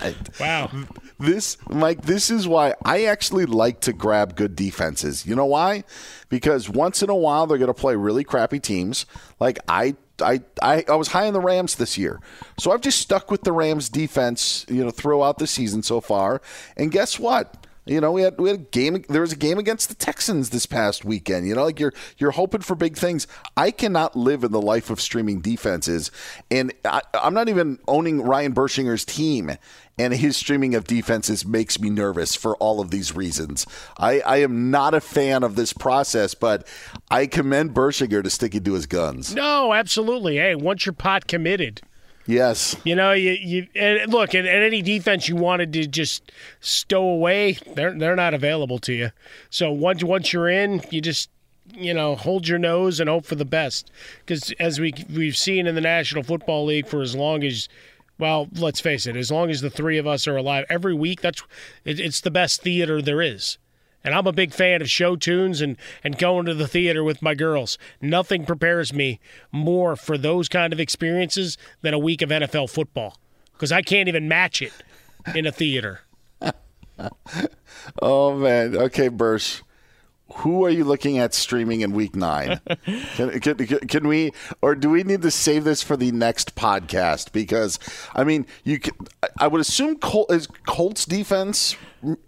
Right. 0.00 0.14
Wow. 0.38 0.70
This, 1.18 1.56
Mike, 1.68 2.02
this 2.02 2.30
is 2.30 2.46
why 2.46 2.74
I 2.84 3.06
actually 3.06 3.44
like 3.44 3.80
to 3.80 3.92
grab 3.92 4.36
good 4.36 4.54
defenses. 4.54 5.26
You 5.26 5.34
know 5.34 5.46
why? 5.46 5.82
Because 6.28 6.70
once 6.70 7.02
in 7.02 7.10
a 7.10 7.16
while 7.16 7.48
they're 7.48 7.58
going 7.58 7.66
to 7.66 7.74
play 7.74 7.96
really 7.96 8.22
crappy 8.22 8.60
teams. 8.60 9.04
Like 9.40 9.58
I 9.66 9.96
I, 10.22 10.42
I 10.62 10.84
I 10.88 10.94
was 10.94 11.08
high 11.08 11.26
on 11.26 11.32
the 11.32 11.40
Rams 11.40 11.74
this 11.74 11.98
year, 11.98 12.20
so 12.58 12.70
I've 12.70 12.80
just 12.82 13.00
stuck 13.00 13.32
with 13.32 13.42
the 13.42 13.52
Rams 13.52 13.88
defense, 13.88 14.64
you 14.68 14.84
know, 14.84 14.90
throughout 14.90 15.38
the 15.38 15.46
season 15.48 15.82
so 15.82 16.00
far. 16.00 16.40
And 16.76 16.92
guess 16.92 17.18
what? 17.18 17.65
You 17.86 18.00
know, 18.00 18.10
we 18.10 18.22
had 18.22 18.38
we 18.38 18.50
had 18.50 18.58
a 18.58 18.62
game. 18.62 19.04
There 19.08 19.20
was 19.20 19.32
a 19.32 19.36
game 19.36 19.58
against 19.58 19.88
the 19.88 19.94
Texans 19.94 20.50
this 20.50 20.66
past 20.66 21.04
weekend. 21.04 21.46
You 21.46 21.54
know, 21.54 21.64
like 21.64 21.78
you're 21.78 21.94
you're 22.18 22.32
hoping 22.32 22.60
for 22.60 22.74
big 22.74 22.96
things. 22.96 23.28
I 23.56 23.70
cannot 23.70 24.16
live 24.16 24.42
in 24.42 24.50
the 24.50 24.60
life 24.60 24.90
of 24.90 25.00
streaming 25.00 25.40
defenses, 25.40 26.10
and 26.50 26.72
I, 26.84 27.02
I'm 27.14 27.32
not 27.32 27.48
even 27.48 27.78
owning 27.86 28.22
Ryan 28.22 28.54
Bershinger's 28.54 29.04
team. 29.04 29.52
And 29.98 30.12
his 30.12 30.36
streaming 30.36 30.74
of 30.74 30.84
defenses 30.84 31.46
makes 31.46 31.80
me 31.80 31.88
nervous 31.88 32.34
for 32.34 32.54
all 32.56 32.82
of 32.82 32.90
these 32.90 33.16
reasons. 33.16 33.66
I, 33.96 34.20
I 34.20 34.36
am 34.38 34.70
not 34.70 34.92
a 34.92 35.00
fan 35.00 35.42
of 35.42 35.56
this 35.56 35.72
process, 35.72 36.34
but 36.34 36.68
I 37.10 37.26
commend 37.26 37.72
Bershinger 37.72 38.22
to 38.22 38.28
sticking 38.28 38.62
to 38.64 38.74
his 38.74 38.84
guns. 38.84 39.34
No, 39.34 39.72
absolutely. 39.72 40.36
Hey, 40.36 40.54
once 40.54 40.84
you're 40.84 40.92
pot 40.92 41.26
committed, 41.26 41.80
Yes. 42.26 42.76
You 42.84 42.96
know, 42.96 43.12
you, 43.12 43.32
you 43.32 43.66
and 43.74 44.12
look 44.12 44.34
at, 44.34 44.44
at 44.44 44.62
any 44.62 44.82
defense 44.82 45.28
you 45.28 45.36
wanted 45.36 45.72
to 45.74 45.86
just 45.86 46.32
stow 46.60 47.02
away, 47.02 47.58
they're 47.74 47.96
they're 47.96 48.16
not 48.16 48.34
available 48.34 48.78
to 48.80 48.92
you. 48.92 49.10
So 49.50 49.70
once 49.70 50.02
once 50.02 50.32
you're 50.32 50.48
in, 50.48 50.82
you 50.90 51.00
just 51.00 51.30
you 51.72 51.94
know 51.94 52.16
hold 52.16 52.48
your 52.48 52.58
nose 52.58 53.00
and 53.00 53.08
hope 53.08 53.26
for 53.26 53.36
the 53.36 53.44
best. 53.44 53.90
Because 54.20 54.52
as 54.58 54.80
we 54.80 54.92
we've 55.14 55.36
seen 55.36 55.66
in 55.66 55.74
the 55.74 55.80
National 55.80 56.22
Football 56.22 56.64
League 56.64 56.88
for 56.88 57.00
as 57.00 57.14
long 57.14 57.44
as 57.44 57.68
well, 58.18 58.48
let's 58.54 58.80
face 58.80 59.06
it, 59.06 59.14
as 59.14 59.30
long 59.30 59.50
as 59.50 59.60
the 59.60 59.70
three 59.70 59.98
of 59.98 60.06
us 60.06 60.26
are 60.26 60.36
alive, 60.36 60.64
every 60.68 60.94
week 60.94 61.20
that's 61.20 61.42
it, 61.84 62.00
it's 62.00 62.20
the 62.20 62.30
best 62.30 62.62
theater 62.62 63.00
there 63.00 63.22
is. 63.22 63.58
And 64.06 64.14
I'm 64.14 64.28
a 64.28 64.32
big 64.32 64.54
fan 64.54 64.80
of 64.80 64.88
show 64.88 65.16
tunes 65.16 65.60
and, 65.60 65.76
and 66.04 66.16
going 66.16 66.46
to 66.46 66.54
the 66.54 66.68
theater 66.68 67.02
with 67.02 67.20
my 67.20 67.34
girls. 67.34 67.76
Nothing 68.00 68.46
prepares 68.46 68.92
me 68.92 69.18
more 69.50 69.96
for 69.96 70.16
those 70.16 70.48
kind 70.48 70.72
of 70.72 70.78
experiences 70.78 71.58
than 71.82 71.92
a 71.92 71.98
week 71.98 72.22
of 72.22 72.30
NFL 72.30 72.70
football 72.70 73.18
because 73.52 73.72
I 73.72 73.82
can't 73.82 74.08
even 74.08 74.28
match 74.28 74.62
it 74.62 74.72
in 75.34 75.44
a 75.44 75.50
theater. 75.50 76.02
oh 78.00 78.36
man. 78.36 78.76
Okay, 78.76 79.08
Bursch. 79.08 79.62
Who 80.34 80.64
are 80.64 80.70
you 80.70 80.84
looking 80.84 81.18
at 81.18 81.34
streaming 81.34 81.82
in 81.82 81.92
week 81.92 82.16
nine? 82.16 82.60
can, 83.14 83.40
can, 83.40 83.56
can, 83.56 84.08
we, 84.08 84.32
or 84.60 84.74
do 84.74 84.90
we 84.90 85.02
need 85.04 85.22
to 85.22 85.30
save 85.30 85.64
this 85.64 85.82
for 85.82 85.96
the 85.96 86.10
next 86.10 86.56
podcast? 86.56 87.32
Because, 87.32 87.78
I 88.14 88.24
mean, 88.24 88.44
you, 88.64 88.80
can, 88.80 88.94
I 89.38 89.46
would 89.46 89.60
assume 89.60 89.96
Col- 89.98 90.26
is 90.30 90.48
Colts 90.66 91.04
defense 91.04 91.76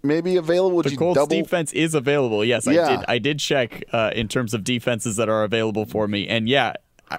maybe 0.03 0.35
available. 0.37 0.77
Would 0.77 0.85
the 0.85 0.95
Colts 0.95 1.17
double? 1.17 1.35
defense 1.35 1.73
is 1.73 1.93
available. 1.93 2.43
Yes, 2.43 2.67
Yeah. 2.67 2.85
I 2.85 2.89
did. 2.95 3.05
I 3.07 3.17
did 3.19 3.39
check 3.39 3.83
uh, 3.91 4.11
in 4.15 4.27
terms 4.27 4.53
of 4.53 4.63
defenses 4.63 5.15
that 5.17 5.29
are 5.29 5.43
available 5.43 5.85
for 5.85 6.07
me, 6.07 6.27
and 6.27 6.47
yeah. 6.47 6.73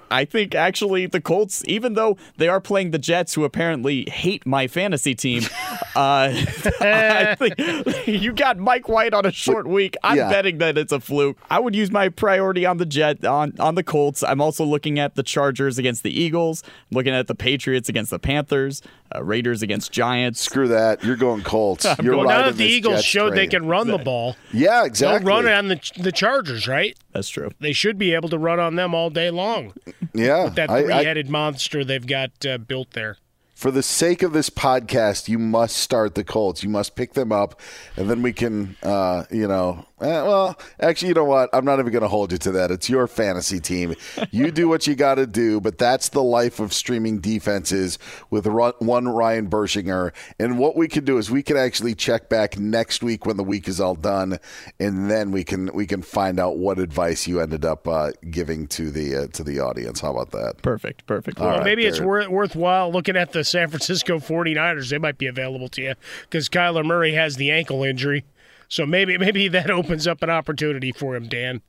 I- 0.09 0.25
think 0.25 0.55
actually 0.55 1.05
the 1.07 1.19
Colts, 1.19 1.63
even 1.67 1.93
though 1.95 2.17
they 2.37 2.47
are 2.47 2.61
playing 2.61 2.91
the 2.91 2.97
Jets, 2.99 3.33
who 3.33 3.43
apparently 3.43 4.09
hate 4.09 4.45
my 4.45 4.67
fantasy 4.67 5.13
team, 5.15 5.43
uh, 5.95 6.31
I 6.81 7.35
think 7.37 8.07
you 8.07 8.33
got 8.33 8.57
Mike 8.57 8.87
White 8.87 9.13
on 9.13 9.25
a 9.25 9.31
short 9.31 9.67
week. 9.67 9.95
I'm 10.03 10.17
Yeah. 10.17 10.29
betting 10.29 10.57
that 10.59 10.77
it's 10.77 10.91
a 10.91 10.99
fluke. 10.99 11.37
I 11.49 11.59
would 11.59 11.75
use 11.75 11.91
my 11.91 12.09
priority 12.09 12.65
on 12.65 12.77
the 12.77 12.85
Jet 12.85 13.25
on 13.25 13.53
on 13.59 13.75
the 13.75 13.83
Colts. 13.83 14.23
I'm 14.23 14.41
also 14.41 14.63
looking 14.63 14.99
at 14.99 15.15
the 15.15 15.23
Chargers 15.23 15.77
against 15.77 16.03
the 16.03 16.11
Eagles, 16.17 16.63
looking 16.91 17.13
at 17.13 17.27
the 17.27 17.35
Patriots 17.35 17.89
against 17.89 18.11
the 18.11 18.19
Panthers, 18.19 18.81
uh, 19.15 19.23
Raiders 19.23 19.61
against 19.61 19.91
Giants. 19.91 20.39
Screw 20.41 20.67
that. 20.69 21.03
You're 21.03 21.15
going 21.15 21.41
Colts. 21.43 21.85
I'm 21.85 22.03
You're 22.03 22.15
going- 22.15 22.27
now 22.29 22.45
that 22.45 22.57
the 22.57 22.65
Eagles 22.65 22.95
Jets 22.95 23.05
showed 23.05 23.35
they 23.35 23.47
can 23.47 23.65
run 23.67 23.87
the 23.87 23.97
ball, 23.97 24.35
Yeah, 24.53 24.85
exactly. 24.85 25.19
they'll 25.19 25.27
run 25.27 25.47
it 25.47 25.53
on 25.53 25.67
the 25.67 25.79
the 25.97 26.11
Chargers, 26.11 26.67
right? 26.67 26.97
That's 27.13 27.29
true. 27.29 27.51
They 27.59 27.73
should 27.73 27.97
be 27.97 28.13
able 28.13 28.29
to 28.29 28.37
run 28.37 28.59
on 28.59 28.75
them 28.75 28.93
all 28.95 29.09
day 29.09 29.29
long. 29.29 29.73
Yeah, 30.13 30.45
With 30.45 30.55
that 30.55 30.69
I- 30.69 30.77
I- 30.77 30.83
three-headed 30.83 31.29
monster 31.29 31.83
they've 31.83 32.05
got 32.07 32.31
uh, 32.45 32.57
built 32.57 32.91
there. 32.91 33.17
for 33.55 33.69
the 33.71 33.83
sake 33.83 34.23
of 34.23 34.33
this 34.33 34.49
podcast, 34.49 35.27
you 35.29 35.37
must 35.37 35.77
start 35.77 36.15
the 36.15 36.23
Colts. 36.23 36.63
You 36.63 36.69
must 36.69 36.95
pick 36.95 37.13
them 37.13 37.31
up, 37.31 37.59
and 37.95 38.09
then 38.09 38.21
we 38.23 38.33
can, 38.33 38.75
uh, 38.81 39.25
you 39.29 39.47
know, 39.47 39.85
eh, 40.01 40.21
well, 40.21 40.59
actually, 40.79 41.09
you 41.09 41.13
know 41.13 41.25
what? 41.25 41.49
I'm 41.53 41.65
not 41.65 41.79
even 41.79 41.91
going 41.91 42.01
to 42.01 42.07
hold 42.07 42.31
you 42.31 42.37
to 42.39 42.51
that. 42.51 42.71
It's 42.71 42.89
your 42.89 43.07
fantasy 43.07 43.59
team. 43.59 43.95
You 44.31 44.51
do 44.51 44.67
what 44.67 44.87
you 44.87 44.95
got 44.95 45.15
to 45.15 45.27
do, 45.27 45.59
but 45.61 45.77
that's 45.77 46.09
the 46.09 46.23
life 46.23 46.59
of 46.59 46.73
streaming 46.73 47.19
defenses 47.19 47.99
with 48.29 48.45
one 48.45 49.09
Ryan 49.09 49.49
Bershinger. 49.49 50.13
And 50.39 50.57
what 50.57 50.75
we 50.75 50.87
can 50.87 51.05
do 51.05 51.17
is 51.17 51.29
we 51.29 51.43
can 51.43 51.57
actually 51.57 51.95
check 51.95 52.29
back 52.29 52.57
next 52.57 53.03
week 53.03 53.25
when 53.25 53.37
the 53.37 53.43
week 53.43 53.67
is 53.67 53.79
all 53.79 53.95
done, 53.95 54.39
and 54.79 55.09
then 55.09 55.31
we 55.31 55.43
can 55.43 55.69
we 55.73 55.85
can 55.85 56.01
find 56.01 56.39
out 56.39 56.57
what 56.57 56.79
advice 56.79 57.27
you 57.27 57.39
ended 57.39 57.65
up 57.65 57.87
uh, 57.87 58.11
giving 58.29 58.67
to 58.67 58.91
the 58.91 59.15
uh, 59.15 59.27
to 59.27 59.43
the 59.43 59.59
audience. 59.59 60.01
How 60.01 60.11
about 60.11 60.31
that? 60.31 60.61
Perfect. 60.61 61.05
Perfect. 61.05 61.39
Well, 61.39 61.57
right, 61.57 61.63
maybe 61.63 61.85
it's 61.85 61.99
worth, 61.99 62.29
worthwhile 62.29 62.91
looking 62.91 63.15
at 63.15 63.33
the 63.33 63.43
San 63.43 63.69
Francisco 63.69 64.19
49ers. 64.19 64.89
They 64.89 64.97
might 64.97 65.17
be 65.17 65.27
available 65.27 65.69
to 65.69 65.81
you 65.81 65.93
because 66.23 66.49
Kyler 66.49 66.85
Murray 66.85 67.13
has 67.13 67.35
the 67.35 67.51
ankle 67.51 67.83
injury. 67.83 68.23
So 68.71 68.85
maybe 68.85 69.17
maybe 69.17 69.49
that 69.49 69.69
opens 69.79 70.07
up 70.07 70.23
an 70.23 70.29
opportunity 70.29 70.93
for 70.93 71.13
him, 71.13 71.27
Dan. 71.27 71.61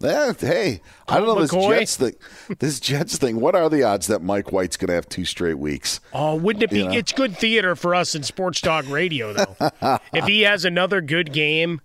Yeah, 0.00 0.32
hey, 0.32 0.80
I 1.06 1.18
don't 1.18 1.26
know 1.26 1.40
this 1.40 1.50
McCoy? 1.50 1.78
Jets 1.80 1.96
thing. 1.96 2.14
This 2.58 2.80
Jets 2.80 3.18
thing. 3.18 3.40
What 3.40 3.54
are 3.54 3.68
the 3.68 3.82
odds 3.82 4.06
that 4.06 4.22
Mike 4.22 4.52
White's 4.52 4.78
going 4.78 4.88
to 4.88 4.94
have 4.94 5.06
two 5.06 5.26
straight 5.26 5.58
weeks? 5.58 6.00
Oh, 6.14 6.34
wouldn't 6.34 6.62
it 6.62 6.70
be? 6.70 6.78
You 6.78 6.84
know? 6.86 6.92
It's 6.92 7.12
good 7.12 7.36
theater 7.36 7.76
for 7.76 7.94
us 7.94 8.14
in 8.14 8.22
Sports 8.22 8.62
Talk 8.62 8.88
Radio, 8.88 9.34
though. 9.34 9.56
if 10.14 10.24
he 10.24 10.42
has 10.42 10.64
another 10.64 11.02
good 11.02 11.32
game 11.32 11.80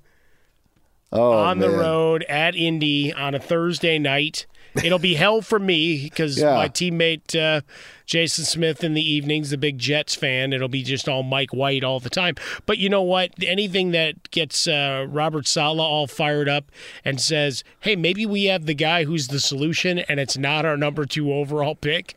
Oh, 1.12 1.34
on 1.34 1.60
the 1.60 1.70
road 1.70 2.24
at 2.30 2.56
Indy 2.56 3.12
on 3.14 3.36
a 3.36 3.40
Thursday 3.40 4.00
night, 4.00 4.46
it'll 4.76 5.00
be 5.00 5.16
hell 5.16 5.42
for 5.42 5.60
me 5.60 6.04
because 6.04 6.38
Yeah. 6.40 6.56
my 6.56 6.68
teammate 6.70 7.36
uh, 7.40 7.62
Jason 8.06 8.46
Smith 8.46 8.84
in 8.84 8.94
the 8.94 9.02
evenings, 9.02 9.50
the 9.52 9.58
big 9.58 9.78
Jets 9.78 10.16
fan, 10.16 10.54
it'll 10.54 10.68
be 10.68 10.84
just 10.84 11.08
all 11.08 11.24
Mike 11.24 11.54
White 11.54 11.84
all 11.84 12.00
the 12.00 12.10
time. 12.10 12.36
But 12.66 12.78
you 12.78 12.90
know 12.90 13.02
what? 13.02 13.32
Anything 13.42 13.92
that 13.92 14.32
gets 14.32 14.68
uh, 14.68 15.06
Robert 15.10 15.48
Saleh 15.48 15.80
all 15.80 16.08
fired 16.08 16.50
up 16.50 16.66
and 17.06 17.20
says, 17.22 17.64
"Hey, 17.82 17.96
maybe 17.96 18.26
we 18.26 18.46
have 18.46 18.66
the 18.66 18.74
guy 18.76 19.04
who's 19.06 19.28
the 19.30 19.40
solution, 19.40 20.00
and 20.00 20.20
it's 20.20 20.38
not 20.38 20.66
our 20.66 20.78
number 20.78 21.06
two 21.06 21.32
overall 21.34 21.76
pick." 21.76 22.16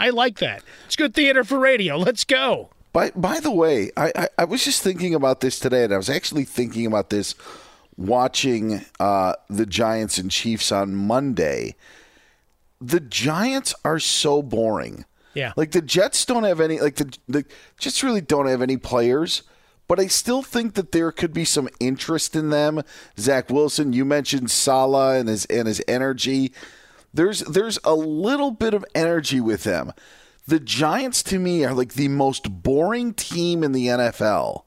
I 0.00 0.10
like 0.10 0.38
that. 0.38 0.62
It's 0.86 0.96
good 0.96 1.14
theater 1.14 1.44
for 1.44 1.58
radio. 1.58 1.96
Let's 1.96 2.24
go. 2.24 2.70
By 2.92 3.10
by 3.16 3.40
the 3.40 3.50
way, 3.50 3.90
I, 3.96 4.12
I, 4.16 4.28
I 4.38 4.44
was 4.44 4.64
just 4.64 4.82
thinking 4.82 5.14
about 5.14 5.40
this 5.40 5.58
today, 5.58 5.84
and 5.84 5.94
I 5.94 5.96
was 5.96 6.10
actually 6.10 6.44
thinking 6.44 6.86
about 6.86 7.08
this 7.10 7.34
watching 7.96 8.84
uh, 8.98 9.34
the 9.48 9.66
Giants 9.66 10.18
and 10.18 10.30
Chiefs 10.30 10.72
on 10.72 10.94
Monday. 10.94 11.74
The 12.80 13.00
Giants 13.00 13.74
are 13.84 13.98
so 13.98 14.42
boring. 14.42 15.04
Yeah. 15.34 15.52
Like 15.56 15.70
the 15.70 15.82
Jets 15.82 16.24
don't 16.24 16.44
have 16.44 16.60
any 16.60 16.80
like 16.80 16.96
the 16.96 17.16
the 17.28 17.44
Jets 17.78 18.02
really 18.02 18.20
don't 18.20 18.46
have 18.46 18.60
any 18.60 18.76
players, 18.76 19.42
but 19.88 19.98
I 19.98 20.06
still 20.06 20.42
think 20.42 20.74
that 20.74 20.92
there 20.92 21.12
could 21.12 21.32
be 21.32 21.44
some 21.44 21.68
interest 21.80 22.36
in 22.36 22.50
them. 22.50 22.82
Zach 23.18 23.48
Wilson, 23.50 23.92
you 23.92 24.04
mentioned 24.04 24.50
Saleh 24.50 25.20
and 25.20 25.28
his 25.28 25.44
and 25.46 25.66
his 25.68 25.82
energy. 25.88 26.52
There's 27.14 27.40
there's 27.40 27.78
a 27.84 27.94
little 27.94 28.50
bit 28.50 28.74
of 28.74 28.84
energy 28.94 29.40
with 29.40 29.64
them. 29.64 29.92
The 30.46 30.60
Giants 30.60 31.22
to 31.24 31.38
me 31.38 31.64
are 31.64 31.74
like 31.74 31.94
the 31.94 32.08
most 32.08 32.62
boring 32.62 33.14
team 33.14 33.62
in 33.62 33.72
the 33.72 33.86
NFL. 33.86 34.64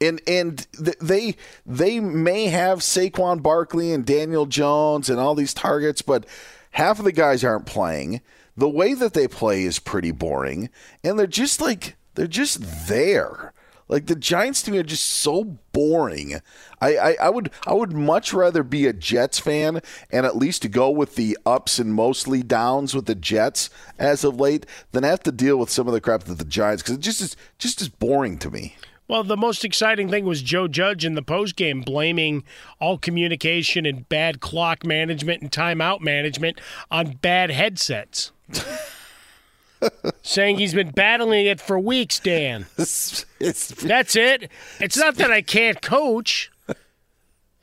And 0.00 0.20
and 0.26 0.66
th- 0.72 0.98
they 0.98 1.36
they 1.66 2.00
may 2.00 2.46
have 2.46 2.78
Saquon 2.78 3.42
Barkley 3.42 3.92
and 3.92 4.04
Daniel 4.04 4.46
Jones 4.46 5.10
and 5.10 5.20
all 5.20 5.34
these 5.34 5.54
targets, 5.54 6.00
but 6.00 6.26
half 6.72 6.98
of 6.98 7.04
the 7.04 7.12
guys 7.12 7.44
aren't 7.44 7.66
playing. 7.66 8.20
The 8.56 8.68
way 8.68 8.94
that 8.94 9.14
they 9.14 9.28
play 9.28 9.64
is 9.64 9.78
pretty 9.78 10.10
boring, 10.10 10.70
and 11.04 11.18
they're 11.18 11.26
just 11.26 11.60
like 11.60 11.96
they're 12.14 12.26
just 12.26 12.88
there. 12.88 13.52
Like 13.90 14.06
the 14.06 14.14
Giants 14.14 14.62
to 14.62 14.70
me 14.70 14.78
are 14.78 14.84
just 14.84 15.04
so 15.04 15.56
boring. 15.72 16.40
I, 16.80 16.96
I, 16.96 17.16
I 17.22 17.28
would 17.28 17.50
I 17.66 17.74
would 17.74 17.92
much 17.92 18.32
rather 18.32 18.62
be 18.62 18.86
a 18.86 18.92
Jets 18.92 19.40
fan 19.40 19.80
and 20.12 20.24
at 20.24 20.36
least 20.36 20.70
go 20.70 20.88
with 20.90 21.16
the 21.16 21.36
ups 21.44 21.80
and 21.80 21.92
mostly 21.92 22.44
downs 22.44 22.94
with 22.94 23.06
the 23.06 23.16
Jets 23.16 23.68
as 23.98 24.22
of 24.22 24.38
late 24.38 24.64
than 24.92 25.02
have 25.02 25.24
to 25.24 25.32
deal 25.32 25.56
with 25.56 25.70
some 25.70 25.88
of 25.88 25.92
the 25.92 26.00
crap 26.00 26.22
that 26.24 26.38
the 26.38 26.44
Giants 26.44 26.84
because 26.84 26.98
it 26.98 27.00
just 27.00 27.20
is 27.20 27.36
just 27.58 27.80
is 27.80 27.88
boring 27.88 28.38
to 28.38 28.50
me. 28.50 28.76
Well, 29.10 29.24
the 29.24 29.36
most 29.36 29.64
exciting 29.64 30.08
thing 30.08 30.24
was 30.24 30.40
Joe 30.40 30.68
Judge 30.68 31.04
in 31.04 31.14
the 31.16 31.22
postgame 31.22 31.84
blaming 31.84 32.44
all 32.78 32.96
communication 32.96 33.84
and 33.84 34.08
bad 34.08 34.38
clock 34.38 34.86
management 34.86 35.42
and 35.42 35.50
timeout 35.50 36.00
management 36.00 36.60
on 36.92 37.14
bad 37.16 37.50
headsets. 37.50 38.30
Saying 40.22 40.58
he's 40.58 40.74
been 40.74 40.92
battling 40.92 41.46
it 41.46 41.60
for 41.60 41.76
weeks, 41.76 42.20
Dan. 42.20 42.66
It's, 42.78 43.26
it's, 43.40 43.70
That's 43.70 44.14
it. 44.14 44.48
It's 44.78 44.96
not 44.96 45.16
that 45.16 45.32
I 45.32 45.42
can't 45.42 45.82
coach 45.82 46.52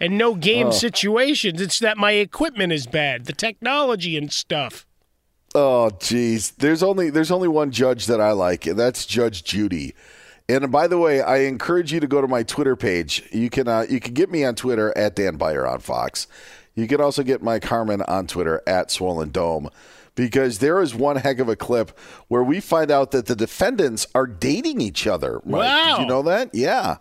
and 0.01 0.17
no 0.17 0.35
game 0.35 0.67
Oh. 0.67 0.71
situations. 0.71 1.61
It's 1.61 1.79
that 1.79 1.95
my 1.97 2.11
equipment 2.11 2.73
is 2.73 2.87
bad, 2.87 3.23
the 3.23 3.31
technology 3.31 4.17
and 4.17 4.33
stuff. 4.33 4.85
Oh, 5.55 5.91
geez. 6.01 6.51
There's 6.51 6.83
only 6.83 7.09
there's 7.09 7.31
only 7.31 7.47
one 7.47 7.71
judge 7.71 8.07
that 8.07 8.19
I 8.19 8.33
like, 8.33 8.67
and 8.67 8.77
that's 8.77 9.05
Judge 9.05 9.45
Judy. 9.45 9.95
And 10.49 10.71
by 10.71 10.87
the 10.87 10.97
way, 10.97 11.21
I 11.21 11.39
encourage 11.39 11.91
you 11.91 11.99
to 11.99 12.07
go 12.07 12.21
to 12.21 12.27
my 12.27 12.43
Twitter 12.43 12.75
page. 12.75 13.23
You 13.31 13.49
can 13.49 13.67
uh, 13.67 13.85
you 13.89 13.99
can 13.99 14.13
get 14.13 14.31
me 14.31 14.45
on 14.45 14.55
Twitter 14.55 14.97
at 14.97 15.15
Dan 15.15 15.35
Beyer 15.37 15.67
on 15.67 15.79
Fox. 15.79 16.27
You 16.75 16.87
can 16.87 17.01
also 17.01 17.23
get 17.23 17.41
Mike 17.43 17.65
Harmon 17.65 18.01
on 18.03 18.27
Twitter 18.27 18.61
at 18.67 18.91
Swollen 18.91 19.31
Dome. 19.31 19.69
because 20.15 20.59
there 20.59 20.81
is 20.81 20.93
one 20.95 21.17
heck 21.17 21.39
of 21.39 21.47
a 21.49 21.55
clip 21.55 21.97
where 22.27 22.43
we 22.43 22.59
find 22.59 22.89
out 22.91 23.11
that 23.11 23.25
the 23.27 23.35
defendants 23.35 24.07
are 24.15 24.25
dating 24.27 24.81
each 24.81 25.05
other. 25.07 25.41
Mike. 25.45 25.61
Wow. 25.61 25.95
Did 25.97 26.01
you 26.03 26.07
know 26.07 26.21
that? 26.23 26.49
Yeah. 26.53 26.97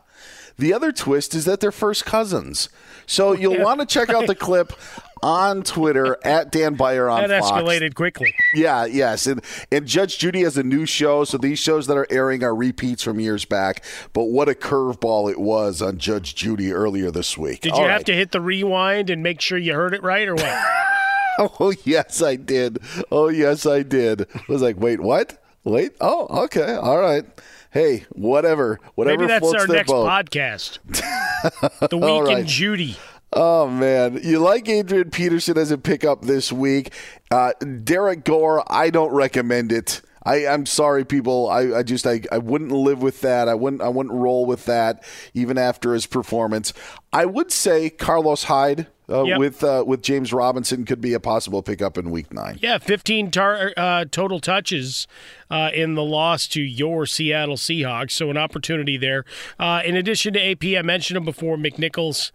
The 0.59 0.73
other 0.73 0.91
twist 0.93 1.35
is 1.35 1.45
that 1.45 1.61
they're 1.61 1.71
first 1.73 2.05
cousins. 2.07 2.69
So 3.07 3.33
you'll 3.33 3.63
want 3.63 3.81
to 3.81 3.87
check 3.87 4.09
out 4.11 4.27
the 4.27 4.35
clip 4.35 4.73
on 5.23 5.63
Twitter 5.63 6.19
at 6.25 6.53
Dan 6.53 6.75
Beyer 6.75 7.09
on 7.09 7.29
that 7.29 7.41
Fox. 7.43 7.51
escalated 7.53 7.95
quickly. 7.95 8.35
Yeah, 8.55 8.85
yes. 8.87 9.27
And 9.27 9.43
and 9.73 9.87
Judge 9.87 10.19
Judy 10.19 10.43
has 10.43 10.57
a 10.57 10.63
new 10.63 10.87
show, 10.87 11.25
so 11.25 11.39
these 11.39 11.59
shows 11.59 11.87
that 11.87 11.97
are 11.97 12.07
airing 12.11 12.43
are 12.45 12.55
repeats 12.55 13.03
from 13.03 13.19
years 13.21 13.45
back. 13.45 13.85
But 14.13 14.25
what 14.25 14.49
a 14.49 14.55
curveball 14.55 15.31
it 15.31 15.41
was 15.41 15.81
on 15.83 15.99
Judge 15.99 16.35
Judy 16.35 16.73
earlier 16.73 17.11
this 17.11 17.37
week. 17.39 17.61
Did 17.61 17.73
All 17.73 17.83
you 17.83 17.89
have 17.89 18.05
to 18.05 18.15
hit 18.15 18.33
the 18.33 18.41
rewind 18.41 19.11
and 19.11 19.23
make 19.23 19.41
sure 19.41 19.59
you 19.59 19.75
heard 19.75 19.95
it 19.95 20.03
right, 20.03 20.29
or 20.29 20.35
what? 20.35 20.65
Oh 21.39 21.71
yes, 21.85 22.23
I 22.23 22.37
did. 22.37 22.79
Oh 23.13 23.29
yes, 23.29 23.67
I 23.67 23.83
did. 23.83 24.23
I 24.35 24.41
was 24.49 24.63
like, 24.63 24.81
wait, 24.81 25.01
what? 25.01 25.43
Wait. 25.65 25.93
Oh, 26.01 26.45
okay. 26.45 26.77
All 26.77 26.99
right. 26.99 27.27
Hey, 27.71 28.07
whatever. 28.13 28.81
Whatever 28.95 29.19
Maybe 29.27 29.29
that's 29.29 29.53
our 29.53 29.67
next 29.67 29.89
boat. 29.91 30.09
podcast. 30.09 30.79
the 31.91 31.99
week 31.99 32.39
in. 32.39 32.47
Judy. 32.47 32.97
Oh 33.33 33.69
man, 33.69 34.21
you 34.23 34.39
like 34.39 34.69
Adrian 34.69 35.11
Peterson 35.11 35.59
as 35.59 35.71
a 35.71 35.79
pickup 35.79 36.23
this 36.23 36.53
week? 36.53 36.93
Uh, 37.31 37.53
Derrick 37.85 38.25
Gore, 38.25 38.63
I 38.73 38.91
don't 38.91 39.13
recommend 39.13 39.73
it. 39.73 40.01
I, 40.25 40.47
I'm 40.47 40.67
sorry, 40.67 41.05
people. 41.05 41.49
I, 41.49 41.79
I 41.79 41.83
just 41.83 42.07
I, 42.07 42.23
I 42.33 42.39
wouldn't 42.39 42.73
live 42.73 43.01
with 43.03 43.21
that. 43.21 43.49
I 43.49 43.55
wouldn't 43.55 43.83
I 43.83 43.89
wouldn't 43.89 44.15
roll 44.15 44.45
with 44.47 44.65
that 44.67 45.05
even 45.35 45.59
after 45.59 45.93
his 45.93 46.07
performance. 46.07 46.73
I 47.13 47.27
would 47.27 47.53
say 47.53 47.91
Carlos 47.91 48.45
Hyde 48.45 48.87
uh, 49.09 49.23
Yep. 49.23 49.39
with 49.39 49.63
uh, 49.63 49.85
with 49.87 50.03
James 50.03 50.33
Robinson 50.33 50.85
could 50.85 51.01
be 51.01 51.13
a 51.13 51.21
possible 51.21 51.63
pickup 51.63 51.97
in 51.99 52.11
Week 52.11 52.33
Nine. 52.33 52.59
Yeah, 52.61 52.79
15 52.79 53.31
tar- 53.31 53.73
uh, 53.77 54.05
total 54.11 54.41
touches 54.41 55.07
uh, 55.51 55.71
in 55.73 55.95
the 55.95 56.03
loss 56.03 56.49
to 56.49 56.61
your 56.63 57.07
Seattle 57.07 57.57
Seahawks. 57.57 58.11
So 58.13 58.29
an 58.31 58.37
opportunity 58.37 58.97
there. 58.97 59.25
Uh, 59.61 59.83
in 59.85 59.95
addition 59.97 60.33
to 60.35 60.41
AP, 60.41 60.65
I 60.77 60.83
mentioned 60.83 61.17
him 61.19 61.25
before, 61.25 61.57
McNichols. 61.57 62.33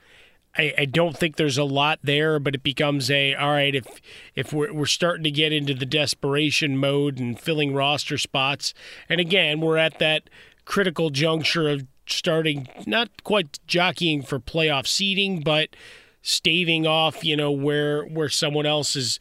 I, 0.57 0.73
I 0.79 0.85
don't 0.85 1.17
think 1.17 1.35
there's 1.35 1.57
a 1.57 1.63
lot 1.63 1.99
there, 2.03 2.39
but 2.39 2.55
it 2.55 2.63
becomes 2.63 3.09
a 3.09 3.35
all 3.35 3.51
right 3.51 3.75
if 3.75 3.87
if 4.35 4.51
we're 4.53 4.73
we're 4.73 4.85
starting 4.85 5.23
to 5.23 5.31
get 5.31 5.53
into 5.53 5.73
the 5.73 5.85
desperation 5.85 6.77
mode 6.77 7.19
and 7.19 7.39
filling 7.39 7.73
roster 7.73 8.17
spots, 8.17 8.73
and 9.07 9.19
again 9.21 9.61
we're 9.61 9.77
at 9.77 9.99
that 9.99 10.29
critical 10.65 11.09
juncture 11.09 11.69
of 11.69 11.85
starting 12.07 12.67
not 12.85 13.23
quite 13.23 13.59
jockeying 13.67 14.21
for 14.23 14.39
playoff 14.39 14.87
seeding, 14.87 15.41
but 15.41 15.75
staving 16.21 16.85
off 16.85 17.23
you 17.23 17.35
know 17.35 17.51
where 17.51 18.03
where 18.03 18.29
someone 18.29 18.65
else 18.65 18.95
is 18.95 19.19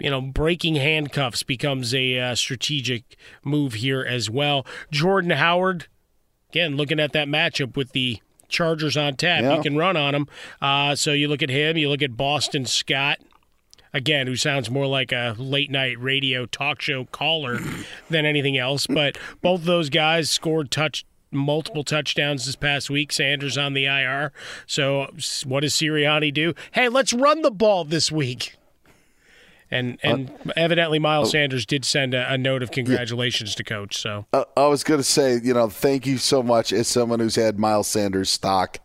you 0.00 0.10
know, 0.10 0.20
breaking 0.20 0.76
handcuffs 0.76 1.42
becomes 1.42 1.94
a 1.94 2.18
uh, 2.18 2.34
strategic 2.34 3.16
move 3.44 3.74
here 3.74 4.00
as 4.00 4.30
well. 4.30 4.66
Jordan 4.90 5.32
Howard, 5.32 5.86
again, 6.48 6.76
looking 6.76 6.98
at 6.98 7.12
that 7.12 7.28
matchup 7.28 7.76
with 7.76 7.92
the 7.92 8.20
Chargers 8.50 8.96
on 8.96 9.16
tap, 9.16 9.42
Yeah. 9.42 9.56
you 9.56 9.62
can 9.62 9.76
run 9.76 9.96
on 9.96 10.12
them. 10.12 10.28
Uh, 10.60 10.94
so 10.94 11.12
you 11.12 11.28
look 11.28 11.42
at 11.42 11.50
him, 11.50 11.76
you 11.76 11.88
look 11.88 12.02
at 12.02 12.16
Boston 12.16 12.66
Scott. 12.66 13.18
Again, 13.92 14.26
who 14.28 14.36
sounds 14.36 14.70
more 14.70 14.86
like 14.86 15.10
a 15.10 15.34
late 15.36 15.70
night 15.70 15.98
radio 15.98 16.46
talk 16.46 16.80
show 16.80 17.06
caller 17.06 17.58
than 18.10 18.24
anything 18.24 18.56
else. 18.56 18.86
But 18.86 19.18
both 19.42 19.64
those 19.64 19.88
guys 19.90 20.30
scored 20.30 20.70
touch 20.70 21.04
multiple 21.32 21.82
touchdowns 21.84 22.46
this 22.46 22.54
past 22.56 22.88
week. 22.90 23.12
Sanders 23.12 23.58
on 23.58 23.72
the 23.72 23.86
IR. 23.86 24.32
So 24.66 25.08
what 25.44 25.60
does 25.60 25.74
Sirianni 25.74 26.32
do? 26.32 26.54
Hey, 26.72 26.88
let's 26.88 27.12
run 27.12 27.42
the 27.42 27.50
ball 27.50 27.84
this 27.84 28.12
week. 28.12 28.56
And 29.70 29.98
and 30.02 30.30
evidently 30.56 30.98
Miles 30.98 31.30
Sanders 31.30 31.64
did 31.64 31.84
send 31.84 32.12
a, 32.14 32.32
a 32.32 32.36
note 32.38 32.62
of 32.62 32.70
congratulations 32.70 33.54
to 33.54 33.64
coach. 33.64 33.96
So 33.96 34.26
Uh, 34.32 34.44
I 34.56 34.66
was 34.66 34.82
going 34.82 34.98
to 34.98 35.04
say, 35.04 35.38
you 35.42 35.54
know, 35.54 35.68
thank 35.68 36.06
you 36.06 36.18
so 36.18 36.42
much 36.42 36.72
as 36.72 36.88
someone 36.88 37.20
who's 37.20 37.36
had 37.36 37.58
Miles 37.58 37.86
Sanders 37.86 38.30
stock 38.30 38.78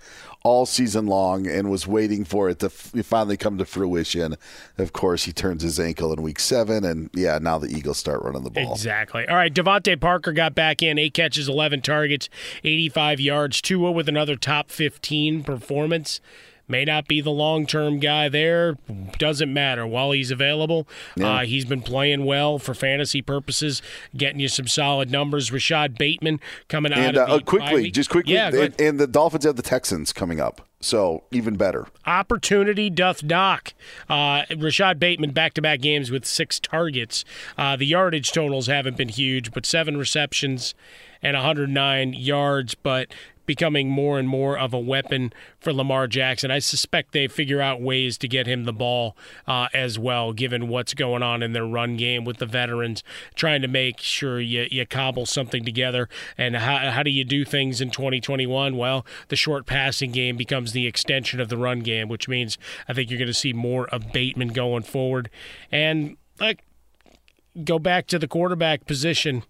all 0.44 0.68
season 0.68 1.08
long 1.08 1.48
and 1.48 1.72
was 1.72 1.88
waiting 1.88 2.24
for 2.24 2.50
it 2.50 2.60
to 2.60 2.68
f- 2.68 2.92
finally 3.04 3.36
come 3.36 3.58
to 3.58 3.66
fruition. 3.66 4.36
Of 4.78 4.94
course, 4.94 5.24
he 5.24 5.34
turns 5.34 5.64
his 5.64 5.80
ankle 5.80 6.14
in 6.14 6.22
week 6.22 6.40
seven, 6.40 6.84
and 6.86 7.10
yeah, 7.16 7.40
now 7.42 7.58
the 7.58 7.68
Eagles 7.76 7.98
start 7.98 8.22
running 8.22 8.44
the 8.44 8.52
ball. 8.52 8.74
Exactly. 8.74 9.28
All 9.28 9.38
right, 9.38 9.52
DeVante 9.52 10.00
Parker 10.00 10.34
got 10.34 10.54
back 10.54 10.84
in, 10.84 11.00
eight 11.00 11.16
catches, 11.16 11.50
11 11.50 11.82
targets, 11.82 12.30
85 12.64 13.20
yards. 13.20 13.60
Tua 13.60 13.92
with 13.92 14.08
another 14.08 14.36
top 14.36 14.70
15 14.70 15.44
performance. 15.44 16.22
May 16.68 16.84
not 16.84 17.08
be 17.08 17.22
the 17.22 17.30
long 17.32 17.66
term 17.68 18.00
guy 18.00 18.28
there. 18.30 18.76
Doesn't 19.20 19.54
matter. 19.54 19.86
While 19.86 20.12
he's 20.12 20.32
available, 20.32 20.88
Yeah. 21.16 21.30
uh, 21.42 21.46
he's 21.46 21.66
been 21.66 21.82
playing 21.82 22.26
well 22.26 22.58
for 22.58 22.74
fantasy 22.74 23.22
purposes, 23.22 23.82
getting 24.18 24.40
you 24.40 24.48
some 24.48 24.68
solid 24.68 25.12
numbers. 25.12 25.52
Rashod 25.52 25.96
Bateman 25.98 26.40
coming 26.68 26.92
out 26.92 26.98
And 27.00 27.18
uh, 27.18 27.24
uh, 27.26 27.40
quickly, 27.40 27.92
just 27.92 28.10
quickly, 28.10 28.34
Yeah, 28.34 28.48
and, 28.54 28.82
and 28.82 29.00
the 29.00 29.08
Dolphins 29.08 29.44
have 29.46 29.56
the 29.58 29.62
Texans 29.62 30.12
coming 30.12 30.40
up, 30.40 30.68
so 30.80 31.24
even 31.32 31.56
better. 31.56 31.86
opportunity 32.08 32.90
doth 32.90 33.24
knock. 33.24 33.74
Uh, 34.10 34.44
Rashod 34.58 35.00
Bateman 35.00 35.32
back 35.32 35.54
to 35.56 35.62
back 35.62 35.82
games 35.82 36.10
with 36.10 36.26
six 36.26 36.60
targets. 36.60 37.24
Uh, 37.58 37.76
the 37.76 37.86
yardage 37.86 38.32
totals 38.32 38.66
haven't 38.68 38.98
been 38.98 39.10
huge, 39.10 39.52
but 39.52 39.66
seven 39.66 39.98
receptions 39.98 40.74
and 41.22 41.36
109 41.36 42.14
yards, 42.14 42.76
but 42.76 43.08
becoming 43.46 43.90
more 43.90 44.20
and 44.20 44.28
more 44.28 44.58
of 44.58 44.74
a 44.74 44.80
weapon 44.80 45.34
for 45.60 45.74
Lamar 45.74 46.08
Jackson. 46.08 46.52
I 46.52 46.60
suspect 46.60 47.12
they 47.12 47.28
figure 47.28 47.62
out 47.62 47.82
ways 47.82 48.18
to 48.20 48.28
get 48.28 48.48
him 48.48 48.66
the 48.66 48.74
ball 48.74 49.16
uh, 49.48 49.68
as 49.74 49.98
well, 50.00 50.34
given 50.34 50.68
what's 50.68 50.94
going 50.94 51.24
on 51.24 51.44
in 51.44 51.54
their 51.54 51.66
run 51.66 51.98
game 51.98 52.26
with 52.26 52.38
the 52.38 52.46
veterans, 52.46 53.04
trying 53.36 53.62
to 53.62 53.68
make 53.68 54.00
sure 54.00 54.40
you, 54.40 54.68
you 54.72 54.86
cobble 54.86 55.26
something 55.26 55.64
together. 55.64 56.10
And 56.38 56.56
how, 56.56 56.92
how 56.92 57.04
do 57.04 57.12
you 57.12 57.24
do 57.24 57.46
things 57.46 57.82
in 57.82 57.92
2021? 57.92 58.78
Well, 58.78 59.06
the 59.30 59.36
short 59.36 59.66
passing 59.66 60.12
game 60.12 60.38
becomes 60.38 60.72
the 60.72 60.88
extension 60.88 61.40
of 61.40 61.50
the 61.50 61.58
run 61.58 61.80
game, 61.80 62.08
which 62.08 62.28
means 62.28 62.58
I 62.88 62.94
think 62.94 63.10
you're 63.10 63.20
going 63.20 63.28
to 63.28 63.34
see 63.34 63.54
more 63.54 63.88
of 63.88 64.12
Bateman 64.12 64.50
going 64.50 64.84
forward. 64.84 65.30
And 65.72 66.18
like, 66.40 66.64
go 67.64 67.80
back 67.80 68.08
to 68.08 68.20
the 68.20 68.28
quarterback 68.28 68.86
position. 68.86 69.44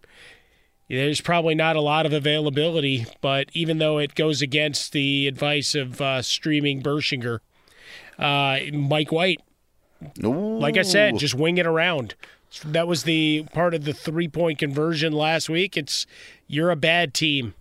There's 0.87 1.21
probably 1.21 1.55
not 1.55 1.75
a 1.75 1.81
lot 1.81 2.05
of 2.05 2.13
availability, 2.13 3.05
but 3.19 3.49
even 3.53 3.79
though 3.79 3.97
it 3.97 4.13
goes 4.13 4.41
against 4.41 4.91
the 4.91 5.27
advice 5.27 5.73
of 5.73 5.99
uh, 5.99 6.21
streaming 6.21 6.81
Bershinger, 6.83 7.39
uh, 8.19 8.59
Mike 8.71 9.11
White, 9.11 9.41
like 10.21 10.77
I 10.77 10.83
said, 10.83 11.17
just 11.17 11.33
wing 11.33 11.57
it 11.57 11.65
around. 11.65 12.13
That 12.63 12.87
was 12.87 13.03
the 13.03 13.45
part 13.53 13.73
of 13.73 13.83
the 13.85 13.93
three 13.93 14.27
point 14.27 14.59
conversion 14.59 15.11
last 15.11 15.49
week. 15.49 15.75
It's 15.75 16.05
you're 16.47 16.69
a 16.69 16.75
bad 16.75 17.13
team. 17.13 17.55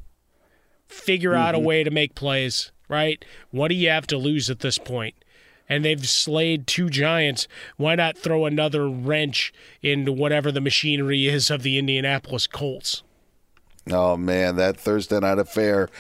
Figure 0.87 1.35
out 1.35 1.55
a 1.55 1.59
Mm-hmm. 1.59 1.67
way 1.67 1.85
to 1.85 1.91
make 1.91 2.15
plays, 2.15 2.71
right? 2.89 3.25
What 3.51 3.69
do 3.69 3.75
you 3.75 3.89
have 3.89 4.07
to 4.09 4.19
lose 4.19 4.51
at 4.51 4.61
this 4.61 4.79
point? 4.79 5.15
And 5.69 5.83
they've 5.85 6.07
slayed 6.07 6.67
two 6.67 6.91
giants. 6.91 7.49
Why 7.79 7.95
not 7.95 8.19
throw 8.19 8.45
another 8.45 8.87
wrench 8.89 9.53
into 9.83 10.13
whatever 10.13 10.53
the 10.53 10.61
machinery 10.61 11.27
is 11.27 11.51
of 11.51 11.63
the 11.63 11.79
Indianapolis 11.79 12.47
Colts? 12.47 13.03
Oh 13.91 14.17
man, 14.17 14.57
that 14.57 14.79
Thursday 14.79 15.21
night 15.21 15.39
affair 15.39 15.91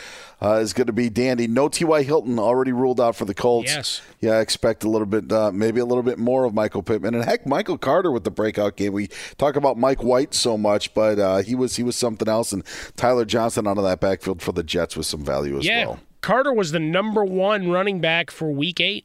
uh, 0.41 0.55
is 0.55 0.72
going 0.72 0.87
to 0.87 0.93
be 0.93 1.11
dandy. 1.11 1.47
No 1.47 1.68
T.Y. 1.68 2.03
Hilton 2.03 2.39
already 2.39 2.72
ruled 2.72 3.01
out 3.01 3.14
for 3.14 3.24
the 3.24 3.35
Colts. 3.35 3.74
Yes. 3.74 4.01
Yeah, 4.20 4.32
I 4.32 4.41
expect 4.41 4.85
a 4.85 4.89
little 4.89 5.07
bit, 5.07 5.30
uh, 5.30 5.51
maybe 5.53 5.80
a 5.80 5.85
little 5.85 6.03
bit 6.03 6.18
more 6.18 6.45
of 6.45 6.55
Michael 6.55 6.82
Pittman, 6.82 7.14
and 7.14 7.24
heck, 7.24 7.47
Michael 7.47 7.76
Carter 7.76 8.11
with 8.11 8.24
the 8.24 8.30
breakout 8.30 8.76
game. 8.76 8.93
We 8.93 9.09
talk 9.37 9.57
about 9.57 9.76
Mike 9.76 10.03
White 10.03 10.35
so 10.35 10.57
much, 10.57 10.95
but 10.95 11.18
uh, 11.18 11.39
he 11.39 11.55
was 11.55 11.76
he 11.76 11.82
was 11.82 11.97
something 11.97 12.28
else. 12.28 12.53
And 12.53 12.62
Tyler 12.97 13.24
Johnson 13.24 13.66
out 13.66 13.78
of 13.78 13.85
that 13.85 14.01
backfield 14.01 14.41
for 14.41 14.53
the 14.53 14.62
Jets 14.62 14.97
with 14.97 15.07
some 15.07 15.24
value 15.24 15.59
as 15.59 15.66
yeah, 15.66 15.87
well. 15.87 16.01
Carter 16.20 16.55
was 16.55 16.72
the 16.72 16.80
number 16.80 17.22
one 17.22 17.70
running 17.70 18.01
back 18.01 18.30
for 18.30 18.51
Week 18.51 18.80
Eight. 18.80 19.05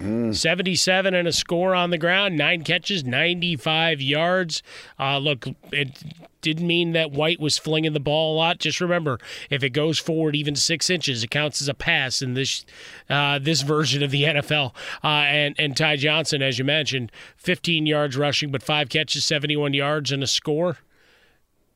Mm. 0.00 0.36
77 0.36 1.14
and 1.14 1.26
a 1.26 1.32
score 1.32 1.74
on 1.74 1.88
the 1.90 1.96
ground, 1.96 2.36
nine 2.36 2.62
catches, 2.62 3.02
95 3.02 4.02
yards. 4.02 4.62
Uh, 5.00 5.16
look, 5.16 5.46
it 5.72 6.02
didn't 6.42 6.66
mean 6.66 6.92
that 6.92 7.12
White 7.12 7.40
was 7.40 7.56
flinging 7.56 7.94
the 7.94 8.00
ball 8.00 8.34
a 8.34 8.36
lot. 8.36 8.58
Just 8.58 8.80
remember, 8.80 9.18
if 9.48 9.64
it 9.64 9.70
goes 9.70 9.98
forward 9.98 10.36
even 10.36 10.54
six 10.54 10.90
inches, 10.90 11.24
it 11.24 11.30
counts 11.30 11.62
as 11.62 11.68
a 11.68 11.74
pass 11.74 12.20
in 12.20 12.34
this 12.34 12.66
uh, 13.08 13.38
this 13.38 13.62
version 13.62 14.02
of 14.02 14.10
the 14.10 14.24
NFL. 14.24 14.74
Uh, 15.02 15.06
and 15.06 15.54
and 15.58 15.74
Ty 15.74 15.96
Johnson, 15.96 16.42
as 16.42 16.58
you 16.58 16.64
mentioned, 16.64 17.10
15 17.38 17.86
yards 17.86 18.18
rushing, 18.18 18.50
but 18.50 18.62
five 18.62 18.90
catches, 18.90 19.24
71 19.24 19.72
yards 19.72 20.12
and 20.12 20.22
a 20.22 20.26
score 20.26 20.76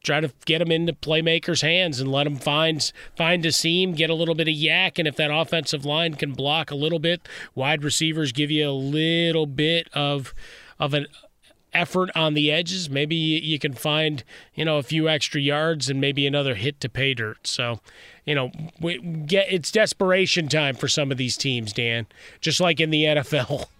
try 0.03 0.21
to 0.21 0.33
get 0.45 0.59
them 0.59 0.71
into 0.71 0.93
playmakers' 0.93 1.63
hands 1.63 2.01
and 2.01 2.11
let 2.11 2.25
them 2.25 2.37
find 2.37 2.93
find 3.17 3.45
a 3.47 3.53
seam, 3.53 3.93
get 3.93 4.11
a 4.11 4.15
little 4.15 4.35
bit 4.35 4.49
of 4.49 4.55
YAC, 4.55 4.99
and 4.99 5.07
if 5.07 5.17
that 5.17 5.31
offensive 5.31 5.85
line 5.85 6.15
can 6.15 6.33
block 6.33 6.71
a 6.71 6.75
little 6.75 6.99
bit, 6.99 7.29
wide 7.55 7.85
receivers 7.85 8.33
give 8.33 8.51
you 8.51 8.69
a 8.69 8.73
little 8.73 9.47
bit 9.47 9.89
of 9.93 10.35
of 10.79 10.95
an 10.95 11.07
effort 11.73 12.11
on 12.17 12.35
the 12.35 12.51
edges. 12.51 12.91
Maybe 12.91 13.15
you, 13.15 13.59
can 13.59 13.75
find 13.75 14.25
you 14.55 14.65
know 14.65 14.79
a 14.79 14.83
few 14.83 15.09
extra 15.09 15.41
yards 15.41 15.89
and 15.89 16.01
maybe 16.01 16.27
another 16.27 16.55
hit 16.55 16.81
to 16.81 16.89
pay 16.89 17.15
dirt. 17.15 17.47
So. 17.47 17.81
You 18.27 18.35
know, 18.37 18.53
we 18.81 18.99
get 18.99 19.51
it's 19.51 19.73
desperation 19.73 20.47
time 20.47 20.77
for 20.77 20.87
some 20.87 21.11
of 21.11 21.17
these 21.17 21.37
teams, 21.39 21.73
Dan. 21.73 22.07
Just 22.41 22.61
like 22.61 22.79
in 22.79 22.91
the 22.91 23.05
NFL. 23.05 23.67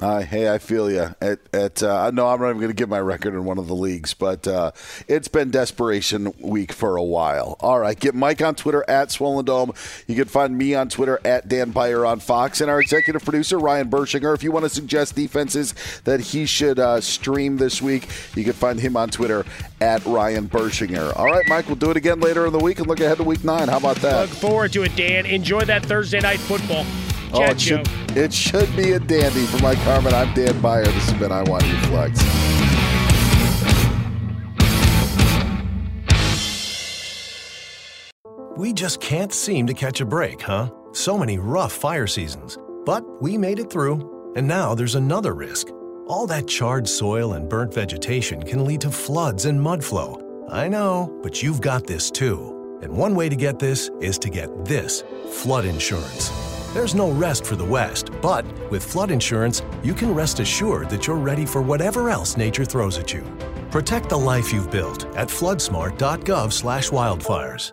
Uh, 0.00 0.20
hey, 0.20 0.52
I 0.52 0.58
feel 0.58 0.90
you. 0.90 1.14
At, 1.22 1.38
at 1.54 1.82
uh, 1.82 2.10
no, 2.10 2.28
I'm 2.28 2.38
not 2.38 2.50
even 2.50 2.58
going 2.58 2.68
to 2.68 2.74
give 2.74 2.90
my 2.90 3.00
record 3.00 3.32
in 3.32 3.46
one 3.46 3.56
of 3.56 3.66
the 3.66 3.74
leagues, 3.74 4.12
but 4.12 4.46
uh, 4.46 4.72
it's 5.08 5.28
been 5.28 5.50
desperation 5.50 6.34
week 6.38 6.72
for 6.72 6.96
a 6.96 7.02
while. 7.02 7.56
All 7.60 7.78
right, 7.78 7.98
get 7.98 8.14
Mike 8.14 8.42
on 8.42 8.56
Twitter 8.56 8.84
at 8.88 9.10
Swollen 9.10 9.46
Dome. 9.46 9.72
You 10.06 10.14
can 10.14 10.26
find 10.26 10.58
me 10.58 10.74
on 10.74 10.90
Twitter 10.90 11.18
at 11.24 11.48
Dan 11.48 11.70
Beyer 11.70 12.04
on 12.04 12.20
Fox, 12.20 12.60
and 12.60 12.70
our 12.70 12.78
executive 12.78 13.24
producer 13.24 13.58
Ryan 13.58 13.88
Bershinger. 13.88 14.34
If 14.34 14.42
you 14.42 14.52
want 14.52 14.64
to 14.64 14.70
suggest 14.70 15.14
defenses 15.14 15.74
that 16.04 16.20
he 16.20 16.44
should 16.44 16.78
uh, 16.78 17.00
stream 17.00 17.56
this 17.56 17.80
week, 17.80 18.08
you 18.34 18.44
can 18.44 18.52
find 18.52 18.78
him 18.78 18.98
on 18.98 19.08
Twitter 19.08 19.46
at 19.80 20.04
Ryan 20.04 20.46
Bershinger. 20.46 21.16
All 21.16 21.24
right, 21.26 21.44
Mike, 21.48 21.68
we'll 21.68 21.76
do 21.76 21.90
it 21.90 21.96
again 21.96 22.20
later 22.20 22.46
in 22.46 22.52
the 22.52 22.58
week 22.58 22.80
and 22.80 22.86
look 22.86 23.00
ahead 23.00 23.16
to 23.16 23.24
Week 23.24 23.44
Nine. 23.44 23.68
How 23.68 23.78
about 23.78 23.96
that? 23.96 24.28
Look 24.28 24.38
forward 24.38 24.74
to 24.74 24.82
it, 24.82 24.94
Dan. 24.94 25.24
Enjoy 25.24 25.62
that 25.62 25.86
Thursday 25.86 26.20
night 26.20 26.40
football. 26.40 26.84
Oh, 27.32 27.42
it 27.42 27.60
should, 27.60 27.88
it 28.16 28.32
should 28.32 28.74
be 28.76 28.92
a 28.92 28.98
dandy. 28.98 29.44
For 29.46 29.58
Mike 29.62 29.78
Harmon, 29.78 30.14
I'm 30.14 30.32
Dan 30.34 30.60
Beyer. 30.60 30.84
This 30.84 31.10
has 31.10 31.18
been 31.18 31.32
I 31.32 31.42
Want 31.42 31.64
You 31.66 31.76
Flex. 31.80 32.22
We 38.56 38.72
just 38.72 39.00
can't 39.02 39.34
seem 39.34 39.66
to 39.66 39.74
catch 39.74 40.00
a 40.00 40.06
break, 40.06 40.40
huh? 40.40 40.70
So 40.92 41.18
many 41.18 41.38
rough 41.38 41.72
fire 41.72 42.06
seasons. 42.06 42.56
But 42.86 43.04
we 43.20 43.36
made 43.36 43.58
it 43.58 43.68
through, 43.70 44.32
and 44.34 44.48
now 44.48 44.74
there's 44.74 44.94
another 44.94 45.34
risk. 45.34 45.68
All 46.06 46.26
that 46.28 46.46
charred 46.46 46.88
soil 46.88 47.34
and 47.34 47.48
burnt 47.48 47.74
vegetation 47.74 48.42
can 48.42 48.64
lead 48.64 48.80
to 48.82 48.90
floods 48.90 49.44
and 49.44 49.60
mud 49.60 49.84
flow. 49.84 50.22
I 50.48 50.68
know, 50.68 51.18
but 51.22 51.42
you've 51.42 51.60
got 51.60 51.86
this 51.86 52.10
too. 52.10 52.78
And 52.82 52.92
one 52.96 53.14
way 53.14 53.28
to 53.28 53.36
get 53.36 53.58
this 53.58 53.90
is 54.00 54.18
to 54.20 54.30
get 54.30 54.64
this 54.64 55.02
flood 55.28 55.64
insurance. 55.64 56.30
There's 56.76 56.94
no 56.94 57.10
rest 57.10 57.46
for 57.46 57.56
the 57.56 57.64
West, 57.64 58.10
but 58.20 58.44
with 58.70 58.84
flood 58.84 59.10
insurance, 59.10 59.62
you 59.82 59.94
can 59.94 60.14
rest 60.14 60.40
assured 60.40 60.90
that 60.90 61.06
you're 61.06 61.16
ready 61.16 61.46
for 61.46 61.62
whatever 61.62 62.10
else 62.10 62.36
nature 62.36 62.66
throws 62.66 62.98
at 62.98 63.14
you. 63.14 63.24
Protect 63.70 64.10
the 64.10 64.18
life 64.18 64.52
you've 64.52 64.70
built 64.70 65.06
at 65.16 65.28
floodsmart.gov/wildfires. 65.28 67.72